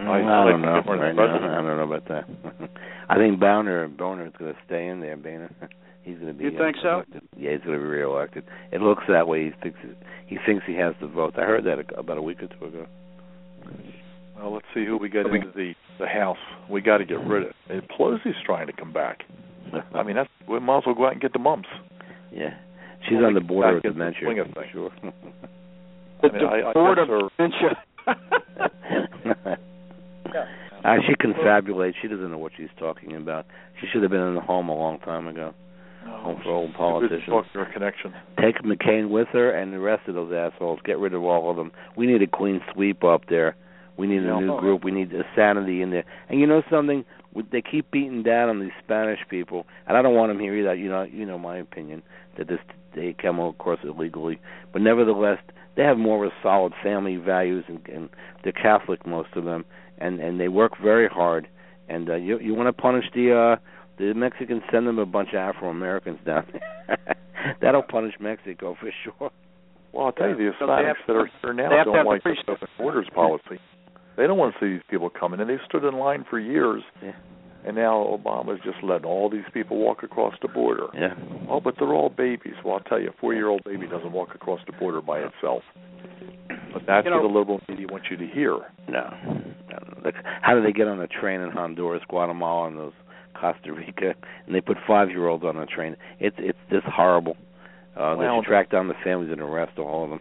I- 0.06 0.20
I, 0.20 0.48
I 0.48 0.50
don't 0.50 0.62
know. 0.62 0.74
think 0.76 0.86
we're 0.86 0.96
the 0.96 1.02
Right 1.02 1.16
now. 1.40 1.58
I 1.58 1.62
don't 1.62 1.76
know 1.76 1.92
about 1.94 2.08
that. 2.08 2.70
I 3.08 3.16
think 3.16 3.38
Boner 3.40 3.86
Boner 3.88 4.26
is 4.26 4.32
going 4.38 4.52
to 4.52 4.58
stay 4.66 4.88
in 4.88 5.00
there. 5.00 5.16
Boehner, 5.16 5.50
he's 6.02 6.16
going 6.18 6.28
to 6.28 6.32
be. 6.34 6.44
You 6.44 6.50
think 6.58 6.76
so? 6.82 6.88
elected. 7.06 7.22
Yeah, 7.36 7.52
he's 7.52 7.60
going 7.60 7.78
to 7.78 7.82
be 7.82 7.88
reelected. 7.88 8.44
It 8.72 8.80
looks 8.80 9.04
that 9.08 9.28
way. 9.28 9.44
He 9.44 9.50
thinks 9.62 9.78
he 10.26 10.38
thinks 10.46 10.64
he 10.66 10.74
has 10.74 10.94
the 11.00 11.06
vote. 11.06 11.34
I 11.36 11.42
heard 11.42 11.64
that 11.64 11.78
about 11.98 12.18
a 12.18 12.22
week 12.22 12.38
or 12.42 12.48
two 12.48 12.64
ago. 12.66 12.86
Well, 14.36 14.52
let's 14.54 14.66
see 14.74 14.84
who 14.84 14.96
we 14.98 15.08
get 15.08 15.26
into 15.26 15.50
the 15.54 15.74
the 15.98 16.06
House. 16.06 16.36
We 16.70 16.80
got 16.82 16.98
to 16.98 17.04
get 17.04 17.24
rid 17.26 17.44
of. 17.44 17.52
And 17.70 17.82
Pelosi's 17.88 18.36
trying 18.44 18.66
to 18.66 18.72
come 18.72 18.92
back. 18.92 19.20
I 19.94 20.02
mean, 20.02 20.16
that's 20.16 20.28
we 20.48 20.58
might 20.60 20.78
as 20.78 20.82
well 20.86 20.94
go 20.94 21.06
out 21.06 21.12
and 21.12 21.20
get 21.22 21.32
the 21.32 21.38
mumps. 21.38 21.68
yeah, 22.32 22.50
she's 23.08 23.16
Well, 23.16 23.26
on 23.26 23.34
the 23.34 23.40
we 23.40 23.46
border 23.46 23.76
of 23.78 23.82
back 23.82 23.90
into 23.92 23.98
the 23.98 24.04
dementia. 24.04 24.26
swing 24.26 24.38
of 24.40 24.46
for. 24.52 24.64
Sure. 24.72 24.90
The, 26.22 26.28
I 26.28 26.32
mean, 26.32 26.44
I- 26.46 26.70
I 26.70 26.72
board 26.72 26.96
guess 26.98 27.02
of 27.02 27.08
her- 27.08 27.28
dementia. 27.38 27.76
Uh, 30.84 30.96
she 31.06 31.14
confabulates. 31.14 31.94
She 32.00 32.08
doesn't 32.08 32.30
know 32.30 32.38
what 32.38 32.52
she's 32.56 32.68
talking 32.78 33.16
about. 33.16 33.46
She 33.80 33.86
should 33.92 34.02
have 34.02 34.10
been 34.10 34.20
in 34.20 34.34
the 34.34 34.40
home 34.40 34.68
a 34.68 34.74
long 34.74 34.98
time 35.00 35.26
ago. 35.26 35.54
Home 36.04 36.40
for 36.42 36.50
old 36.50 36.74
politicians. 36.74 37.26
Talk 37.26 37.46
to 37.52 37.64
connection. 37.72 38.14
Take 38.40 38.62
McCain 38.62 39.10
with 39.10 39.28
her 39.32 39.50
and 39.50 39.72
the 39.72 39.80
rest 39.80 40.08
of 40.08 40.14
those 40.14 40.32
assholes. 40.32 40.78
Get 40.84 40.98
rid 40.98 41.14
of 41.14 41.22
all 41.24 41.50
of 41.50 41.56
them. 41.56 41.72
We 41.96 42.06
need 42.06 42.22
a 42.22 42.26
clean 42.26 42.60
sweep 42.72 43.02
up 43.02 43.22
there. 43.28 43.56
We 43.96 44.06
need 44.06 44.22
a 44.22 44.40
new 44.40 44.58
group. 44.60 44.84
We 44.84 44.92
need 44.92 45.12
a 45.12 45.24
sanity 45.34 45.82
in 45.82 45.90
there. 45.90 46.04
And 46.28 46.38
you 46.38 46.46
know 46.46 46.62
something? 46.70 47.04
They 47.50 47.62
keep 47.62 47.90
beating 47.90 48.22
down 48.22 48.48
on 48.48 48.60
these 48.60 48.70
Spanish 48.82 49.20
people, 49.28 49.66
and 49.86 49.96
I 49.96 50.02
don't 50.02 50.14
want 50.14 50.30
them 50.30 50.40
here 50.40 50.54
either. 50.56 50.74
You 50.74 50.88
know, 50.88 51.02
you 51.02 51.26
know 51.26 51.38
my 51.38 51.58
opinion 51.58 52.02
that 52.38 52.48
this 52.48 52.60
they 52.94 53.14
come 53.20 53.38
across 53.40 53.78
illegally, 53.84 54.40
but 54.72 54.80
nevertheless, 54.80 55.38
they 55.76 55.82
have 55.82 55.98
more 55.98 56.24
of 56.24 56.32
a 56.32 56.34
solid 56.42 56.72
family 56.82 57.16
values, 57.16 57.64
and, 57.68 57.86
and 57.88 58.08
they're 58.42 58.52
Catholic, 58.52 59.06
most 59.06 59.28
of 59.36 59.44
them, 59.44 59.66
and 59.98 60.20
and 60.20 60.38
they 60.40 60.48
work 60.48 60.72
very 60.82 61.08
hard. 61.08 61.48
And 61.88 62.10
uh, 62.10 62.14
you 62.16 62.38
you 62.40 62.54
want 62.54 62.68
to 62.68 62.72
punish 62.82 63.04
the 63.14 63.32
uh, 63.32 63.56
the 63.98 64.12
Mexicans? 64.14 64.62
Send 64.72 64.86
them 64.86 64.98
a 64.98 65.06
bunch 65.06 65.30
of 65.30 65.36
Afro 65.36 65.68
Americans 65.70 66.18
down 66.26 66.46
there. 66.52 67.16
That'll 67.60 67.82
punish 67.82 68.14
Mexico 68.20 68.76
for 68.80 68.90
sure. 69.04 69.30
Well, 69.92 70.06
I'll 70.06 70.12
tell 70.12 70.28
you, 70.28 70.36
the 70.36 70.50
So 70.58 70.66
they 70.66 70.72
Hispanics 70.72 71.06
that 71.06 71.12
are 71.14 71.30
here 71.42 71.52
now 71.54 71.70
they 71.70 71.84
don't 71.84 72.04
like 72.06 72.22
the 72.22 72.30
priest- 72.30 72.42
open 72.48 72.68
borders 72.76 73.08
policy. 73.14 73.58
They 74.16 74.26
don't 74.26 74.36
want 74.38 74.54
to 74.54 74.60
see 74.60 74.72
these 74.72 74.82
people 74.90 75.08
coming 75.10 75.40
in. 75.40 75.46
They 75.48 75.58
stood 75.68 75.84
in 75.84 75.94
line 75.96 76.24
for 76.28 76.38
years, 76.40 76.82
Yeah. 77.02 77.12
and 77.66 77.76
now 77.76 78.18
Obama's 78.18 78.60
just 78.64 78.82
letting 78.82 79.04
all 79.06 79.28
these 79.30 79.44
people 79.54 79.76
walk 79.78 80.02
across 80.02 80.34
the 80.42 80.48
border. 80.48 80.86
Yeah. 80.94 81.14
Oh, 81.48 81.60
but 81.60 81.74
they're 81.78 81.94
all 81.94 82.08
babies. 82.10 82.54
Well, 82.64 82.74
I'll 82.74 82.80
tell 82.80 83.00
you, 83.00 83.08
a 83.10 83.20
four-year-old 83.20 83.62
baby 83.64 83.86
doesn't 83.86 84.12
walk 84.12 84.34
across 84.34 84.60
the 84.66 84.72
border 84.72 85.00
by 85.02 85.20
itself. 85.20 85.62
But 86.76 86.84
that's 86.86 87.04
You 87.06 87.10
know- 87.10 87.22
what 87.22 87.32
the 87.32 87.38
liberal 87.38 87.60
media 87.70 87.86
wants 87.90 88.10
you 88.10 88.18
to 88.18 88.26
hear. 88.26 88.58
No. 88.86 89.08
Like, 90.04 90.14
how 90.42 90.54
do 90.54 90.62
they 90.62 90.72
get 90.72 90.86
on 90.88 91.00
a 91.00 91.06
train 91.06 91.40
in 91.40 91.50
Honduras, 91.50 92.02
Guatemala, 92.06 92.68
and 92.68 92.76
those 92.78 92.92
Costa 93.34 93.72
Rica, 93.72 94.14
and 94.46 94.54
they 94.54 94.60
put 94.60 94.76
five-year-olds 94.86 95.42
on 95.42 95.56
a 95.56 95.64
train? 95.66 95.96
It's 96.20 96.36
it's 96.38 96.58
just 96.70 96.84
horrible. 96.86 97.36
Uh, 97.96 98.14
they 98.16 98.24
Well, 98.26 98.42
should 98.42 98.48
track 98.48 98.68
down 98.70 98.88
the 98.88 98.94
families 99.02 99.30
and 99.32 99.40
arrest 99.40 99.78
all 99.78 100.04
of 100.04 100.10
them. 100.10 100.20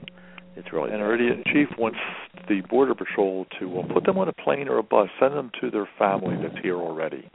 It's 0.56 0.72
really 0.72 0.92
And 0.94 1.02
our 1.04 1.14
idiot 1.14 1.44
chief 1.48 1.68
wants 1.78 2.00
the 2.48 2.62
border 2.62 2.96
patrol 2.96 3.46
to 3.60 3.68
well, 3.68 3.84
put 3.84 4.06
them 4.06 4.18
on 4.18 4.30
a 4.30 4.34
plane 4.34 4.70
or 4.70 4.78
a 4.78 4.84
bus, 4.84 5.10
send 5.20 5.36
them 5.36 5.52
to 5.60 5.70
their 5.70 5.86
family 6.00 6.38
that's 6.38 6.58
here 6.60 6.78
already. 6.78 7.28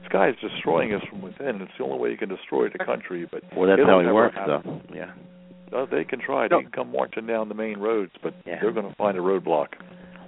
This 0.00 0.08
guy 0.10 0.28
is 0.28 0.36
destroying 0.40 0.94
us 0.94 1.02
from 1.10 1.20
within. 1.20 1.60
It's 1.60 1.72
the 1.76 1.84
only 1.84 1.98
way 1.98 2.10
you 2.10 2.16
can 2.16 2.30
destroy 2.30 2.70
the 2.70 2.78
country. 2.78 3.26
But 3.30 3.42
well, 3.54 3.68
that's 3.68 3.82
how 3.84 4.00
he 4.00 4.06
works, 4.06 4.34
happen. 4.34 4.80
though. 4.88 4.96
Yeah. 4.96 5.10
Uh, 5.72 5.86
they 5.90 6.04
can 6.04 6.20
try. 6.20 6.46
No. 6.48 6.58
They 6.58 6.62
can 6.64 6.72
come 6.72 6.92
marching 6.92 7.26
down 7.26 7.48
the 7.48 7.54
main 7.54 7.78
roads, 7.78 8.12
but 8.22 8.34
Yeah. 8.46 8.58
they're 8.60 8.72
going 8.72 8.88
to 8.88 8.94
find 8.94 9.16
a 9.16 9.20
roadblock. 9.20 9.68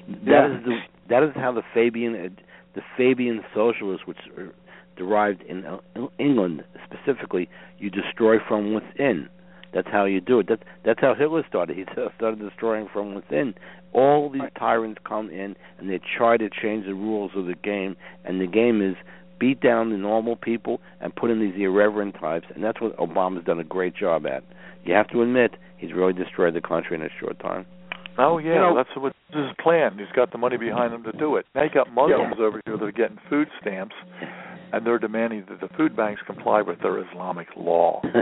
That 0.09 0.27
Yeah. 0.27 0.57
is 0.59 0.65
the 0.65 0.79
that 1.09 1.23
is 1.23 1.35
how 1.37 1.53
the 1.53 1.63
Fabian 1.75 2.15
uh, 2.15 2.29
the 2.75 2.83
Fabian 2.97 3.45
socialists, 3.55 4.07
which 4.07 4.19
are 4.37 4.53
derived 4.97 5.43
in 5.43 5.65
uh, 5.65 5.79
England 6.19 6.65
specifically, 6.85 7.49
you 7.79 7.89
destroy 7.91 8.39
from 8.41 8.75
within. 8.75 9.29
That's 9.73 9.89
how 9.89 10.07
you 10.07 10.21
do 10.21 10.41
it. 10.41 10.47
That 10.49 10.61
that's 10.85 11.01
how 11.01 11.15
Hitler 11.15 11.45
started. 11.47 11.77
He 11.77 11.85
started 12.17 12.41
destroying 12.41 12.89
from 12.93 13.15
within. 13.15 13.55
All 13.93 14.29
these 14.31 14.43
tyrants 14.59 15.01
come 15.05 15.31
in 15.31 15.57
and 15.79 15.89
they 15.91 15.99
try 16.17 16.37
to 16.37 16.49
change 16.51 16.85
the 16.87 16.95
rules 16.95 17.33
of 17.37 17.47
the 17.47 17.55
game, 17.55 17.97
and 18.25 18.41
the 18.41 18.47
game 18.47 18.83
is 18.83 18.97
beat 19.39 19.61
down 19.61 19.91
the 19.91 19.97
normal 19.97 20.37
people 20.37 20.81
and 21.01 21.15
put 21.15 21.31
in 21.31 21.41
these 21.41 21.55
irreverent 21.59 22.15
types, 22.21 22.47
and 22.55 22.63
that's 22.65 22.81
what 22.81 22.97
Obama's 22.97 23.45
done 23.45 23.59
a 23.61 23.65
great 23.65 23.95
job 23.97 24.27
at. 24.27 24.43
You 24.85 24.95
have 24.95 25.09
to 25.09 25.23
admit 25.23 25.53
he's 25.77 25.93
really 25.93 26.13
destroyed 26.13 26.55
the 26.55 26.61
country 26.61 26.97
in 26.97 27.03
a 27.03 27.09
short 27.21 27.39
time. 27.41 27.67
Oh 28.19 28.39
yeah, 28.39 28.55
You 28.55 28.55
know- 28.61 28.75
that's 28.77 28.89
what 28.97 29.13
this 29.31 29.39
is 29.41 29.47
his 29.49 29.57
plan. 29.63 29.97
He's 29.99 30.11
got 30.15 30.33
the 30.33 30.39
money 30.39 30.57
behind 30.57 30.93
him 30.93 31.05
to 31.05 31.13
do 31.13 31.37
it. 31.37 31.47
Now 31.55 31.63
you 31.65 31.71
got 31.71 31.93
Muslims 31.93 32.37
over 32.41 32.61
here 32.67 32.77
that 32.77 32.85
are 32.85 32.91
getting 32.93 33.19
food 33.31 33.49
stamps, 33.61 33.95
and 34.73 34.85
they're 34.87 34.99
demanding 34.99 35.45
that 35.49 35.61
the 35.61 35.69
food 35.77 35.95
banks 35.97 36.21
comply 36.27 36.63
with 36.63 36.81
their 36.81 36.99
Islamic 36.99 37.49
law. 37.57 38.03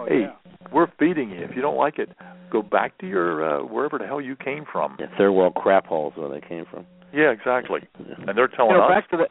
Oh, 0.00 0.04
hey, 0.06 0.20
yeah. 0.20 0.32
we're 0.72 0.86
feeding 0.96 1.30
you. 1.30 1.40
If 1.42 1.56
you 1.56 1.60
don't 1.60 1.76
like 1.76 1.98
it, 1.98 2.08
go 2.52 2.62
back 2.62 2.96
to 2.98 3.06
your 3.08 3.42
uh, 3.44 3.64
wherever 3.64 3.98
the 3.98 4.06
hell 4.06 4.20
you 4.20 4.36
came 4.36 4.64
from. 4.70 4.96
Yeah, 5.00 5.06
third 5.18 5.32
world 5.32 5.56
crap 5.56 5.86
holes 5.86 6.12
where 6.14 6.28
they 6.30 6.40
came 6.46 6.66
from. 6.70 6.86
Yeah, 7.12 7.30
exactly. 7.32 7.80
And 7.98 8.38
they're 8.38 8.46
telling 8.46 8.70
You 8.70 8.76
know, 8.78 8.84
us. 8.84 8.90
back 8.94 9.10
to 9.10 9.16
that. 9.16 9.30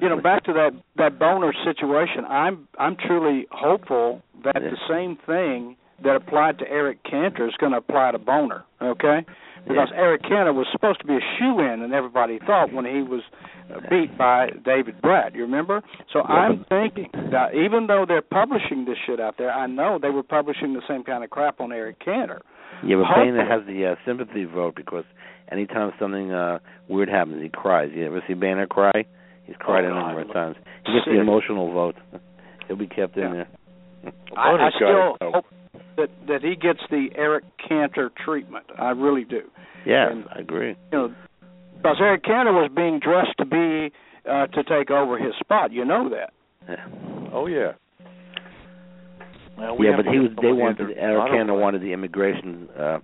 You 0.00 0.08
know, 0.08 0.20
back 0.20 0.44
to 0.44 0.52
that 0.52 0.70
that 0.96 1.18
boner 1.18 1.52
situation. 1.64 2.24
I'm 2.28 2.68
I'm 2.78 2.96
truly 2.96 3.46
hopeful 3.50 4.22
that 4.44 4.54
Yeah. 4.62 4.70
the 4.70 4.78
same 4.88 5.16
thing 5.26 5.76
that 6.04 6.14
applied 6.14 6.58
to 6.60 6.70
Eric 6.70 7.02
Cantor 7.02 7.48
is 7.48 7.54
going 7.58 7.72
to 7.72 7.78
apply 7.78 8.12
to 8.12 8.18
Boner. 8.18 8.62
Okay, 8.80 9.24
because 9.66 9.88
Eric 9.96 10.22
Cantor 10.22 10.52
was 10.52 10.66
supposed 10.70 11.00
to 11.00 11.06
be 11.06 11.14
a 11.14 11.24
shoe 11.38 11.58
in, 11.60 11.82
and 11.82 11.92
everybody 11.92 12.38
thought 12.46 12.72
when 12.72 12.84
he 12.84 13.02
was 13.02 13.22
uh, 13.74 13.80
beat 13.90 14.16
by 14.16 14.50
David 14.64 15.00
Brat. 15.02 15.34
You 15.34 15.42
remember? 15.42 15.82
So 16.12 16.22
I'm 16.22 16.64
thinking 16.68 17.10
that 17.32 17.54
even 17.54 17.88
though 17.88 18.04
they're 18.06 18.22
publishing 18.22 18.84
this 18.84 18.96
shit 19.06 19.18
out 19.20 19.34
there, 19.38 19.50
I 19.52 19.66
know 19.66 19.98
they 20.00 20.10
were 20.10 20.22
publishing 20.22 20.74
the 20.74 20.82
same 20.86 21.02
kind 21.02 21.24
of 21.24 21.30
crap 21.30 21.60
on 21.60 21.72
Eric 21.72 21.98
Cantor. 22.04 22.40
Yeah, 22.84 22.96
but 22.96 23.06
Hopefully. 23.06 23.32
Boehner 23.32 23.48
has 23.50 23.66
the 23.66 23.86
uh, 23.86 23.94
sympathy 24.06 24.44
vote 24.44 24.74
because 24.76 25.04
anytime 25.50 25.90
something 25.98 26.30
uh 26.32 26.60
weird 26.88 27.08
happens, 27.08 27.42
he 27.42 27.48
cries. 27.48 27.90
You 27.92 28.06
ever 28.06 28.22
see 28.28 28.34
Boehner 28.34 28.68
cry? 28.68 29.04
He's 29.48 29.56
cried 29.58 29.84
Oh, 29.84 29.88
a 29.88 29.90
God. 29.90 30.06
number 30.06 30.20
of 30.20 30.32
times. 30.32 30.56
He 30.86 30.92
gets 30.92 31.06
the 31.06 31.18
emotional 31.20 31.72
vote. 31.72 31.96
He'll 32.68 32.76
be 32.76 32.86
kept 32.86 33.16
in 33.16 33.32
there. 33.32 33.48
I, 34.36 34.50
I 34.50 34.70
still 34.76 35.16
it, 35.20 35.34
hope 35.34 35.44
that 35.96 36.10
that 36.28 36.42
he 36.42 36.54
gets 36.54 36.78
the 36.90 37.08
Eric 37.16 37.42
Cantor 37.68 38.12
treatment. 38.24 38.66
I 38.78 38.90
really 38.90 39.24
do. 39.24 39.40
Yeah, 39.84 40.10
And- 40.12 40.24
I 40.34 40.38
agree. 40.40 40.76
You 40.92 40.98
know, 40.98 41.14
because 41.76 41.96
Eric 42.00 42.22
Cantor 42.24 42.52
was 42.52 42.70
being 42.76 43.00
dressed 43.00 43.36
to 43.38 43.44
be 43.44 43.92
uh, 44.30 44.46
to 44.48 44.62
take 44.64 44.90
over 44.90 45.18
his 45.18 45.32
spot. 45.40 45.72
You 45.72 45.84
know 45.84 46.10
that. 46.10 46.32
Yeah, 46.68 46.86
Oh 47.32 47.46
yeah. 47.46 47.72
Well, 49.56 49.76
we 49.76 49.86
yeah 49.88 49.96
but 49.96 50.06
he 50.06 50.18
was. 50.20 50.30
They 50.40 50.52
wanted. 50.52 50.96
Eric 50.96 51.32
Cantor 51.32 51.54
wanted 51.54 51.82
the 51.82 51.92
immigration 51.92 52.68
uh 52.78 52.98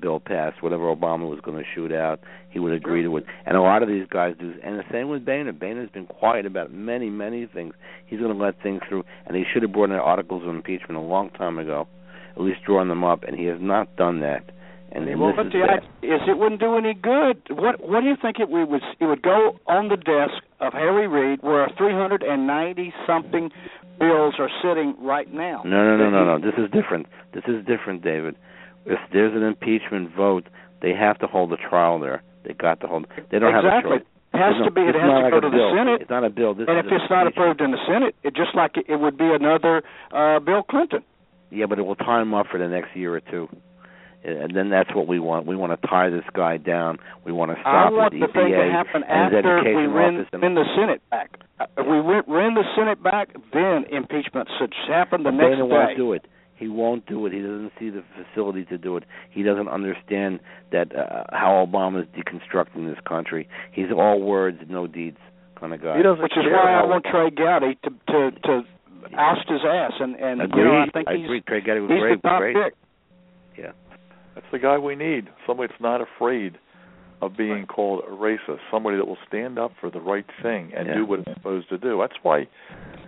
bill 0.00 0.20
passed. 0.20 0.62
Whatever 0.62 0.94
Obama 0.94 1.28
was 1.28 1.40
going 1.42 1.56
to 1.56 1.64
shoot 1.74 1.92
out, 1.92 2.20
he 2.50 2.58
would 2.58 2.72
agree 2.72 3.02
to 3.02 3.16
it. 3.16 3.24
And 3.46 3.56
a 3.56 3.60
lot 3.60 3.82
of 3.82 3.88
these 3.88 4.06
guys 4.08 4.34
do. 4.38 4.54
And 4.62 4.78
the 4.78 4.84
same 4.90 5.08
with 5.08 5.24
Boehner. 5.24 5.52
Boehner's 5.52 5.90
been 5.90 6.06
quiet 6.06 6.46
about 6.46 6.72
many, 6.72 7.10
many 7.10 7.46
things. 7.46 7.74
He's 8.06 8.20
going 8.20 8.36
to 8.36 8.42
let 8.42 8.62
things 8.62 8.80
through, 8.88 9.04
and 9.26 9.36
he 9.36 9.44
should 9.52 9.62
have 9.62 9.72
brought 9.72 9.90
in 9.90 9.96
articles 9.96 10.42
of 10.42 10.48
impeachment 10.48 10.96
a 10.96 11.00
long 11.00 11.30
time 11.30 11.58
ago, 11.58 11.88
at 12.36 12.42
least 12.42 12.60
drawing 12.64 12.88
them 12.88 13.04
up, 13.04 13.24
and 13.24 13.38
he 13.38 13.46
has 13.46 13.58
not 13.60 13.94
done 13.96 14.20
that. 14.20 14.50
And, 14.94 15.06
well, 15.18 15.32
but 15.34 15.46
is 15.46 15.52
the 15.52 15.62
idea 15.62 16.14
is 16.14 16.20
it 16.28 16.38
wouldn't 16.38 16.60
do 16.60 16.76
any 16.76 16.94
good. 16.94 17.42
What 17.50 17.82
What 17.82 18.02
do 18.02 18.06
you 18.06 18.14
think 18.20 18.38
it 18.38 18.48
would 18.48 18.68
it 19.00 19.06
would 19.06 19.22
go 19.22 19.58
on 19.66 19.88
the 19.88 19.96
desk 19.96 20.44
of 20.60 20.72
Harry 20.72 21.08
Reid 21.08 21.40
where 21.42 21.68
390 21.76 22.94
something 23.04 23.50
bills 23.98 24.34
are 24.38 24.50
sitting 24.62 24.94
right 25.00 25.32
now? 25.32 25.62
No, 25.64 25.82
no, 25.82 25.96
no, 25.96 26.10
no, 26.10 26.24
no. 26.24 26.38
This 26.38 26.54
is 26.58 26.70
different. 26.70 27.06
This 27.32 27.42
is 27.48 27.66
different, 27.66 28.04
David. 28.04 28.36
If 28.86 28.98
there's 29.12 29.34
an 29.34 29.42
impeachment 29.42 30.14
vote, 30.14 30.46
they 30.82 30.92
have 30.92 31.18
to 31.20 31.26
hold 31.26 31.52
a 31.52 31.56
trial 31.56 31.98
there. 31.98 32.22
They 32.44 32.52
got 32.52 32.80
to 32.80 32.86
hold. 32.86 33.06
They 33.30 33.38
don't 33.38 33.54
exactly. 33.54 33.70
have 33.72 33.84
a 33.84 33.98
choice. 33.98 34.06
It 34.34 34.38
has 34.38 34.54
No, 34.58 34.64
to 34.66 34.70
be. 34.70 34.80
It 34.82 34.88
it's 34.90 34.98
has 34.98 35.06
not 35.08 35.18
to 35.18 35.22
like 35.24 35.32
go 35.32 35.38
a 35.38 35.40
to 35.40 35.50
the 35.50 35.56
bill. 35.56 35.72
Senate. 35.76 36.00
It's 36.02 36.10
not 36.10 36.24
a 36.24 36.30
bill. 36.30 36.54
This 36.54 36.66
and 36.68 36.78
if 36.78 36.86
it's 36.90 37.08
not 37.10 37.26
approved 37.26 37.60
in 37.60 37.70
the 37.70 37.78
Senate, 37.86 38.14
it 38.22 38.34
just 38.34 38.54
like 38.54 38.76
it, 38.76 38.86
it 38.88 38.96
would 39.00 39.16
be 39.16 39.30
another 39.32 39.82
uh, 40.12 40.40
Bill 40.40 40.62
Clinton. 40.62 41.02
Yeah, 41.50 41.66
but 41.66 41.78
it 41.78 41.82
will 41.82 41.94
tie 41.96 42.20
him 42.20 42.34
up 42.34 42.46
for 42.50 42.58
the 42.58 42.66
next 42.68 42.96
year 42.96 43.14
or 43.14 43.20
two. 43.20 43.48
and 44.24 44.56
then 44.56 44.70
that's 44.70 44.92
what 44.94 45.06
we 45.06 45.18
want. 45.20 45.46
We 45.46 45.54
want 45.54 45.70
to 45.80 45.86
tie 45.86 46.10
this 46.10 46.24
guy 46.34 46.56
down. 46.56 46.98
We 47.24 47.30
want 47.32 47.52
to 47.52 47.58
I 47.58 47.62
stop 47.62 47.92
want 47.92 48.12
his 48.12 48.22
the 48.22 48.26
thing 48.32 48.48
to 48.50 48.56
EPA 48.58 48.72
happen 48.72 49.04
after 49.04 49.38
education 49.38 49.76
we 49.76 49.86
win, 49.88 50.26
win 50.42 50.54
the 50.54 50.64
Senate 50.74 51.00
back. 51.10 51.30
Uh, 51.60 51.66
If 51.78 51.86
we 51.86 52.00
win, 52.00 52.22
win 52.26 52.54
the 52.54 52.64
Senate 52.76 53.00
back, 53.02 53.28
then 53.52 53.84
impeachment 53.92 54.48
should 54.58 54.74
happen 54.88 55.22
the 55.22 55.30
next 55.30 55.56
Dana 55.56 55.68
day. 55.68 55.74
won't 55.74 55.96
do 55.96 56.12
it. 56.12 56.24
He 56.56 56.68
won't 56.68 57.04
do 57.06 57.26
it. 57.26 57.32
He 57.32 57.40
doesn't 57.40 57.72
see 57.78 57.90
the 57.90 58.04
facility 58.16 58.64
to 58.66 58.78
do 58.78 58.96
it. 58.96 59.04
He 59.30 59.42
doesn't 59.42 59.68
understand 59.68 60.38
that 60.72 60.94
uh, 60.94 61.24
how 61.32 61.66
Obama 61.68 62.02
is 62.02 62.08
deconstructing 62.14 62.86
this 62.88 63.02
country. 63.06 63.48
He's 63.72 63.86
all 63.96 64.20
words, 64.20 64.58
no 64.68 64.86
deeds 64.86 65.18
kind 65.58 65.74
of 65.74 65.82
guy. 65.82 65.96
He 65.96 66.02
doesn't 66.02 66.22
Which 66.22 66.32
is 66.36 66.44
why 66.46 66.74
I 66.74 66.84
want 66.84 67.04
Trey 67.10 67.30
Gowdy 67.30 67.76
to 67.84 67.90
to 68.12 68.30
to 68.42 68.62
oust 69.18 69.48
his 69.48 69.60
ass, 69.66 69.92
and 70.00 70.14
and 70.16 70.42
Agreed. 70.42 70.58
you 70.58 70.64
know 70.64 70.78
I 70.78 70.86
think 70.92 71.08
I 71.08 71.16
he's 71.16 71.24
agree. 71.24 71.40
Trey 71.42 71.60
Gowdy 71.60 71.80
was 71.80 71.90
he's 71.90 72.00
great. 72.00 72.22
the 72.22 72.28
top 72.28 72.40
great. 72.40 72.56
pick. 72.56 72.74
Yeah. 73.58 73.72
That's 74.34 74.46
the 74.52 74.58
guy 74.58 74.78
we 74.78 74.94
need. 74.96 75.28
Somebody 75.46 75.68
that's 75.68 75.80
not 75.82 76.00
afraid 76.00 76.58
of 77.22 77.36
being 77.36 77.66
called 77.66 78.02
a 78.06 78.10
racist. 78.10 78.58
Somebody 78.70 78.96
that 78.96 79.06
will 79.06 79.18
stand 79.28 79.58
up 79.58 79.72
for 79.80 79.90
the 79.90 80.00
right 80.00 80.26
thing 80.42 80.72
and 80.76 80.86
Yeah. 80.88 80.94
do 80.94 81.06
what 81.06 81.20
it's 81.20 81.32
supposed 81.34 81.68
to 81.70 81.78
do. 81.78 81.98
That's 82.00 82.18
why 82.22 82.48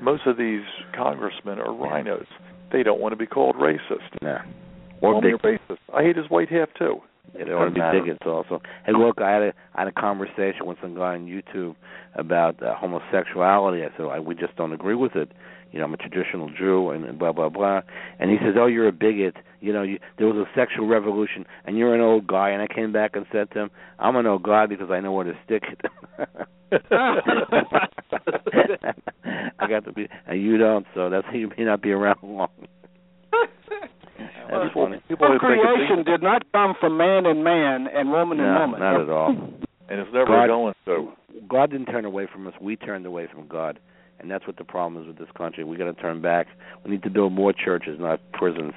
most 0.01 0.27
of 0.27 0.37
these 0.37 0.63
congressmen 0.95 1.59
are 1.59 1.73
rhinos. 1.73 2.27
They 2.73 2.83
don't 2.83 3.01
want 3.01 3.13
to 3.13 3.17
be 3.17 3.27
called 3.27 3.57
racist. 3.57 4.21
Nah. 4.21 4.41
Or 5.01 5.21
big. 5.21 5.35
racist. 5.35 5.79
I 5.95 6.03
hate 6.03 6.17
his 6.17 6.29
white 6.31 6.49
half 6.51 6.69
too. 6.79 7.01
Yeah, 7.37 7.45
they 7.45 7.55
want 7.55 7.71
to 7.71 7.75
be 7.75 7.81
matter. 7.81 8.01
bigots 8.01 8.23
also. 8.25 8.63
Hey, 8.85 8.93
look, 8.93 9.21
I 9.21 9.31
had 9.31 9.43
a 9.43 9.53
I 9.75 9.81
had 9.81 9.89
a 9.89 9.93
conversation 9.93 10.65
with 10.65 10.79
some 10.81 10.95
guy 10.95 11.15
on 11.15 11.27
YouTube 11.27 11.75
about 12.15 12.63
uh, 12.63 12.75
homosexuality. 12.75 13.83
I 13.83 13.89
said 13.97 14.07
I, 14.07 14.21
we 14.21 14.35
just 14.35 14.57
don't 14.57 14.73
agree 14.73 14.95
with 14.95 15.17
it. 15.17 15.33
You 15.77 15.81
know, 15.83 15.89
I'm 15.89 15.95
a 15.95 15.99
traditional 15.99 16.49
Jew, 16.49 16.89
and, 16.89 17.05
and 17.05 17.19
blah 17.19 17.33
blah 17.33 17.51
blah. 17.51 17.83
And 18.19 18.31
he 18.31 18.39
says, 18.39 18.55
"Oh, 18.59 18.65
you're 18.65 18.89
a 18.89 18.93
bigot. 18.93 19.37
You 19.61 19.75
know, 19.75 19.83
you, 19.83 19.99
there 20.17 20.27
was 20.27 20.37
a 20.37 20.49
sexual 20.59 20.87
revolution, 20.87 21.45
and 21.67 21.77
you're 21.77 21.95
an 21.95 22.01
old 22.01 22.27
guy." 22.27 22.49
And 22.49 22.63
I 22.63 22.67
came 22.67 22.93
back 22.93 23.11
and 23.15 23.27
said 23.31 23.51
to 23.51 23.59
him, 23.65 23.71
"I'm 23.99 24.17
an 24.17 24.27
old 24.27 24.43
guy 24.43 24.65
because 24.65 24.91
I 24.91 25.01
know 25.01 25.13
where 25.13 25.25
to 25.27 25.35
stick 25.45 25.65
it." 25.71 25.81
I 29.59 29.67
got 29.69 29.85
to 29.85 29.93
be, 29.93 30.09
and 30.27 30.41
you 30.43 30.57
don't, 30.59 30.87
so 30.95 31.11
that's 31.11 31.27
you 31.33 31.51
may 31.59 31.65
not 31.65 31.83
be 31.83 31.91
around 31.93 32.19
long. 32.23 32.49
That's 34.49 34.69
People- 34.69 34.87
funny. 34.87 35.03
people 35.09 35.27
who 35.27 35.33
think 35.39 35.43
it's 35.43 35.63
Procreation 35.67 36.05
did 36.05 36.23
not 36.23 36.43
come 36.53 36.75
from 36.81 36.97
man 36.97 37.27
and 37.27 37.43
man 37.45 37.87
and 37.93 38.11
woman 38.11 38.39
and 38.41 38.55
No, 38.55 38.61
woman. 38.61 38.81
not 38.81 39.01
at 39.01 39.11
all. 39.11 39.29
and 39.31 40.01
it's 40.01 40.13
never 40.13 40.27
God- 40.27 40.47
going 40.47 40.75
to. 40.87 41.13
God 41.49 41.71
didn't 41.71 41.87
turn 41.87 42.05
away 42.07 42.27
from 42.33 42.47
us. 42.47 42.55
We 42.61 42.77
turned 42.77 43.05
away 43.07 43.27
from 43.33 43.47
God, 43.49 43.79
and 44.21 44.31
that's 44.31 44.47
what 44.47 44.57
the 44.57 44.65
problem 44.65 45.03
is 45.03 45.07
with 45.07 45.19
this 45.19 45.29
country. 45.37 45.65
We 45.65 45.77
got 45.77 45.85
to 45.85 45.95
turn 45.95 46.21
back. 46.21 46.47
We 46.85 46.91
need 46.91 47.03
to 47.03 47.11
build 47.11 47.33
more 47.33 47.53
churches, 47.53 47.99
not 48.01 48.21
prisons. 48.33 48.73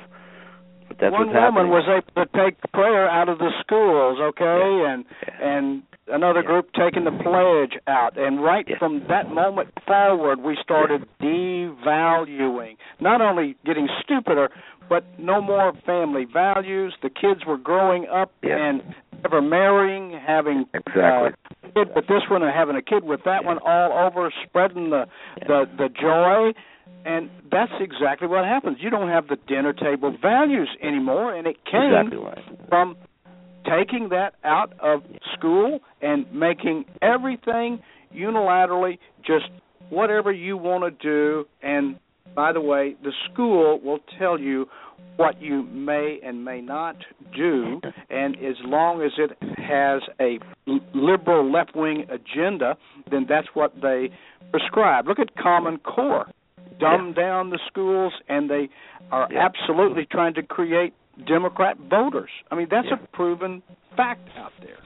But 0.88 0.98
that's 1.00 1.14
One 1.14 1.28
what's 1.28 1.40
woman 1.40 1.70
was 1.70 1.86
able 1.88 2.26
to 2.26 2.32
take 2.38 2.60
prayer 2.74 3.08
out 3.08 3.30
of 3.30 3.38
the 3.38 3.52
schools, 3.62 4.20
okay, 4.20 4.86
and 4.88 5.06
and 5.40 5.84
another 6.08 6.42
group 6.42 6.70
taking 6.74 7.04
the 7.04 7.12
pledge 7.12 7.80
out, 7.88 8.18
and 8.18 8.44
right 8.44 8.68
from 8.80 9.04
that 9.08 9.30
moment 9.30 9.70
forward, 9.86 10.42
we 10.42 10.58
started 10.62 11.08
devaluing, 11.22 12.78
not 13.00 13.22
only 13.22 13.56
getting 13.66 13.88
stupider, 14.04 14.50
but 14.90 15.04
no 15.20 15.40
more 15.40 15.74
family 15.86 16.26
values. 16.26 16.96
The 17.04 17.10
kids 17.10 17.46
were 17.46 17.58
growing 17.58 18.08
up 18.08 18.32
and 18.42 18.82
never 19.24 19.42
marrying, 19.42 20.12
having 20.26 20.66
Exactly. 20.74 21.30
uh, 21.64 21.70
kid 21.76 21.96
with 21.96 22.08
this 22.08 22.24
one 22.30 22.44
and 22.44 22.54
having 22.54 22.76
a 22.76 22.82
kid 22.82 23.04
with 23.04 23.22
that 23.26 23.46
one, 23.46 23.58
all 23.66 24.08
over 24.08 24.32
spreading 24.46 24.90
the 24.90 25.06
the 25.48 25.66
the 25.78 25.90
joy. 25.90 26.54
And 27.06 27.30
that's 27.50 27.72
exactly 27.80 28.28
what 28.28 28.44
happens. 28.46 28.78
You 28.82 28.90
don't 28.90 29.10
have 29.10 29.28
the 29.28 29.38
dinner 29.48 29.74
table 29.74 30.16
values 30.22 30.70
anymore, 30.82 31.34
and 31.34 31.48
it 31.48 31.58
came 31.66 31.94
Exactly 31.94 32.18
right. 32.18 32.44
from 32.68 32.98
taking 33.66 34.10
that 34.10 34.34
out 34.44 34.74
of 34.80 35.04
school 35.34 35.80
and 36.02 36.26
making 36.34 36.86
everything 37.02 37.80
unilaterally 38.14 38.98
just 39.26 39.46
whatever 39.90 40.32
you 40.32 40.58
want 40.58 40.84
to 40.84 40.92
do. 40.92 41.46
And 41.62 41.98
by 42.36 42.52
the 42.52 42.62
way, 42.62 42.96
the 43.04 43.14
school 43.32 43.80
will 43.84 44.00
tell 44.18 44.40
you 44.40 44.68
what 45.18 45.42
you 45.42 45.64
may 45.64 46.20
and 46.24 46.46
may 46.46 46.62
not 46.62 46.96
do, 47.36 47.82
and 48.10 48.36
as 48.38 48.56
long 48.64 49.02
as 49.02 49.12
it 49.18 49.38
has 49.58 50.02
a 50.20 50.40
liberal 50.94 51.52
left 51.52 51.76
wing 51.76 52.06
agenda, 52.10 52.78
then 53.12 53.26
that's 53.28 53.48
what 53.54 53.74
they 53.82 54.10
prescribe. 54.52 55.08
Look 55.08 55.20
at 55.20 55.36
Common 55.36 55.78
Core. 55.80 56.28
Dumb 56.80 57.14
down 57.14 57.50
the 57.50 57.60
schools, 57.68 58.14
and 58.30 58.50
they 58.50 58.70
are 59.12 59.28
absolutely 59.34 60.08
trying 60.10 60.34
to 60.36 60.44
create 60.44 60.94
Democrat 61.28 61.78
voters. 61.78 62.30
I 62.50 62.56
mean, 62.56 62.68
that's 62.72 62.88
a 62.88 63.06
proven 63.14 63.62
fact 63.98 64.30
out 64.38 64.54
there. 64.62 64.78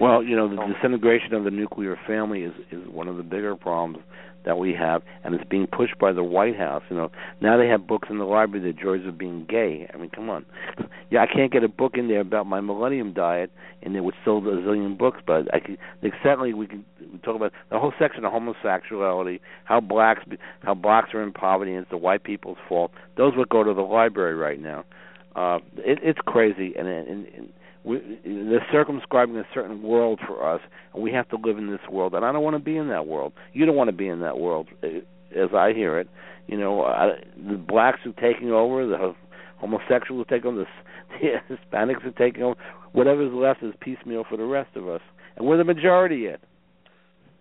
Well, 0.00 0.24
you 0.24 0.34
know, 0.34 0.48
the 0.48 0.60
oh. 0.60 0.72
disintegration 0.72 1.34
of 1.34 1.44
the 1.44 1.52
nuclear 1.52 1.96
family 2.06 2.42
is 2.42 2.52
is 2.72 2.86
one 2.88 3.06
of 3.06 3.16
the 3.16 3.22
bigger 3.22 3.54
problems 3.54 3.98
that 4.46 4.58
we 4.58 4.72
have, 4.72 5.02
and 5.24 5.34
it's 5.34 5.44
being 5.44 5.66
pushed 5.66 5.98
by 5.98 6.12
the 6.12 6.22
White 6.22 6.56
House. 6.56 6.82
You 6.88 6.96
know, 6.96 7.10
now 7.42 7.58
they 7.58 7.66
have 7.66 7.86
books 7.86 8.08
in 8.10 8.18
the 8.18 8.24
library, 8.24 8.72
the 8.72 8.80
joys 8.80 9.06
of 9.06 9.18
being 9.18 9.44
gay. 9.48 9.90
I 9.92 9.98
mean, 9.98 10.10
come 10.10 10.30
on. 10.30 10.46
Yeah, 11.08 11.22
I 11.22 11.32
can't 11.32 11.52
get 11.52 11.62
a 11.62 11.68
book 11.68 11.92
in 11.94 12.08
there 12.08 12.18
about 12.20 12.48
my 12.48 12.60
Millennium 12.60 13.12
Diet, 13.12 13.52
and 13.80 13.94
there 13.94 14.02
would 14.02 14.16
still 14.22 14.38
a 14.38 14.40
zillion 14.40 14.98
books. 14.98 15.20
But 15.24 15.46
I 15.54 15.60
could, 15.60 15.78
certainly 16.20 16.52
we 16.52 16.66
can 16.66 16.84
talk 17.22 17.36
about 17.36 17.52
the 17.70 17.78
whole 17.78 17.92
section 17.96 18.24
of 18.24 18.32
homosexuality, 18.32 19.40
how 19.64 19.80
blacks 19.80 20.22
how 20.64 20.74
blacks 20.74 21.10
are 21.14 21.22
in 21.22 21.32
poverty, 21.32 21.72
and 21.72 21.82
it's 21.82 21.90
the 21.90 21.96
white 21.96 22.24
people's 22.24 22.58
fault. 22.68 22.90
Those 23.16 23.34
would 23.36 23.48
go 23.48 23.62
to 23.62 23.72
the 23.72 23.82
library 23.82 24.34
right 24.34 24.60
now. 24.60 24.84
Uh, 25.36 25.58
it, 25.76 26.00
it's 26.02 26.18
crazy, 26.26 26.74
and, 26.76 26.88
and, 26.88 27.26
and 27.28 27.52
we, 27.86 28.18
they're 28.24 28.66
circumscribing 28.72 29.36
a 29.36 29.46
certain 29.54 29.80
world 29.82 30.18
for 30.26 30.52
us, 30.52 30.60
and 30.92 31.02
we 31.02 31.12
have 31.12 31.28
to 31.28 31.36
live 31.36 31.56
in 31.56 31.70
this 31.70 31.80
world. 31.90 32.14
And 32.14 32.24
I 32.24 32.32
don't 32.32 32.42
want 32.42 32.56
to 32.56 32.62
be 32.62 32.76
in 32.76 32.88
that 32.88 33.06
world. 33.06 33.32
You 33.52 33.64
don't 33.64 33.76
want 33.76 33.88
to 33.88 33.96
be 33.96 34.08
in 34.08 34.20
that 34.20 34.38
world, 34.38 34.68
eh, 34.82 35.00
as 35.36 35.50
I 35.54 35.72
hear 35.72 36.00
it. 36.00 36.08
You 36.48 36.58
know, 36.58 36.82
I, 36.82 37.12
the 37.36 37.56
blacks 37.56 38.00
are 38.04 38.12
taking 38.12 38.50
over, 38.50 38.86
the 38.86 39.14
homosexuals 39.58 40.26
are 40.26 40.36
taking 40.36 40.50
over, 40.50 40.64
the, 40.64 41.38
the 41.48 41.56
Hispanics 41.56 42.04
are 42.04 42.10
taking 42.10 42.42
over. 42.42 42.56
Whatever's 42.90 43.32
left 43.32 43.62
is 43.62 43.72
piecemeal 43.80 44.24
for 44.28 44.36
the 44.36 44.44
rest 44.44 44.74
of 44.74 44.88
us, 44.88 45.00
and 45.36 45.46
we're 45.46 45.58
the 45.58 45.64
majority 45.64 46.16
yet. 46.16 46.40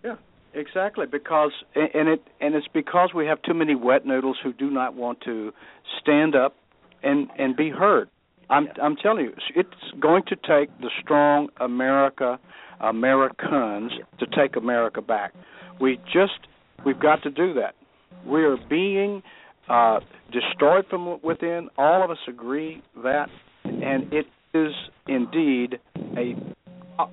Yeah, 0.04 0.18
exactly. 0.54 1.08
Because 1.12 1.52
and 1.74 2.08
it 2.08 2.22
and 2.40 2.54
it's 2.54 2.68
because 2.72 3.12
we 3.16 3.26
have 3.26 3.42
too 3.42 3.54
many 3.54 3.74
wet 3.74 4.06
noodles 4.06 4.38
who 4.44 4.54
do 4.54 4.70
not 4.70 4.96
want 4.96 5.22
to 5.22 5.54
stand 6.02 6.36
up 6.36 6.56
and 7.02 7.30
and 7.38 7.56
be 7.56 7.70
heard. 7.70 8.10
I'm 8.50 8.68
I'm 8.82 8.96
telling 8.96 9.26
you, 9.26 9.34
it's 9.56 9.70
going 10.00 10.24
to 10.28 10.36
take 10.36 10.70
the 10.80 10.90
strong 11.02 11.50
America 11.60 12.40
Americans 12.80 13.92
to 14.20 14.26
take 14.28 14.56
America 14.56 15.02
back. 15.02 15.34
We 15.80 15.98
just 16.14 16.48
we've 16.86 17.00
got 17.00 17.24
to 17.24 17.32
do 17.32 17.54
that. 17.56 17.76
We 18.26 18.44
are 18.44 18.58
being 18.70 19.24
uh, 19.70 20.00
destroyed 20.32 20.86
from 20.90 21.20
within. 21.24 21.70
All 21.78 22.04
of 22.04 22.12
us 22.12 22.18
agree 22.28 22.82
that, 23.04 23.28
and 23.64 24.12
it 24.14 24.26
is 24.54 24.74
indeed 25.08 25.80
a 26.18 26.36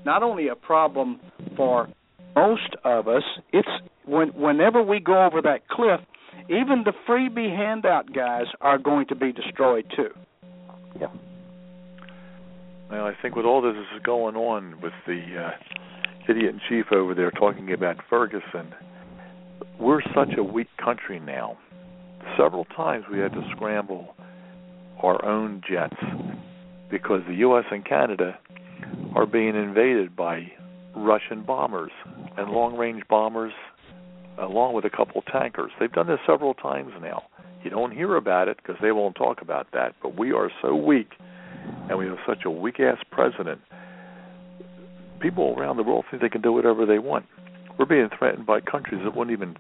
not 0.05 0.22
only 0.22 0.49
a 0.49 0.55
problem 0.55 1.20
for 1.57 1.89
most 2.37 2.76
of 2.85 3.09
us. 3.09 3.22
It's 3.53 3.68
when 4.05 4.28
whenever 4.28 4.83
we 4.83 5.01
go 5.01 5.26
over 5.26 5.43
that 5.43 5.68
cliff, 5.68 6.01
even 6.49 6.85
the 6.85 6.93
freebie 7.09 7.55
handout 7.55 8.12
guys 8.12 8.47
are 8.61 8.78
going 8.78 9.07
to 9.09 9.14
be 9.14 9.33
destroyed 9.33 9.87
too. 9.95 10.11
Yeah. 11.01 11.09
Well, 12.90 13.07
I 13.07 13.14
think 13.20 13.36
with 13.36 13.47
all 13.47 13.62
this 13.62 13.74
is 13.76 14.03
going 14.03 14.36
on 14.36 14.80
with 14.80 14.93
the 15.07 15.22
uh, 15.38 15.51
idiot 16.28 16.55
in 16.55 16.61
chief 16.68 16.86
over 16.93 17.14
there 17.14 17.30
talking 17.30 17.72
about 17.72 17.97
Ferguson, 18.11 18.74
we're 19.80 20.03
such 20.14 20.36
a 20.36 20.43
weak 20.43 20.68
country 20.82 21.18
now. 21.18 21.57
Several 22.36 22.64
times 22.66 23.05
we 23.11 23.18
had 23.18 23.32
to 23.32 23.43
scramble 23.57 24.14
our 25.03 25.24
own 25.24 25.62
jets 25.68 25.97
because 26.90 27.22
the 27.26 27.34
U.S. 27.36 27.64
and 27.70 27.84
Canada 27.84 28.38
are 29.14 29.26
being 29.26 29.57
invaded 29.57 30.14
by 30.14 30.53
Russian 30.95 31.43
bombers 31.43 31.93
and 32.36 32.51
long-range 32.51 33.03
bombers, 33.09 33.53
along 34.39 34.74
with 34.74 34.85
a 34.85 34.91
couple 34.91 35.22
tankers. 35.22 35.72
They've 35.78 35.93
done 35.93 36.07
this 36.07 36.20
several 36.26 36.55
times 36.55 36.93
now. 37.01 37.24
You 37.64 37.70
don't 37.70 37.93
hear 37.93 38.16
about 38.16 38.49
it 38.49 38.57
because 38.57 38.76
they 38.83 38.93
won't 38.93 39.14
talk 39.14 39.41
about 39.41 39.68
that. 39.72 39.95
But 40.03 40.18
we 40.18 40.33
are 40.33 40.51
so 40.61 40.74
weak, 40.74 41.11
and 41.89 41.99
we 41.99 42.07
have 42.07 42.18
such 42.26 42.45
a 42.45 42.51
weak-ass 42.51 42.99
president. 43.11 43.61
People 45.20 45.55
around 45.57 45.76
the 45.76 45.85
world 45.85 46.05
think 46.11 46.22
they 46.22 46.28
can 46.28 46.43
do 46.43 46.53
whatever 46.53 46.85
they 46.87 46.99
want. 46.99 47.26
We're 47.78 47.87
being 47.87 48.09
threatened 48.18 48.47
by 48.47 48.61
countries 48.61 49.01
that 49.05 49.16
wouldn't 49.16 49.37
even 49.37 49.57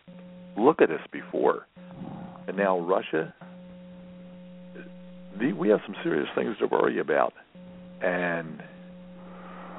look 0.58 0.82
at 0.82 0.90
us 0.90 1.00
before, 1.12 1.66
and 2.48 2.56
now 2.56 2.78
Russia. 2.78 3.32
We 5.38 5.68
have 5.68 5.80
some 5.86 5.94
serious 6.02 6.28
things 6.34 6.56
to 6.58 6.66
worry 6.66 6.98
about, 6.98 7.32
and 8.02 8.62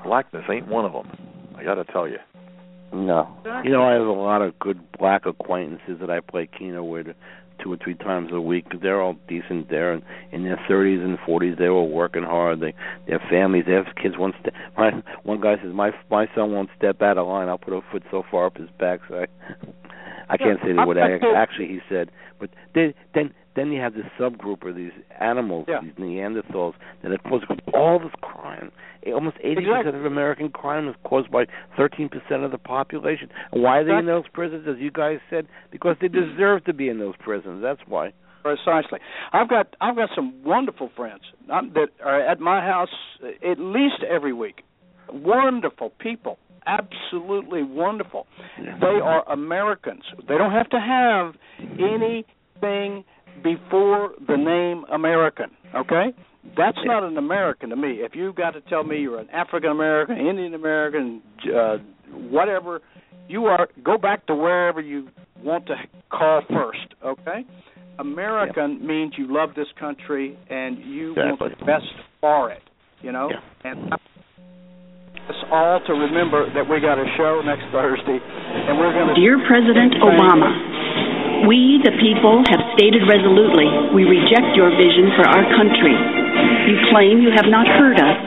blackness 0.03 0.43
ain't 0.49 0.67
one 0.67 0.85
of 0.85 0.93
them. 0.93 1.09
I 1.57 1.63
got 1.63 1.75
to 1.75 1.83
tell 1.85 2.07
you. 2.07 2.17
No. 2.93 3.27
You 3.63 3.71
know, 3.71 3.83
I 3.83 3.93
have 3.93 4.05
a 4.05 4.11
lot 4.11 4.41
of 4.41 4.57
good 4.59 4.79
black 4.97 5.25
acquaintances 5.25 5.99
that 5.99 6.09
I 6.09 6.19
play 6.19 6.47
Keno 6.47 6.83
with 6.83 7.07
two 7.61 7.71
or 7.73 7.77
three 7.77 7.95
times 7.95 8.29
a 8.31 8.39
week. 8.39 8.65
They're 8.81 9.01
all 9.01 9.15
decent. 9.27 9.69
They're 9.69 9.93
in, 9.93 10.03
in 10.31 10.43
their 10.43 10.57
30s 10.69 11.03
and 11.03 11.17
40s. 11.19 11.57
They're 11.57 11.71
all 11.71 11.89
working 11.89 12.23
hard. 12.23 12.59
They, 12.59 12.73
their 13.07 13.21
families, 13.29 13.65
they 13.65 13.73
have 13.73 13.95
kids. 14.01 14.17
One. 14.17 14.33
My 14.77 14.91
one 15.23 15.41
guy 15.41 15.55
says, 15.61 15.73
"My 15.73 15.91
my 16.09 16.27
son 16.35 16.51
won't 16.51 16.69
step 16.77 17.01
out 17.01 17.17
of 17.17 17.27
line. 17.27 17.49
I'll 17.49 17.57
put 17.57 17.73
a 17.73 17.81
foot 17.91 18.03
so 18.11 18.23
far 18.29 18.45
up 18.47 18.57
his 18.57 18.69
backside." 18.79 19.29
I 20.29 20.37
can't 20.37 20.59
say 20.61 20.73
the 20.73 20.85
word 20.85 20.97
actually 20.97 21.67
he 21.67 21.79
said, 21.89 22.11
but 22.39 22.49
then 22.73 22.93
then 23.13 23.33
then 23.55 23.71
you 23.71 23.79
have 23.81 23.93
this 23.93 24.05
subgroup 24.19 24.67
of 24.67 24.75
these 24.75 24.91
animals, 25.19 25.65
yeah. 25.67 25.81
these 25.81 25.93
Neanderthals, 25.93 26.73
that 27.01 27.11
are 27.11 27.17
causing 27.19 27.59
all 27.73 27.99
this 27.99 28.11
crime. 28.21 28.71
Almost 29.05 29.37
80% 29.45 29.95
of 29.95 30.05
American 30.05 30.49
crime 30.49 30.87
is 30.87 30.95
caused 31.03 31.29
by 31.31 31.45
13% 31.77 32.09
of 32.43 32.51
the 32.51 32.57
population. 32.57 33.29
And 33.51 33.61
why 33.61 33.79
are 33.79 33.85
they 33.85 33.93
in 33.93 34.05
those 34.05 34.23
prisons, 34.33 34.65
as 34.67 34.77
you 34.79 34.91
guys 34.91 35.19
said? 35.29 35.47
Because 35.71 35.97
they 36.01 36.07
deserve 36.07 36.63
to 36.65 36.73
be 36.73 36.89
in 36.89 36.99
those 36.99 37.15
prisons. 37.19 37.61
That's 37.61 37.81
why. 37.87 38.13
Precisely. 38.43 38.99
I've 39.31 39.49
got 39.49 39.75
I've 39.79 39.95
got 39.95 40.09
some 40.13 40.43
wonderful 40.43 40.89
friends 40.97 41.21
that 41.47 41.87
are 42.03 42.19
at 42.19 42.41
my 42.41 42.59
house 42.59 42.89
at 43.23 43.57
least 43.57 44.03
every 44.09 44.33
week. 44.33 44.63
Wonderful 45.09 45.91
people 45.99 46.37
absolutely 46.65 47.63
wonderful. 47.63 48.27
They 48.57 48.99
are 49.03 49.27
Americans. 49.31 50.03
They 50.27 50.37
don't 50.37 50.51
have 50.51 50.69
to 50.69 50.79
have 50.79 51.35
anything 51.79 53.03
before 53.43 54.11
the 54.27 54.37
name 54.37 54.85
American, 54.91 55.51
okay? 55.75 56.13
That's 56.57 56.77
not 56.83 57.03
an 57.03 57.17
American 57.17 57.69
to 57.69 57.75
me. 57.75 57.99
If 57.99 58.15
you've 58.15 58.35
got 58.35 58.51
to 58.51 58.61
tell 58.61 58.83
me 58.83 58.99
you're 58.99 59.19
an 59.19 59.29
African 59.29 59.71
American, 59.71 60.17
Indian 60.17 60.53
American, 60.53 61.21
uh, 61.55 61.77
whatever, 62.29 62.81
you 63.27 63.45
are 63.45 63.67
go 63.83 63.97
back 63.97 64.25
to 64.27 64.35
wherever 64.35 64.81
you 64.81 65.07
want 65.41 65.65
to 65.67 65.75
call 66.11 66.41
first, 66.49 66.93
okay? 67.03 67.45
American 67.99 68.79
yeah. 68.81 68.87
means 68.87 69.13
you 69.17 69.33
love 69.33 69.49
this 69.55 69.67
country 69.79 70.37
and 70.49 70.77
you 70.79 71.11
exactly. 71.11 71.47
want 71.47 71.59
the 71.59 71.65
best 71.65 71.85
for 72.19 72.51
it, 72.51 72.63
you 73.01 73.11
know? 73.11 73.29
Yeah. 73.29 73.71
And 73.71 73.93
us 75.29 75.39
all 75.51 75.79
to 75.87 75.93
remember 75.95 76.51
that 76.51 76.67
we 76.67 76.83
got 76.83 76.99
a 76.99 77.07
show 77.15 77.39
next 77.47 77.63
Thursday, 77.71 78.19
and 78.19 78.75
we're 78.75 78.91
going 78.91 79.07
to. 79.07 79.15
Dear 79.15 79.39
President 79.47 79.95
Obama, 80.03 81.47
we, 81.47 81.79
the 81.79 81.95
people, 82.03 82.43
have 82.51 82.59
stated 82.75 83.07
resolutely 83.07 83.67
we 83.95 84.03
reject 84.03 84.51
your 84.55 84.67
vision 84.75 85.15
for 85.15 85.23
our 85.23 85.47
country. 85.55 85.95
You 86.67 86.75
claim 86.91 87.23
you 87.23 87.31
have 87.31 87.47
not 87.47 87.67
heard 87.79 87.99
us. 88.03 88.19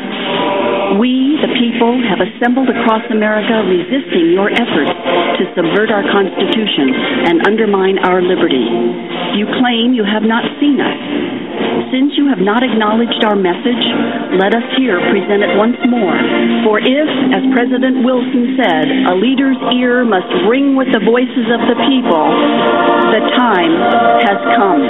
We, 0.97 1.37
the 1.45 1.53
people, 1.61 2.01
have 2.09 2.25
assembled 2.25 2.73
across 2.73 3.05
America 3.13 3.61
resisting 3.69 4.33
your 4.33 4.49
efforts 4.49 4.97
to 5.37 5.43
subvert 5.53 5.93
our 5.93 6.05
Constitution 6.09 6.97
and 7.29 7.45
undermine 7.45 8.01
our 8.09 8.25
liberty. 8.25 8.65
You 9.37 9.45
claim 9.61 9.93
you 9.93 10.07
have 10.07 10.25
not 10.25 10.49
seen 10.57 10.81
us. 10.81 10.97
Since 11.93 12.17
you 12.17 12.29
have 12.33 12.41
not 12.41 12.65
acknowledged 12.65 13.23
our 13.25 13.37
message, 13.37 13.85
let 14.41 14.57
us 14.57 14.65
here 14.81 14.97
present 15.13 15.45
it 15.45 15.53
once 15.61 15.77
more. 15.87 16.17
For 16.65 16.81
if, 16.81 17.09
as 17.37 17.45
President 17.53 18.05
Wilson 18.05 18.57
said, 18.57 18.87
a 19.13 19.15
leader's 19.15 19.61
ear 19.77 20.05
must 20.05 20.29
ring 20.49 20.75
with 20.75 20.89
the 20.93 21.05
voices 21.05 21.47
of 21.53 21.61
the 21.69 21.77
people, 21.89 22.25
the 23.13 23.23
time 23.37 23.73
has 24.25 24.39
come. 24.57 24.83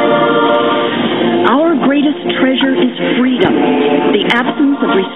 Our 1.51 1.75
greatest 1.87 2.23
treasure 2.39 2.75
is 2.75 2.95
freedom, 3.19 3.55
the 4.15 4.25
absence 4.35 4.79
of 4.83 5.16